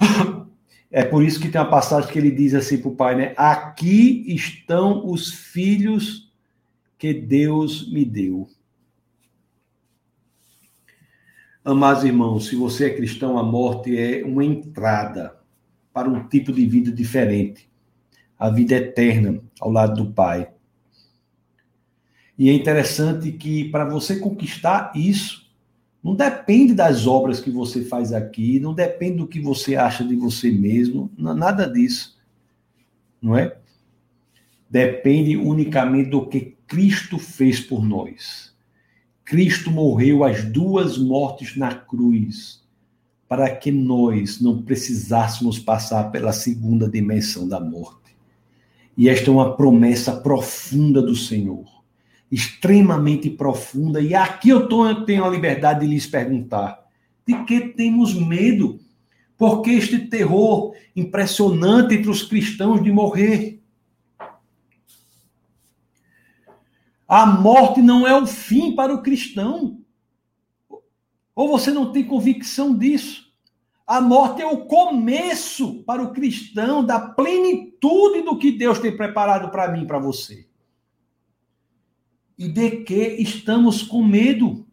É 0.90 1.04
por 1.04 1.22
isso 1.22 1.40
que 1.40 1.48
tem 1.48 1.60
uma 1.60 1.70
passagem 1.70 2.10
que 2.10 2.18
ele 2.18 2.30
diz 2.30 2.54
assim 2.54 2.78
para 2.78 2.88
o 2.88 2.96
pai, 2.96 3.14
né? 3.14 3.34
Aqui 3.36 4.24
estão 4.26 5.06
os 5.06 5.30
filhos 5.30 6.32
que 6.96 7.12
Deus 7.12 7.90
me 7.92 8.04
deu. 8.04 8.48
Amados 11.64 12.04
irmãos, 12.04 12.46
se 12.46 12.56
você 12.56 12.86
é 12.86 12.94
cristão, 12.94 13.38
a 13.38 13.42
morte 13.42 13.98
é 13.98 14.24
uma 14.24 14.44
entrada 14.44 15.38
para 15.92 16.08
um 16.08 16.26
tipo 16.26 16.52
de 16.52 16.64
vida 16.66 16.90
diferente 16.90 17.68
a 18.38 18.48
vida 18.48 18.76
eterna 18.76 19.40
ao 19.60 19.70
lado 19.70 20.04
do 20.04 20.12
Pai. 20.12 20.48
E 22.38 22.48
é 22.48 22.52
interessante 22.52 23.32
que 23.32 23.68
para 23.68 23.84
você 23.84 24.20
conquistar 24.20 24.92
isso, 24.94 25.47
não 26.02 26.14
depende 26.14 26.74
das 26.74 27.06
obras 27.06 27.40
que 27.40 27.50
você 27.50 27.84
faz 27.84 28.12
aqui, 28.12 28.60
não 28.60 28.72
depende 28.72 29.18
do 29.18 29.26
que 29.26 29.40
você 29.40 29.76
acha 29.76 30.04
de 30.04 30.14
você 30.14 30.50
mesmo, 30.50 31.10
nada 31.16 31.66
disso. 31.66 32.16
Não 33.20 33.36
é? 33.36 33.56
Depende 34.70 35.36
unicamente 35.36 36.10
do 36.10 36.26
que 36.26 36.56
Cristo 36.66 37.18
fez 37.18 37.58
por 37.60 37.84
nós. 37.84 38.54
Cristo 39.24 39.70
morreu 39.70 40.24
as 40.24 40.44
duas 40.44 40.96
mortes 40.96 41.56
na 41.56 41.74
cruz 41.74 42.62
para 43.28 43.54
que 43.54 43.70
nós 43.70 44.40
não 44.40 44.62
precisássemos 44.62 45.58
passar 45.58 46.10
pela 46.10 46.32
segunda 46.32 46.88
dimensão 46.88 47.46
da 47.46 47.60
morte. 47.60 48.16
E 48.96 49.08
esta 49.08 49.28
é 49.28 49.32
uma 49.32 49.54
promessa 49.54 50.16
profunda 50.16 51.02
do 51.02 51.14
Senhor. 51.14 51.77
Extremamente 52.30 53.30
profunda. 53.30 54.00
E 54.00 54.14
aqui 54.14 54.50
eu 54.50 54.68
tô, 54.68 55.04
tenho 55.04 55.24
a 55.24 55.28
liberdade 55.28 55.80
de 55.80 55.86
lhes 55.86 56.06
perguntar: 56.06 56.84
de 57.26 57.44
que 57.44 57.60
temos 57.60 58.14
medo? 58.14 58.80
Porque 59.36 59.70
este 59.70 59.98
terror 59.98 60.74
impressionante 60.96 61.94
entre 61.94 62.10
os 62.10 62.22
cristãos 62.22 62.82
de 62.82 62.90
morrer? 62.90 63.62
A 67.06 67.24
morte 67.24 67.80
não 67.80 68.06
é 68.06 68.20
o 68.20 68.26
fim 68.26 68.74
para 68.74 68.92
o 68.92 69.02
cristão. 69.02 69.80
Ou 71.34 71.48
você 71.48 71.70
não 71.70 71.92
tem 71.92 72.04
convicção 72.04 72.76
disso? 72.76 73.32
A 73.86 74.00
morte 74.00 74.42
é 74.42 74.46
o 74.46 74.66
começo 74.66 75.82
para 75.84 76.02
o 76.02 76.12
cristão 76.12 76.84
da 76.84 76.98
plenitude 76.98 78.22
do 78.22 78.36
que 78.36 78.52
Deus 78.52 78.80
tem 78.80 78.94
preparado 78.94 79.50
para 79.50 79.70
mim 79.70 79.86
para 79.86 79.98
você. 80.00 80.47
E 82.38 82.48
de 82.48 82.70
que 82.82 83.16
estamos 83.20 83.82
com 83.82 84.02
medo? 84.04 84.64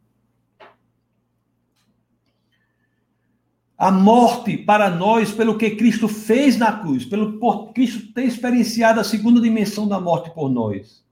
A 3.75 3.91
morte 3.91 4.55
para 4.55 4.89
nós, 4.89 5.31
pelo 5.31 5.57
que 5.57 5.71
Cristo 5.71 6.07
fez 6.07 6.57
na 6.57 6.79
cruz, 6.79 7.03
pelo 7.03 7.39
por 7.39 7.73
Cristo 7.73 8.13
ter 8.13 8.25
experienciado 8.25 8.99
a 8.99 9.03
segunda 9.03 9.41
dimensão 9.41 9.87
da 9.87 9.99
morte 9.99 10.29
por 10.29 10.49
nós, 10.49 11.03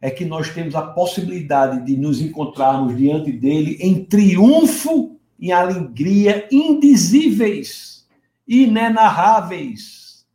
é 0.00 0.10
que 0.10 0.24
nós 0.24 0.52
temos 0.52 0.74
a 0.74 0.82
possibilidade 0.82 1.84
de 1.86 1.96
nos 1.96 2.20
encontrarmos 2.20 2.96
diante 2.96 3.32
dele 3.32 3.78
em 3.80 4.04
triunfo, 4.04 5.16
em 5.40 5.52
alegria 5.52 6.46
indizíveis, 6.52 8.06
inenarráveis. 8.46 10.26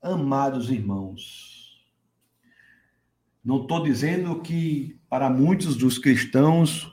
Amados 0.00 0.70
irmãos, 0.70 1.51
não 3.44 3.62
estou 3.62 3.82
dizendo 3.82 4.40
que 4.40 4.96
para 5.08 5.28
muitos 5.28 5.76
dos 5.76 5.98
cristãos 5.98 6.92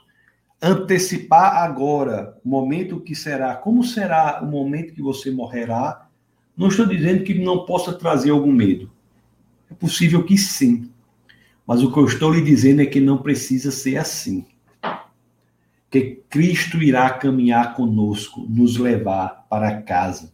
antecipar 0.60 1.62
agora 1.62 2.36
o 2.44 2.48
momento 2.48 3.00
que 3.00 3.14
será, 3.14 3.54
como 3.54 3.82
será 3.82 4.40
o 4.42 4.46
momento 4.46 4.92
que 4.92 5.00
você 5.00 5.30
morrerá, 5.30 6.08
não 6.56 6.68
estou 6.68 6.86
dizendo 6.86 7.24
que 7.24 7.34
não 7.34 7.64
possa 7.64 7.92
trazer 7.92 8.30
algum 8.30 8.52
medo. 8.52 8.90
É 9.70 9.74
possível 9.74 10.24
que 10.24 10.36
sim. 10.36 10.90
Mas 11.66 11.82
o 11.82 11.92
que 11.92 11.98
eu 11.98 12.04
estou 12.04 12.32
lhe 12.32 12.42
dizendo 12.42 12.82
é 12.82 12.86
que 12.86 13.00
não 13.00 13.18
precisa 13.18 13.70
ser 13.70 13.96
assim. 13.96 14.44
Que 15.88 16.20
Cristo 16.28 16.82
irá 16.82 17.08
caminhar 17.10 17.74
conosco, 17.74 18.44
nos 18.48 18.76
levar 18.76 19.46
para 19.48 19.80
casa. 19.80 20.32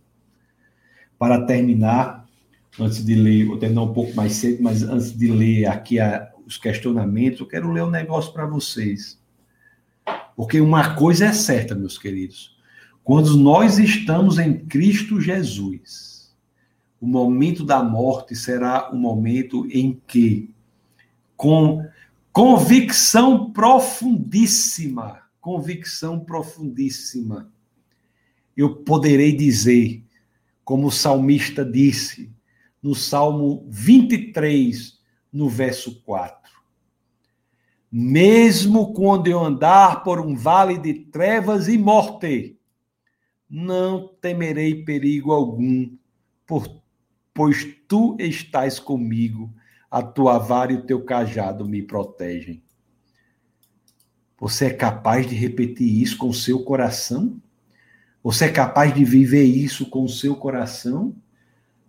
Para 1.19 1.45
terminar, 1.45 2.26
antes 2.79 3.05
de 3.05 3.15
ler, 3.15 3.47
vou 3.47 3.57
terminar 3.57 3.83
um 3.83 3.93
pouco 3.93 4.15
mais 4.15 4.33
cedo, 4.33 4.63
mas 4.63 4.83
antes 4.83 5.17
de 5.17 5.31
ler 5.31 5.67
aqui 5.67 5.99
a, 5.99 6.31
os 6.47 6.57
questionamentos, 6.57 7.41
eu 7.41 7.47
quero 7.47 7.73
ler 7.73 7.83
um 7.83 7.91
negócio 7.91 8.33
para 8.33 8.47
vocês. 8.47 9.19
Porque 10.37 10.61
uma 10.61 10.95
coisa 10.95 11.27
é 11.27 11.33
certa, 11.33 11.75
meus 11.75 11.99
queridos. 11.99 12.57
Quando 13.03 13.37
nós 13.37 13.79
estamos 13.79 14.39
em 14.39 14.59
Cristo 14.67 15.21
Jesus, 15.21 16.35
o 17.01 17.07
momento 17.07 17.65
da 17.65 17.83
morte 17.83 18.35
será 18.35 18.91
o 18.91 18.97
momento 18.97 19.67
em 19.71 20.01
que, 20.07 20.51
com 21.37 21.87
convicção 22.33 23.51
profundíssima, 23.53 25.23
convicção 25.41 26.21
profundíssima, 26.21 27.51
eu 28.57 28.75
poderei 28.75 29.33
dizer, 29.33 30.03
como 30.65 30.89
o 30.89 30.93
salmista 30.93 31.65
disse, 31.65 32.31
no 32.83 32.95
Salmo 32.95 33.67
23, 33.69 34.99
no 35.33 35.49
verso 35.49 36.01
4. 36.03 36.53
Mesmo 37.91 38.93
quando 38.93 39.29
eu 39.29 39.43
andar 39.43 40.03
por 40.03 40.21
um 40.21 40.35
vale 40.37 40.79
de 40.79 40.95
trevas 40.95 41.69
e 41.69 41.79
morte, 41.79 42.59
não 43.49 44.09
temerei 44.21 44.85
perigo 44.85 45.33
algum, 45.33 45.97
por 46.47 46.69
pois 47.37 47.67
tu 47.87 48.17
estás 48.19 48.79
comigo, 48.81 49.53
a 49.91 50.03
tua 50.03 50.39
vara 50.39 50.73
e 50.73 50.77
o 50.77 50.83
teu 50.83 51.05
cajado 51.05 51.69
me 51.69 51.83
protegem. 51.83 52.63
Você 54.39 54.67
é 54.67 54.73
capaz 54.73 55.27
de 55.27 55.35
repetir 55.35 56.03
isso 56.03 56.17
com 56.17 56.33
seu 56.33 56.65
coração? 56.65 57.41
Você 58.23 58.47
é 58.47 58.53
capaz 58.53 58.95
de 58.95 59.05
viver 59.05 59.45
isso 59.45 59.87
com 59.91 60.09
seu 60.09 60.35
coração? 60.35 61.15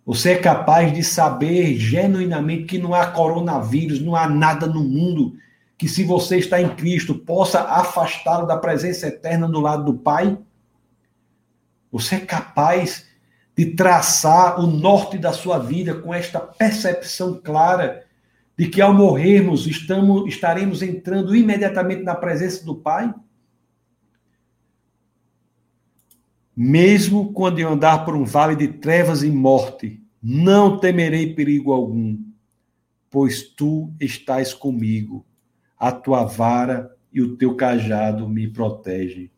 Você 0.08 0.32
é 0.32 0.38
capaz 0.38 0.93
de 0.93 1.03
saber 1.03 1.76
genuinamente 1.76 2.64
que 2.64 2.80
não 2.80 2.93
há 2.93 3.08
coronavírus, 3.08 3.99
não 3.99 4.16
há 4.16 4.26
nada 4.26 4.66
no 4.66 4.82
mundo 4.82 5.36
que, 5.78 5.86
se 5.86 6.05
você 6.05 6.38
está 6.38 6.62
em 6.62 6.70
Cristo, 6.78 7.14
possa 7.14 7.60
afastá-lo 7.60 8.47
da 8.47 8.55
presença 8.55 9.08
eterna 9.08 9.49
do 9.49 9.60
lado 9.60 9.84
do 9.84 9.95
Pai? 9.95 10.38
Você 11.91 12.16
é 12.16 12.20
capaz 12.22 13.05
de 13.53 13.66
traçar 13.66 14.62
o 14.62 14.66
norte 14.66 15.18
da 15.18 15.34
sua 15.34 15.60
vida 15.60 15.95
com 15.95 16.14
esta 16.14 16.39
percepção 16.39 17.41
clara 17.43 18.05
de 18.58 18.70
que 18.70 18.82
ao 18.82 18.93
morrermos 18.93 19.68
estamos, 19.68 20.26
estaremos 20.34 20.82
entrando 20.82 21.36
imediatamente 21.36 22.03
na 22.03 22.16
presença 22.16 22.64
do 22.64 22.76
Pai? 22.76 23.14
Mesmo 26.60 27.32
quando 27.34 27.60
eu 27.60 27.70
andar 27.70 28.03
por 28.03 28.16
um 28.16 28.26
vale 28.26 28.55
de 28.55 28.68
trevas 28.68 29.22
e 29.22 29.30
morte, 29.30 30.01
não 30.22 30.80
temerei 30.80 31.36
perigo 31.36 31.72
algum, 31.72 32.18
pois 33.12 33.43
tu 33.43 33.93
estás 34.01 34.53
comigo, 34.55 35.24
a 35.78 35.91
tua 35.91 36.24
vara 36.24 36.91
e 37.14 37.22
o 37.22 37.38
teu 37.38 37.55
cajado 37.55 38.28
me 38.28 38.47
protegem. 38.47 39.30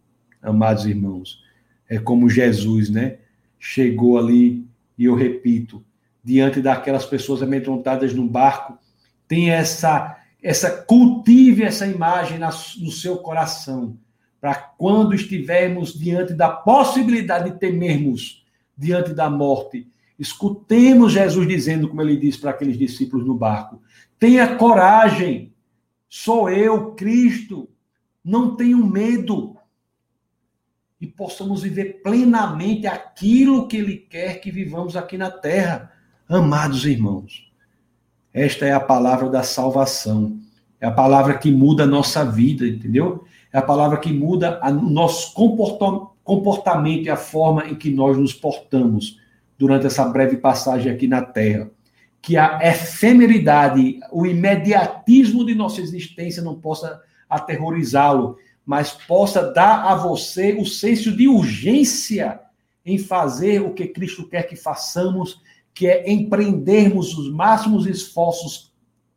Amados 0.41 0.85
irmãos, 0.85 1.43
é 1.89 1.99
como 1.99 2.29
Jesus, 2.29 2.89
né? 2.89 3.19
chegou 3.59 4.17
ali, 4.17 4.65
e 4.97 5.05
eu 5.05 5.15
repito, 5.15 5.83
diante 6.23 6.61
daquelas 6.61 7.05
pessoas 7.05 7.43
amedrontadas 7.43 8.13
no 8.13 8.27
barco, 8.27 8.77
tem 9.27 9.51
essa, 9.51 10.17
essa 10.41 10.71
cultive 10.71 11.63
essa 11.63 11.85
imagem 11.85 12.39
no 12.39 12.91
seu 12.91 13.17
coração, 13.17 13.97
para 14.39 14.55
quando 14.55 15.13
estivermos 15.13 15.93
diante 15.93 16.33
da 16.33 16.49
possibilidade 16.49 17.51
de 17.51 17.59
temermos 17.59 18.45
diante 18.77 19.13
da 19.13 19.29
morte, 19.29 19.87
escutemos 20.17 21.13
Jesus 21.13 21.47
dizendo, 21.47 21.87
como 21.87 22.01
ele 22.01 22.17
disse 22.17 22.39
para 22.39 22.51
aqueles 22.51 22.77
discípulos 22.77 23.25
no 23.25 23.35
barco: 23.35 23.81
tenha 24.17 24.55
coragem, 24.55 25.53
sou 26.07 26.49
eu, 26.49 26.91
Cristo, 26.91 27.69
não 28.23 28.55
tenho 28.55 28.85
medo 28.85 29.57
e 30.99 31.07
possamos 31.07 31.63
viver 31.63 32.01
plenamente 32.03 32.85
aquilo 32.85 33.67
que 33.67 33.77
Ele 33.77 33.97
quer 33.97 34.41
que 34.41 34.51
vivamos 34.51 34.97
aqui 34.97 35.17
na 35.17 35.31
terra. 35.31 35.91
Amados 36.27 36.85
irmãos, 36.85 37.49
esta 38.33 38.65
é 38.65 38.73
a 38.73 38.79
palavra 38.79 39.29
da 39.29 39.41
salvação, 39.41 40.37
é 40.79 40.85
a 40.85 40.91
palavra 40.91 41.37
que 41.37 41.51
muda 41.51 41.83
a 41.83 41.87
nossa 41.87 42.23
vida, 42.23 42.67
entendeu? 42.67 43.25
É 43.51 43.57
a 43.57 43.63
palavra 43.63 43.97
que 43.97 44.13
muda 44.13 44.59
o 44.63 44.71
nosso 44.71 45.33
comportamento 46.23 47.05
e 47.05 47.09
a 47.09 47.17
forma 47.17 47.65
em 47.67 47.75
que 47.75 47.89
nós 47.89 48.17
nos 48.17 48.33
portamos 48.33 49.19
durante 49.57 49.87
essa 49.87 50.05
breve 50.05 50.37
passagem 50.37 50.91
aqui 50.91 51.07
na 51.07 51.21
terra. 51.21 51.69
Que 52.21 52.37
a 52.37 52.59
efemeridade, 52.61 53.99
o 54.11 54.25
imediatismo 54.25 55.45
de 55.45 55.55
nossa 55.55 55.81
existência 55.81 56.43
não 56.43 56.55
possa 56.55 57.01
aterrorizá-lo, 57.29 58.37
mas 58.65 58.91
possa 58.91 59.51
dar 59.51 59.85
a 59.85 59.95
você 59.95 60.53
o 60.53 60.65
senso 60.65 61.15
de 61.15 61.27
urgência 61.27 62.39
em 62.85 62.97
fazer 62.97 63.61
o 63.61 63.73
que 63.73 63.87
Cristo 63.87 64.27
quer 64.27 64.43
que 64.43 64.55
façamos, 64.55 65.41
que 65.73 65.87
é 65.87 66.11
empreendermos 66.11 67.17
os 67.17 67.31
máximos 67.31 67.87
esforços 67.87 68.71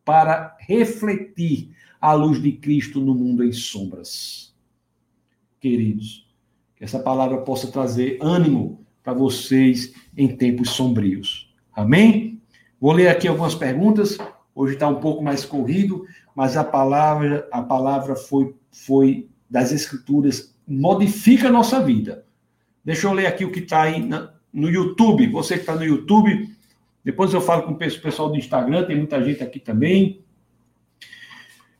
para 0.05 0.57
refletir 0.59 1.71
a 2.03 2.13
luz 2.15 2.43
de 2.43 2.51
Cristo 2.51 3.01
no 3.01 3.15
mundo 3.15 3.45
em 3.45 3.53
sombras. 3.53 4.53
Queridos, 5.61 6.29
que 6.75 6.83
essa 6.83 6.99
palavra 6.99 7.39
possa 7.43 7.71
trazer 7.71 8.19
ânimo 8.21 8.85
para 9.05 9.13
vocês 9.13 9.95
em 10.17 10.37
tempos 10.37 10.71
sombrios. 10.71 11.55
Amém? 11.73 12.43
Vou 12.81 12.91
ler 12.91 13.07
aqui 13.07 13.29
algumas 13.29 13.55
perguntas. 13.55 14.19
Hoje 14.53 14.75
está 14.75 14.89
um 14.89 15.01
pouco 15.01 15.23
mais 15.23 15.45
corrido, 15.45 16.05
mas 16.35 16.57
a 16.57 16.65
palavra, 16.65 17.49
a 17.53 17.63
palavra 17.63 18.17
foi, 18.17 18.53
foi 18.73 19.29
das 19.49 19.71
Escrituras 19.71 20.53
modifica 20.67 21.49
a 21.49 21.53
nossa 21.53 21.81
vida. 21.81 22.25
Deixa 22.85 23.07
eu 23.07 23.13
ler 23.13 23.27
aqui 23.27 23.45
o 23.45 23.53
que 23.53 23.61
está 23.61 23.83
aí 23.83 24.05
na, 24.05 24.33
no 24.53 24.69
YouTube. 24.69 25.29
Você 25.29 25.55
que 25.55 25.61
está 25.61 25.77
no 25.77 25.85
YouTube, 25.85 26.49
depois 27.05 27.33
eu 27.33 27.41
falo 27.41 27.63
com 27.63 27.73
o 27.73 27.77
pessoal 27.77 28.29
do 28.29 28.37
Instagram, 28.37 28.85
tem 28.87 28.97
muita 28.97 29.23
gente 29.25 29.43
aqui 29.43 29.61
também. 29.61 30.22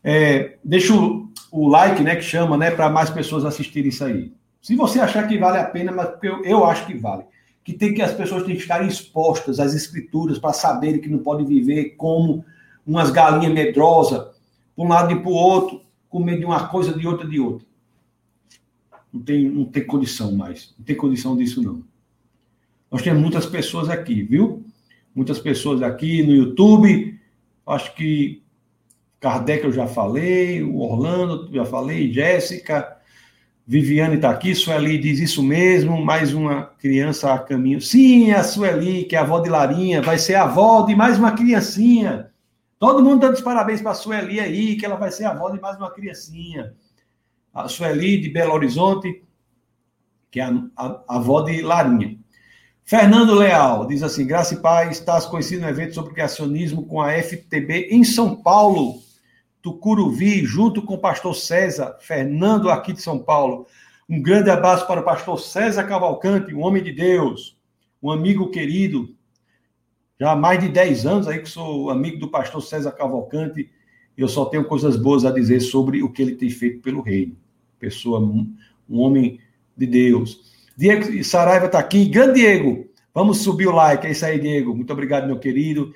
É, 0.03 0.57
deixa 0.65 0.95
o, 0.95 1.31
o, 1.51 1.69
like, 1.69 2.03
né, 2.03 2.17
que 2.17 2.23
chama, 2.23 2.57
né, 2.57 2.71
para 2.71 2.91
mais 2.91 3.11
pessoas 3.11 3.45
assistirem 3.45 3.89
isso 3.89 4.05
aí. 4.05 4.33
Se 4.61 4.75
você 4.75 5.01
achar 5.01 5.27
que 5.27 5.39
vale 5.39 5.59
a 5.59 5.65
pena, 5.65 5.93
mas 5.93 6.11
eu, 6.23 6.45
eu 6.45 6.65
acho 6.65 6.87
que 6.87 6.95
vale. 6.95 7.25
Que 7.65 7.73
tem 7.73 7.95
que 7.95 8.03
as 8.03 8.13
pessoas 8.13 8.45
têm 8.45 8.57
que 8.57 8.63
estar 8.63 8.85
expostas 8.87 9.61
às 9.61 9.75
escrituras 9.75 10.39
para 10.39 10.53
saberem 10.53 11.01
que 11.01 11.09
não 11.09 11.19
podem 11.19 11.47
viver 11.47 11.95
como 11.97 12.45
umas 12.87 13.11
galinhas 13.11 13.53
medrosas, 13.53 14.19
para 14.75 14.85
um 14.85 14.89
lado 14.89 15.13
e 15.13 15.21
para 15.21 15.31
o 15.31 15.35
outro, 15.35 15.83
com 16.09 16.23
medo 16.23 16.41
de 16.41 16.45
uma 16.45 16.69
coisa, 16.69 16.93
de 16.93 17.07
outra, 17.07 17.29
de 17.29 17.39
outra. 17.39 17.67
Não 19.13 19.21
tem, 19.21 19.49
não 19.49 19.65
tem 19.65 19.85
condição 19.85 20.33
mais. 20.33 20.75
Não 20.79 20.85
tem 20.85 20.97
condição 20.97 21.37
disso, 21.37 21.63
não. 21.63 21.83
Nós 22.91 23.03
temos 23.03 23.21
muitas 23.21 23.47
pessoas 23.47 23.89
aqui, 23.89 24.23
viu? 24.23 24.65
Muitas 25.15 25.39
pessoas 25.39 25.83
aqui 25.83 26.23
no 26.23 26.35
YouTube. 26.35 27.19
Acho 27.67 27.95
que 27.95 28.42
Kardec 29.23 29.63
eu 29.63 29.73
já 29.73 29.87
falei, 29.87 30.65
o 30.65 30.81
Orlando 30.81 31.49
já 31.55 31.65
falei, 31.65 32.13
Jéssica, 32.13 32.97
Viviane 33.65 34.17
está 34.17 34.31
aqui, 34.31 34.53
Sueli 34.53 34.99
diz 34.99 35.21
isso 35.21 35.45
mesmo, 35.45 36.05
mais 36.05 36.35
uma 36.35 36.65
criança 36.81 37.33
a 37.33 37.39
caminho. 37.39 37.81
Sim, 37.81 38.33
a 38.33 38.43
Sueli, 38.43 39.05
que 39.05 39.15
é 39.15 39.21
a 39.21 39.23
avó 39.23 39.39
de 39.39 39.49
Larinha, 39.49 40.03
vai 40.03 40.19
ser 40.19 40.35
a 40.35 40.43
avó 40.43 40.83
de 40.83 40.97
mais 40.97 41.21
uma 41.21 41.31
criancinha. 41.31 42.33
Todo 42.81 43.01
mundo 43.01 43.21
dando 43.21 43.35
os 43.35 43.41
parabéns 43.41 43.81
para 43.81 43.93
a 43.93 43.95
Sueli 43.95 44.41
aí, 44.41 44.75
que 44.75 44.85
ela 44.85 44.97
vai 44.97 45.13
ser 45.13 45.27
a 45.27 45.31
avó 45.31 45.51
de 45.51 45.61
mais 45.61 45.77
uma 45.77 45.93
criancinha. 45.93 46.75
A 47.55 47.69
Sueli 47.69 48.21
de 48.21 48.29
Belo 48.29 48.53
Horizonte, 48.53 49.23
que 50.33 50.41
é 50.41 50.43
a, 50.43 50.63
a, 50.77 51.01
a 51.09 51.17
avó 51.19 51.43
de 51.43 51.63
Larinha. 51.63 52.19
Fernando 52.83 53.37
Leal 53.37 53.87
diz 53.87 54.03
assim: 54.03 54.27
Graça 54.27 54.55
e 54.55 54.61
Paz, 54.61 54.99
estás 54.99 55.27
conhecido 55.27 55.63
no 55.63 55.69
evento 55.69 55.95
sobre 55.95 56.13
criacionismo 56.13 56.85
com 56.87 57.01
a 57.01 57.13
FTB 57.13 57.87
em 57.93 58.03
São 58.03 58.35
Paulo. 58.35 59.01
Tucuruvi, 59.63 60.45
junto 60.45 60.83
com 60.83 60.95
o 60.95 60.99
pastor 60.99 61.35
César, 61.37 61.97
Fernando 62.01 62.69
aqui 62.69 62.93
de 62.93 63.01
São 63.01 63.19
Paulo. 63.19 63.67
Um 64.09 64.21
grande 64.21 64.51
abraço 64.51 64.87
para 64.87 65.01
o 65.01 65.05
pastor 65.05 65.41
César 65.41 65.85
Cavalcante, 65.85 66.53
um 66.53 66.63
homem 66.63 66.83
de 66.83 66.93
Deus, 66.93 67.57
um 68.03 68.11
amigo 68.11 68.51
querido. 68.51 69.15
Já 70.21 70.33
há 70.33 70.37
mais 70.37 70.61
de 70.61 70.69
10 70.69 71.07
anos 71.07 71.29
aí 71.29 71.39
que 71.39 71.49
sou 71.49 71.91
amigo 71.91 72.19
do 72.19 72.29
pastor 72.29 72.61
César 72.61 72.93
Cavalcante, 72.93 73.71
eu 74.17 74.29
só 74.29 74.45
tenho 74.45 74.65
coisas 74.65 74.97
boas 74.97 75.25
a 75.25 75.31
dizer 75.31 75.61
sobre 75.61 76.03
o 76.03 76.11
que 76.11 76.21
ele 76.21 76.35
tem 76.35 76.51
feito 76.51 76.83
pelo 76.83 77.01
reino. 77.01 77.37
Pessoa, 77.79 78.21
um 78.21 78.55
homem 78.91 79.41
de 79.77 79.87
Deus. 79.87 80.53
Diego 80.77 81.25
Saraiva 81.25 81.67
está 81.67 81.79
aqui. 81.79 82.05
Grande 82.05 82.41
Diego, 82.41 82.87
vamos 83.15 83.39
subir 83.39 83.69
o 83.69 83.73
like. 83.73 84.07
É 84.07 84.11
isso 84.11 84.25
aí, 84.25 84.39
Diego. 84.39 84.75
Muito 84.75 84.93
obrigado, 84.93 85.27
meu 85.27 85.39
querido. 85.39 85.95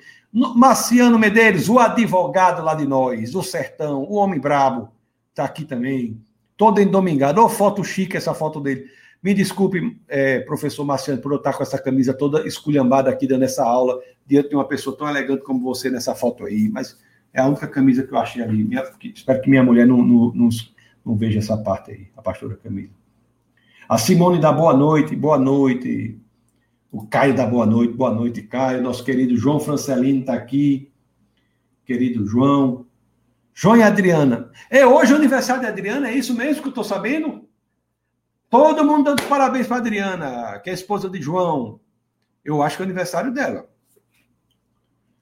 Marciano 0.55 1.17
Medeiros, 1.17 1.67
o 1.67 1.79
advogado 1.79 2.63
lá 2.63 2.75
de 2.75 2.85
nós, 2.85 3.33
o 3.33 3.41
sertão, 3.41 4.03
o 4.03 4.13
homem 4.13 4.39
brabo, 4.39 4.89
está 5.29 5.43
aqui 5.43 5.65
também. 5.65 6.21
Todo 6.55 6.79
endomingado. 6.79 7.43
Ô, 7.43 7.49
foto 7.49 7.83
chique 7.83 8.17
essa 8.17 8.33
foto 8.33 8.59
dele. 8.59 8.85
Me 9.21 9.33
desculpe, 9.33 9.99
é, 10.07 10.39
professor 10.41 10.85
Marciano, 10.85 11.19
por 11.21 11.31
eu 11.31 11.37
estar 11.37 11.53
com 11.53 11.63
essa 11.63 11.79
camisa 11.79 12.13
toda 12.13 12.47
esculhambada 12.47 13.09
aqui 13.09 13.27
dando 13.27 13.43
essa 13.43 13.65
aula, 13.65 13.99
diante 14.27 14.49
de 14.49 14.55
uma 14.55 14.67
pessoa 14.67 14.95
tão 14.95 15.09
elegante 15.09 15.43
como 15.43 15.59
você 15.59 15.89
nessa 15.89 16.13
foto 16.13 16.45
aí. 16.45 16.69
Mas 16.69 16.99
é 17.33 17.41
a 17.41 17.47
única 17.47 17.67
camisa 17.67 18.03
que 18.03 18.13
eu 18.13 18.17
achei 18.17 18.43
ali. 18.43 18.63
Minha, 18.63 18.83
espero 19.13 19.41
que 19.41 19.49
minha 19.49 19.63
mulher 19.63 19.87
não, 19.87 19.97
não, 19.97 20.31
não, 20.33 20.49
não 21.03 21.15
veja 21.15 21.39
essa 21.39 21.57
parte 21.57 21.91
aí, 21.91 22.07
a 22.15 22.21
pastora 22.21 22.55
Camila. 22.55 22.93
A 23.89 23.97
Simone 23.97 24.39
dá 24.39 24.51
boa 24.51 24.75
noite, 24.75 25.15
boa 25.15 25.39
noite. 25.39 26.19
O 26.97 27.05
Caio 27.05 27.35
dá 27.35 27.45
boa 27.45 27.63
noite, 27.63 27.93
boa 27.93 28.11
noite, 28.11 28.41
Caio. 28.41 28.81
Nosso 28.81 29.03
querido 29.03 29.37
João 29.37 29.59
Francelino 29.59 30.21
está 30.21 30.33
aqui. 30.33 30.91
Querido 31.85 32.25
João. 32.25 32.87
João 33.53 33.77
e 33.77 33.83
Adriana. 33.83 34.49
É 34.67 34.83
hoje 34.83 35.13
o 35.13 35.15
aniversário 35.15 35.61
de 35.61 35.67
Adriana, 35.67 36.09
é 36.09 36.15
isso 36.15 36.33
mesmo 36.33 36.63
que 36.63 36.69
eu 36.69 36.71
estou 36.71 36.83
sabendo? 36.83 37.47
Todo 38.49 38.83
mundo 38.83 39.03
dando 39.03 39.21
parabéns 39.29 39.67
para 39.67 39.77
Adriana, 39.77 40.59
que 40.63 40.71
é 40.71 40.73
a 40.73 40.75
esposa 40.75 41.07
de 41.07 41.21
João. 41.21 41.79
Eu 42.43 42.63
acho 42.63 42.77
que 42.77 42.81
é 42.81 42.85
o 42.85 42.87
aniversário 42.87 43.31
dela. 43.31 43.69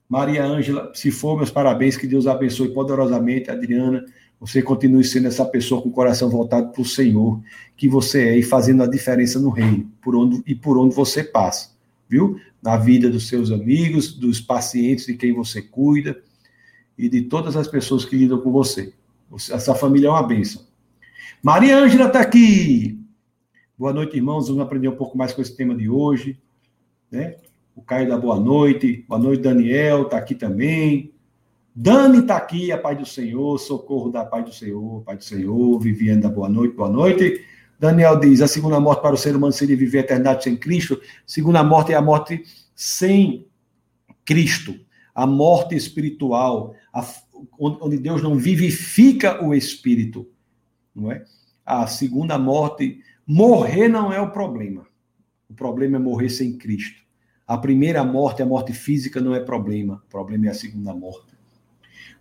Maria 0.08 0.46
Ângela, 0.46 0.90
se 0.94 1.10
for, 1.10 1.36
meus 1.36 1.50
parabéns, 1.50 1.94
que 1.98 2.06
Deus 2.06 2.26
abençoe 2.26 2.72
poderosamente, 2.72 3.50
Adriana. 3.50 4.02
Você 4.40 4.62
continue 4.62 5.02
sendo 5.02 5.28
essa 5.28 5.44
pessoa 5.44 5.80
com 5.80 5.88
o 5.88 5.92
coração 5.92 6.28
voltado 6.28 6.70
para 6.70 6.82
o 6.82 6.84
Senhor, 6.84 7.40
que 7.76 7.88
você 7.88 8.28
é, 8.28 8.38
e 8.38 8.42
fazendo 8.42 8.82
a 8.82 8.86
diferença 8.86 9.40
no 9.40 9.48
reino, 9.48 9.90
por 10.02 10.14
onde 10.14 10.42
e 10.46 10.54
por 10.54 10.76
onde 10.76 10.94
você 10.94 11.24
passa, 11.24 11.70
viu? 12.08 12.38
Na 12.62 12.76
vida 12.76 13.08
dos 13.08 13.28
seus 13.28 13.50
amigos, 13.50 14.12
dos 14.12 14.40
pacientes 14.40 15.06
de 15.06 15.14
quem 15.14 15.32
você 15.32 15.62
cuida 15.62 16.20
e 16.98 17.08
de 17.08 17.22
todas 17.22 17.56
as 17.56 17.66
pessoas 17.66 18.04
que 18.04 18.16
lidam 18.16 18.40
com 18.40 18.52
você. 18.52 18.92
Essa 19.32 19.74
família 19.74 20.08
é 20.08 20.10
uma 20.10 20.22
bênção. 20.22 20.62
Maria 21.42 21.78
Ângela 21.78 22.06
está 22.06 22.20
aqui. 22.20 22.98
Boa 23.78 23.92
noite, 23.92 24.16
irmãos. 24.16 24.48
Vamos 24.48 24.62
aprender 24.62 24.88
um 24.88 24.96
pouco 24.96 25.16
mais 25.16 25.32
com 25.32 25.42
esse 25.42 25.54
tema 25.56 25.74
de 25.74 25.88
hoje. 25.88 26.38
Né? 27.10 27.36
O 27.74 27.82
Caio 27.82 28.08
da 28.08 28.16
boa 28.16 28.38
noite. 28.38 29.04
Boa 29.08 29.20
noite, 29.20 29.42
Daniel, 29.42 30.02
está 30.02 30.16
aqui 30.16 30.34
também. 30.34 31.12
Dani 31.78 32.20
está 32.20 32.38
aqui, 32.38 32.72
a 32.72 32.78
paz 32.78 32.96
do 32.96 33.04
Senhor, 33.04 33.58
socorro 33.58 34.10
da 34.10 34.24
paz 34.24 34.46
do 34.46 34.50
Senhor, 34.50 35.02
paz 35.02 35.18
do 35.18 35.24
Senhor, 35.24 35.78
Viviane 35.78 36.22
boa 36.22 36.48
noite, 36.48 36.74
boa 36.74 36.88
noite. 36.88 37.44
Daniel 37.78 38.18
diz: 38.18 38.40
a 38.40 38.48
segunda 38.48 38.80
morte 38.80 39.02
para 39.02 39.14
o 39.14 39.18
ser 39.18 39.36
humano 39.36 39.52
seria 39.52 39.76
viver 39.76 39.98
a 39.98 40.00
eternidade 40.00 40.44
sem 40.44 40.56
Cristo. 40.56 40.98
Segunda 41.26 41.62
morte 41.62 41.92
é 41.92 41.94
a 41.94 42.00
morte 42.00 42.42
sem 42.74 43.46
Cristo, 44.24 44.74
a 45.14 45.26
morte 45.26 45.76
espiritual, 45.76 46.74
a, 46.94 47.06
onde 47.58 47.98
Deus 47.98 48.22
não 48.22 48.36
vivifica 48.36 49.44
o 49.44 49.54
espírito, 49.54 50.26
não 50.94 51.12
é? 51.12 51.24
A 51.62 51.86
segunda 51.86 52.38
morte, 52.38 53.00
morrer 53.26 53.88
não 53.88 54.10
é 54.10 54.18
o 54.18 54.30
problema. 54.30 54.86
O 55.46 55.52
problema 55.52 55.96
é 55.96 56.00
morrer 56.00 56.30
sem 56.30 56.56
Cristo. 56.56 57.02
A 57.46 57.58
primeira 57.58 58.02
morte, 58.02 58.40
a 58.40 58.46
morte 58.46 58.72
física, 58.72 59.20
não 59.20 59.34
é 59.34 59.40
problema. 59.40 60.02
O 60.06 60.08
problema 60.08 60.46
é 60.46 60.48
a 60.48 60.54
segunda 60.54 60.94
morte. 60.94 61.35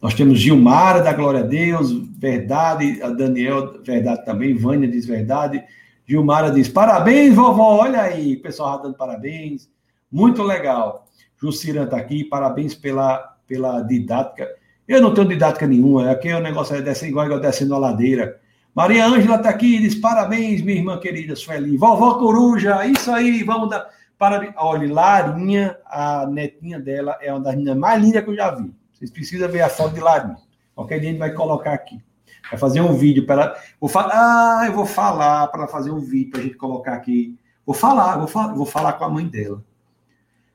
Nós 0.05 0.13
temos 0.13 0.37
Gilmara, 0.37 1.01
da 1.01 1.11
Glória 1.11 1.39
a 1.39 1.43
Deus, 1.43 1.91
verdade, 1.91 3.01
a 3.01 3.09
Daniel, 3.09 3.81
verdade 3.81 4.23
também, 4.23 4.55
Vânia 4.55 4.87
diz 4.87 5.03
verdade. 5.03 5.63
Gilmara 6.07 6.51
diz, 6.51 6.69
parabéns, 6.69 7.33
vovó, 7.33 7.81
olha 7.81 8.03
aí, 8.03 8.37
pessoal 8.37 8.79
dando 8.79 8.93
parabéns, 8.93 9.67
muito 10.11 10.43
legal. 10.43 11.07
Jucira 11.41 11.85
está 11.85 11.97
aqui, 11.97 12.23
parabéns 12.23 12.75
pela, 12.75 13.35
pela 13.47 13.81
didática. 13.81 14.47
Eu 14.87 15.01
não 15.01 15.11
tenho 15.11 15.27
didática 15.27 15.65
nenhuma, 15.65 16.11
aqui 16.11 16.31
o 16.31 16.39
negócio 16.39 16.75
é 16.75 16.83
descer 16.83 17.09
igual, 17.09 17.25
igual 17.25 17.39
descendo 17.39 17.73
a 17.73 17.79
ladeira. 17.79 18.39
Maria 18.75 19.07
Ângela 19.07 19.37
está 19.37 19.49
aqui, 19.49 19.79
diz, 19.79 19.95
parabéns, 19.95 20.61
minha 20.61 20.77
irmã 20.77 20.99
querida 20.99 21.35
Sueli. 21.35 21.77
Vovó 21.77 22.19
Coruja, 22.19 22.85
isso 22.85 23.11
aí, 23.11 23.41
vamos 23.41 23.71
dar... 23.71 23.87
Parabéns. 24.19 24.53
Olha, 24.55 24.93
Larinha, 24.93 25.75
a 25.83 26.27
netinha 26.27 26.79
dela, 26.79 27.17
é 27.19 27.33
uma 27.33 27.41
das 27.41 27.55
meninas 27.55 27.75
mais 27.75 28.03
lindas 28.03 28.23
que 28.23 28.29
eu 28.29 28.35
já 28.35 28.51
vi. 28.51 28.71
Vocês 29.05 29.11
precisam 29.11 29.47
ver 29.49 29.61
a 29.61 29.69
foto 29.69 29.93
de 29.93 29.99
Larinha. 29.99 30.37
Qualquer 30.73 30.99
dia 30.99 31.09
a 31.09 31.11
gente 31.11 31.19
vai 31.19 31.31
colocar 31.31 31.73
aqui. 31.73 32.01
Vai 32.49 32.59
fazer 32.59 32.81
um 32.81 32.93
vídeo 32.93 33.25
para 33.25 33.43
ela. 33.43 33.55
Vou 33.79 33.87
falar, 33.87 34.13
ah, 34.13 34.65
eu 34.65 34.73
vou 34.73 34.85
falar 34.85 35.47
para 35.47 35.61
ela 35.61 35.71
fazer 35.71 35.91
um 35.91 35.99
vídeo 35.99 36.31
para 36.31 36.39
a 36.39 36.43
gente 36.43 36.55
colocar 36.55 36.93
aqui. 36.93 37.37
Vou 37.63 37.75
falar, 37.75 38.17
vou 38.17 38.27
falar, 38.27 38.53
vou 38.53 38.65
falar 38.65 38.93
com 38.93 39.05
a 39.05 39.09
mãe 39.09 39.27
dela. 39.27 39.63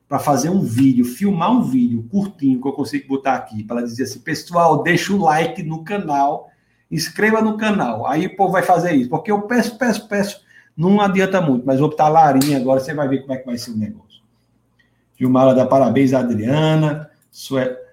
Para 0.07 0.19
fazer 0.19 0.49
um 0.49 0.61
vídeo, 0.61 1.05
filmar 1.05 1.49
um 1.49 1.63
vídeo 1.63 2.05
curtinho 2.11 2.61
que 2.61 2.67
eu 2.67 2.73
consigo 2.73 3.07
botar 3.07 3.35
aqui, 3.35 3.63
para 3.63 3.77
ela 3.77 3.87
dizer 3.87 4.03
assim: 4.03 4.19
pessoal, 4.19 4.83
deixa 4.83 5.13
o 5.13 5.17
like 5.17 5.63
no 5.63 5.85
canal, 5.85 6.49
inscreva 6.89 7.41
no 7.41 7.55
canal. 7.55 8.05
Aí 8.05 8.25
o 8.25 8.35
povo 8.35 8.51
vai 8.51 8.63
fazer 8.63 8.93
isso. 8.93 9.09
Porque 9.09 9.31
eu 9.31 9.43
peço, 9.43 9.77
peço, 9.77 10.09
peço. 10.09 10.41
Não 10.75 10.99
adianta 10.99 11.39
muito, 11.39 11.65
mas 11.65 11.79
vou 11.79 11.89
botar 11.89 12.09
Larinha 12.09 12.57
agora, 12.57 12.81
você 12.81 12.93
vai 12.93 13.07
ver 13.07 13.21
como 13.21 13.33
é 13.33 13.37
que 13.37 13.45
vai 13.45 13.57
ser 13.57 13.71
o 13.71 13.77
negócio. 13.77 14.21
Gilmara 15.17 15.55
dá 15.55 15.65
parabéns 15.65 16.13
a 16.13 16.19
Adriana. 16.19 17.09
Sué 17.29 17.90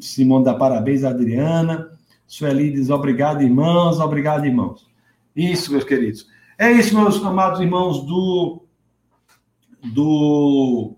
Simone 0.00 0.44
dá 0.44 0.54
parabéns 0.54 1.04
Adriana. 1.04 1.90
Sueli 2.26 2.70
diz 2.70 2.88
obrigado, 2.88 3.42
irmãos, 3.42 4.00
obrigado, 4.00 4.46
irmãos. 4.46 4.88
Isso, 5.36 5.70
meus 5.70 5.84
queridos. 5.84 6.26
É 6.58 6.72
isso, 6.72 6.98
meus 6.98 7.22
amados 7.22 7.60
irmãos 7.60 8.06
do, 8.06 8.62
do, 9.92 10.94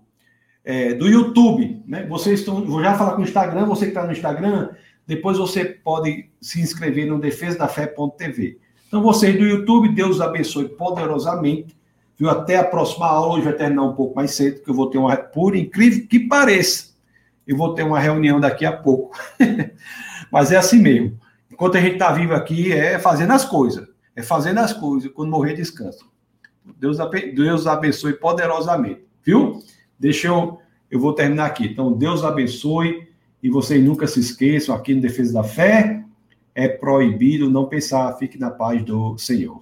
é, 0.63 0.93
do 0.93 1.09
YouTube. 1.09 1.83
Né? 1.85 2.05
Vocês 2.07 2.39
estão. 2.39 2.63
Vou 2.65 2.81
já 2.81 2.95
falar 2.95 3.15
com 3.15 3.21
o 3.21 3.25
Instagram, 3.25 3.65
você 3.65 3.85
que 3.85 3.91
está 3.91 4.05
no 4.05 4.13
Instagram, 4.13 4.69
depois 5.05 5.37
você 5.37 5.65
pode 5.65 6.29
se 6.39 6.61
inscrever 6.61 7.05
no 7.05 7.19
defesadafé.tv. 7.19 8.59
Então, 8.87 9.01
vocês 9.01 9.37
do 9.37 9.43
YouTube, 9.43 9.93
Deus 9.93 10.21
abençoe 10.21 10.69
poderosamente. 10.69 11.75
Viu? 12.17 12.29
Até 12.29 12.57
a 12.57 12.63
próxima 12.63 13.07
aula, 13.07 13.33
hoje 13.33 13.43
vai 13.43 13.53
terminar 13.53 13.83
um 13.83 13.93
pouco 13.93 14.15
mais 14.15 14.31
cedo, 14.31 14.63
que 14.63 14.69
eu 14.69 14.73
vou 14.73 14.89
ter 14.89 14.99
uma. 14.99 15.17
Por 15.17 15.53
incrível 15.53 16.07
que 16.07 16.19
pareça 16.19 16.92
eu 17.47 17.57
vou 17.57 17.73
ter 17.73 17.83
uma 17.83 17.99
reunião 17.99 18.39
daqui 18.39 18.65
a 18.65 18.71
pouco. 18.71 19.17
Mas 20.31 20.51
é 20.51 20.57
assim 20.57 20.79
mesmo. 20.79 21.19
Enquanto 21.51 21.77
a 21.77 21.81
gente 21.81 21.93
está 21.93 22.11
vivo 22.11 22.33
aqui, 22.33 22.71
é 22.71 22.97
fazendo 22.97 23.33
as 23.33 23.45
coisas. 23.45 23.87
É 24.15 24.21
fazendo 24.21 24.59
as 24.59 24.73
coisas. 24.73 25.11
Quando 25.11 25.29
morrer, 25.29 25.53
descansa. 25.53 26.03
Deus, 26.79 26.97
Deus 27.35 27.67
abençoe 27.67 28.13
poderosamente. 28.13 29.01
Viu? 29.23 29.59
Deixa 29.99 30.27
eu. 30.27 30.59
Eu 30.89 30.99
vou 30.99 31.13
terminar 31.13 31.45
aqui. 31.45 31.65
Então, 31.65 31.91
Deus 31.91 32.23
abençoe. 32.23 33.07
E 33.41 33.49
vocês 33.49 33.83
nunca 33.83 34.07
se 34.07 34.21
esqueçam, 34.21 34.73
aqui 34.73 34.95
no 34.95 35.01
Defesa 35.01 35.33
da 35.33 35.43
Fé, 35.43 36.01
é 36.55 36.69
proibido 36.69 37.49
não 37.49 37.67
pensar. 37.67 38.13
Fique 38.17 38.39
na 38.39 38.49
paz 38.49 38.81
do 38.83 39.17
Senhor. 39.17 39.61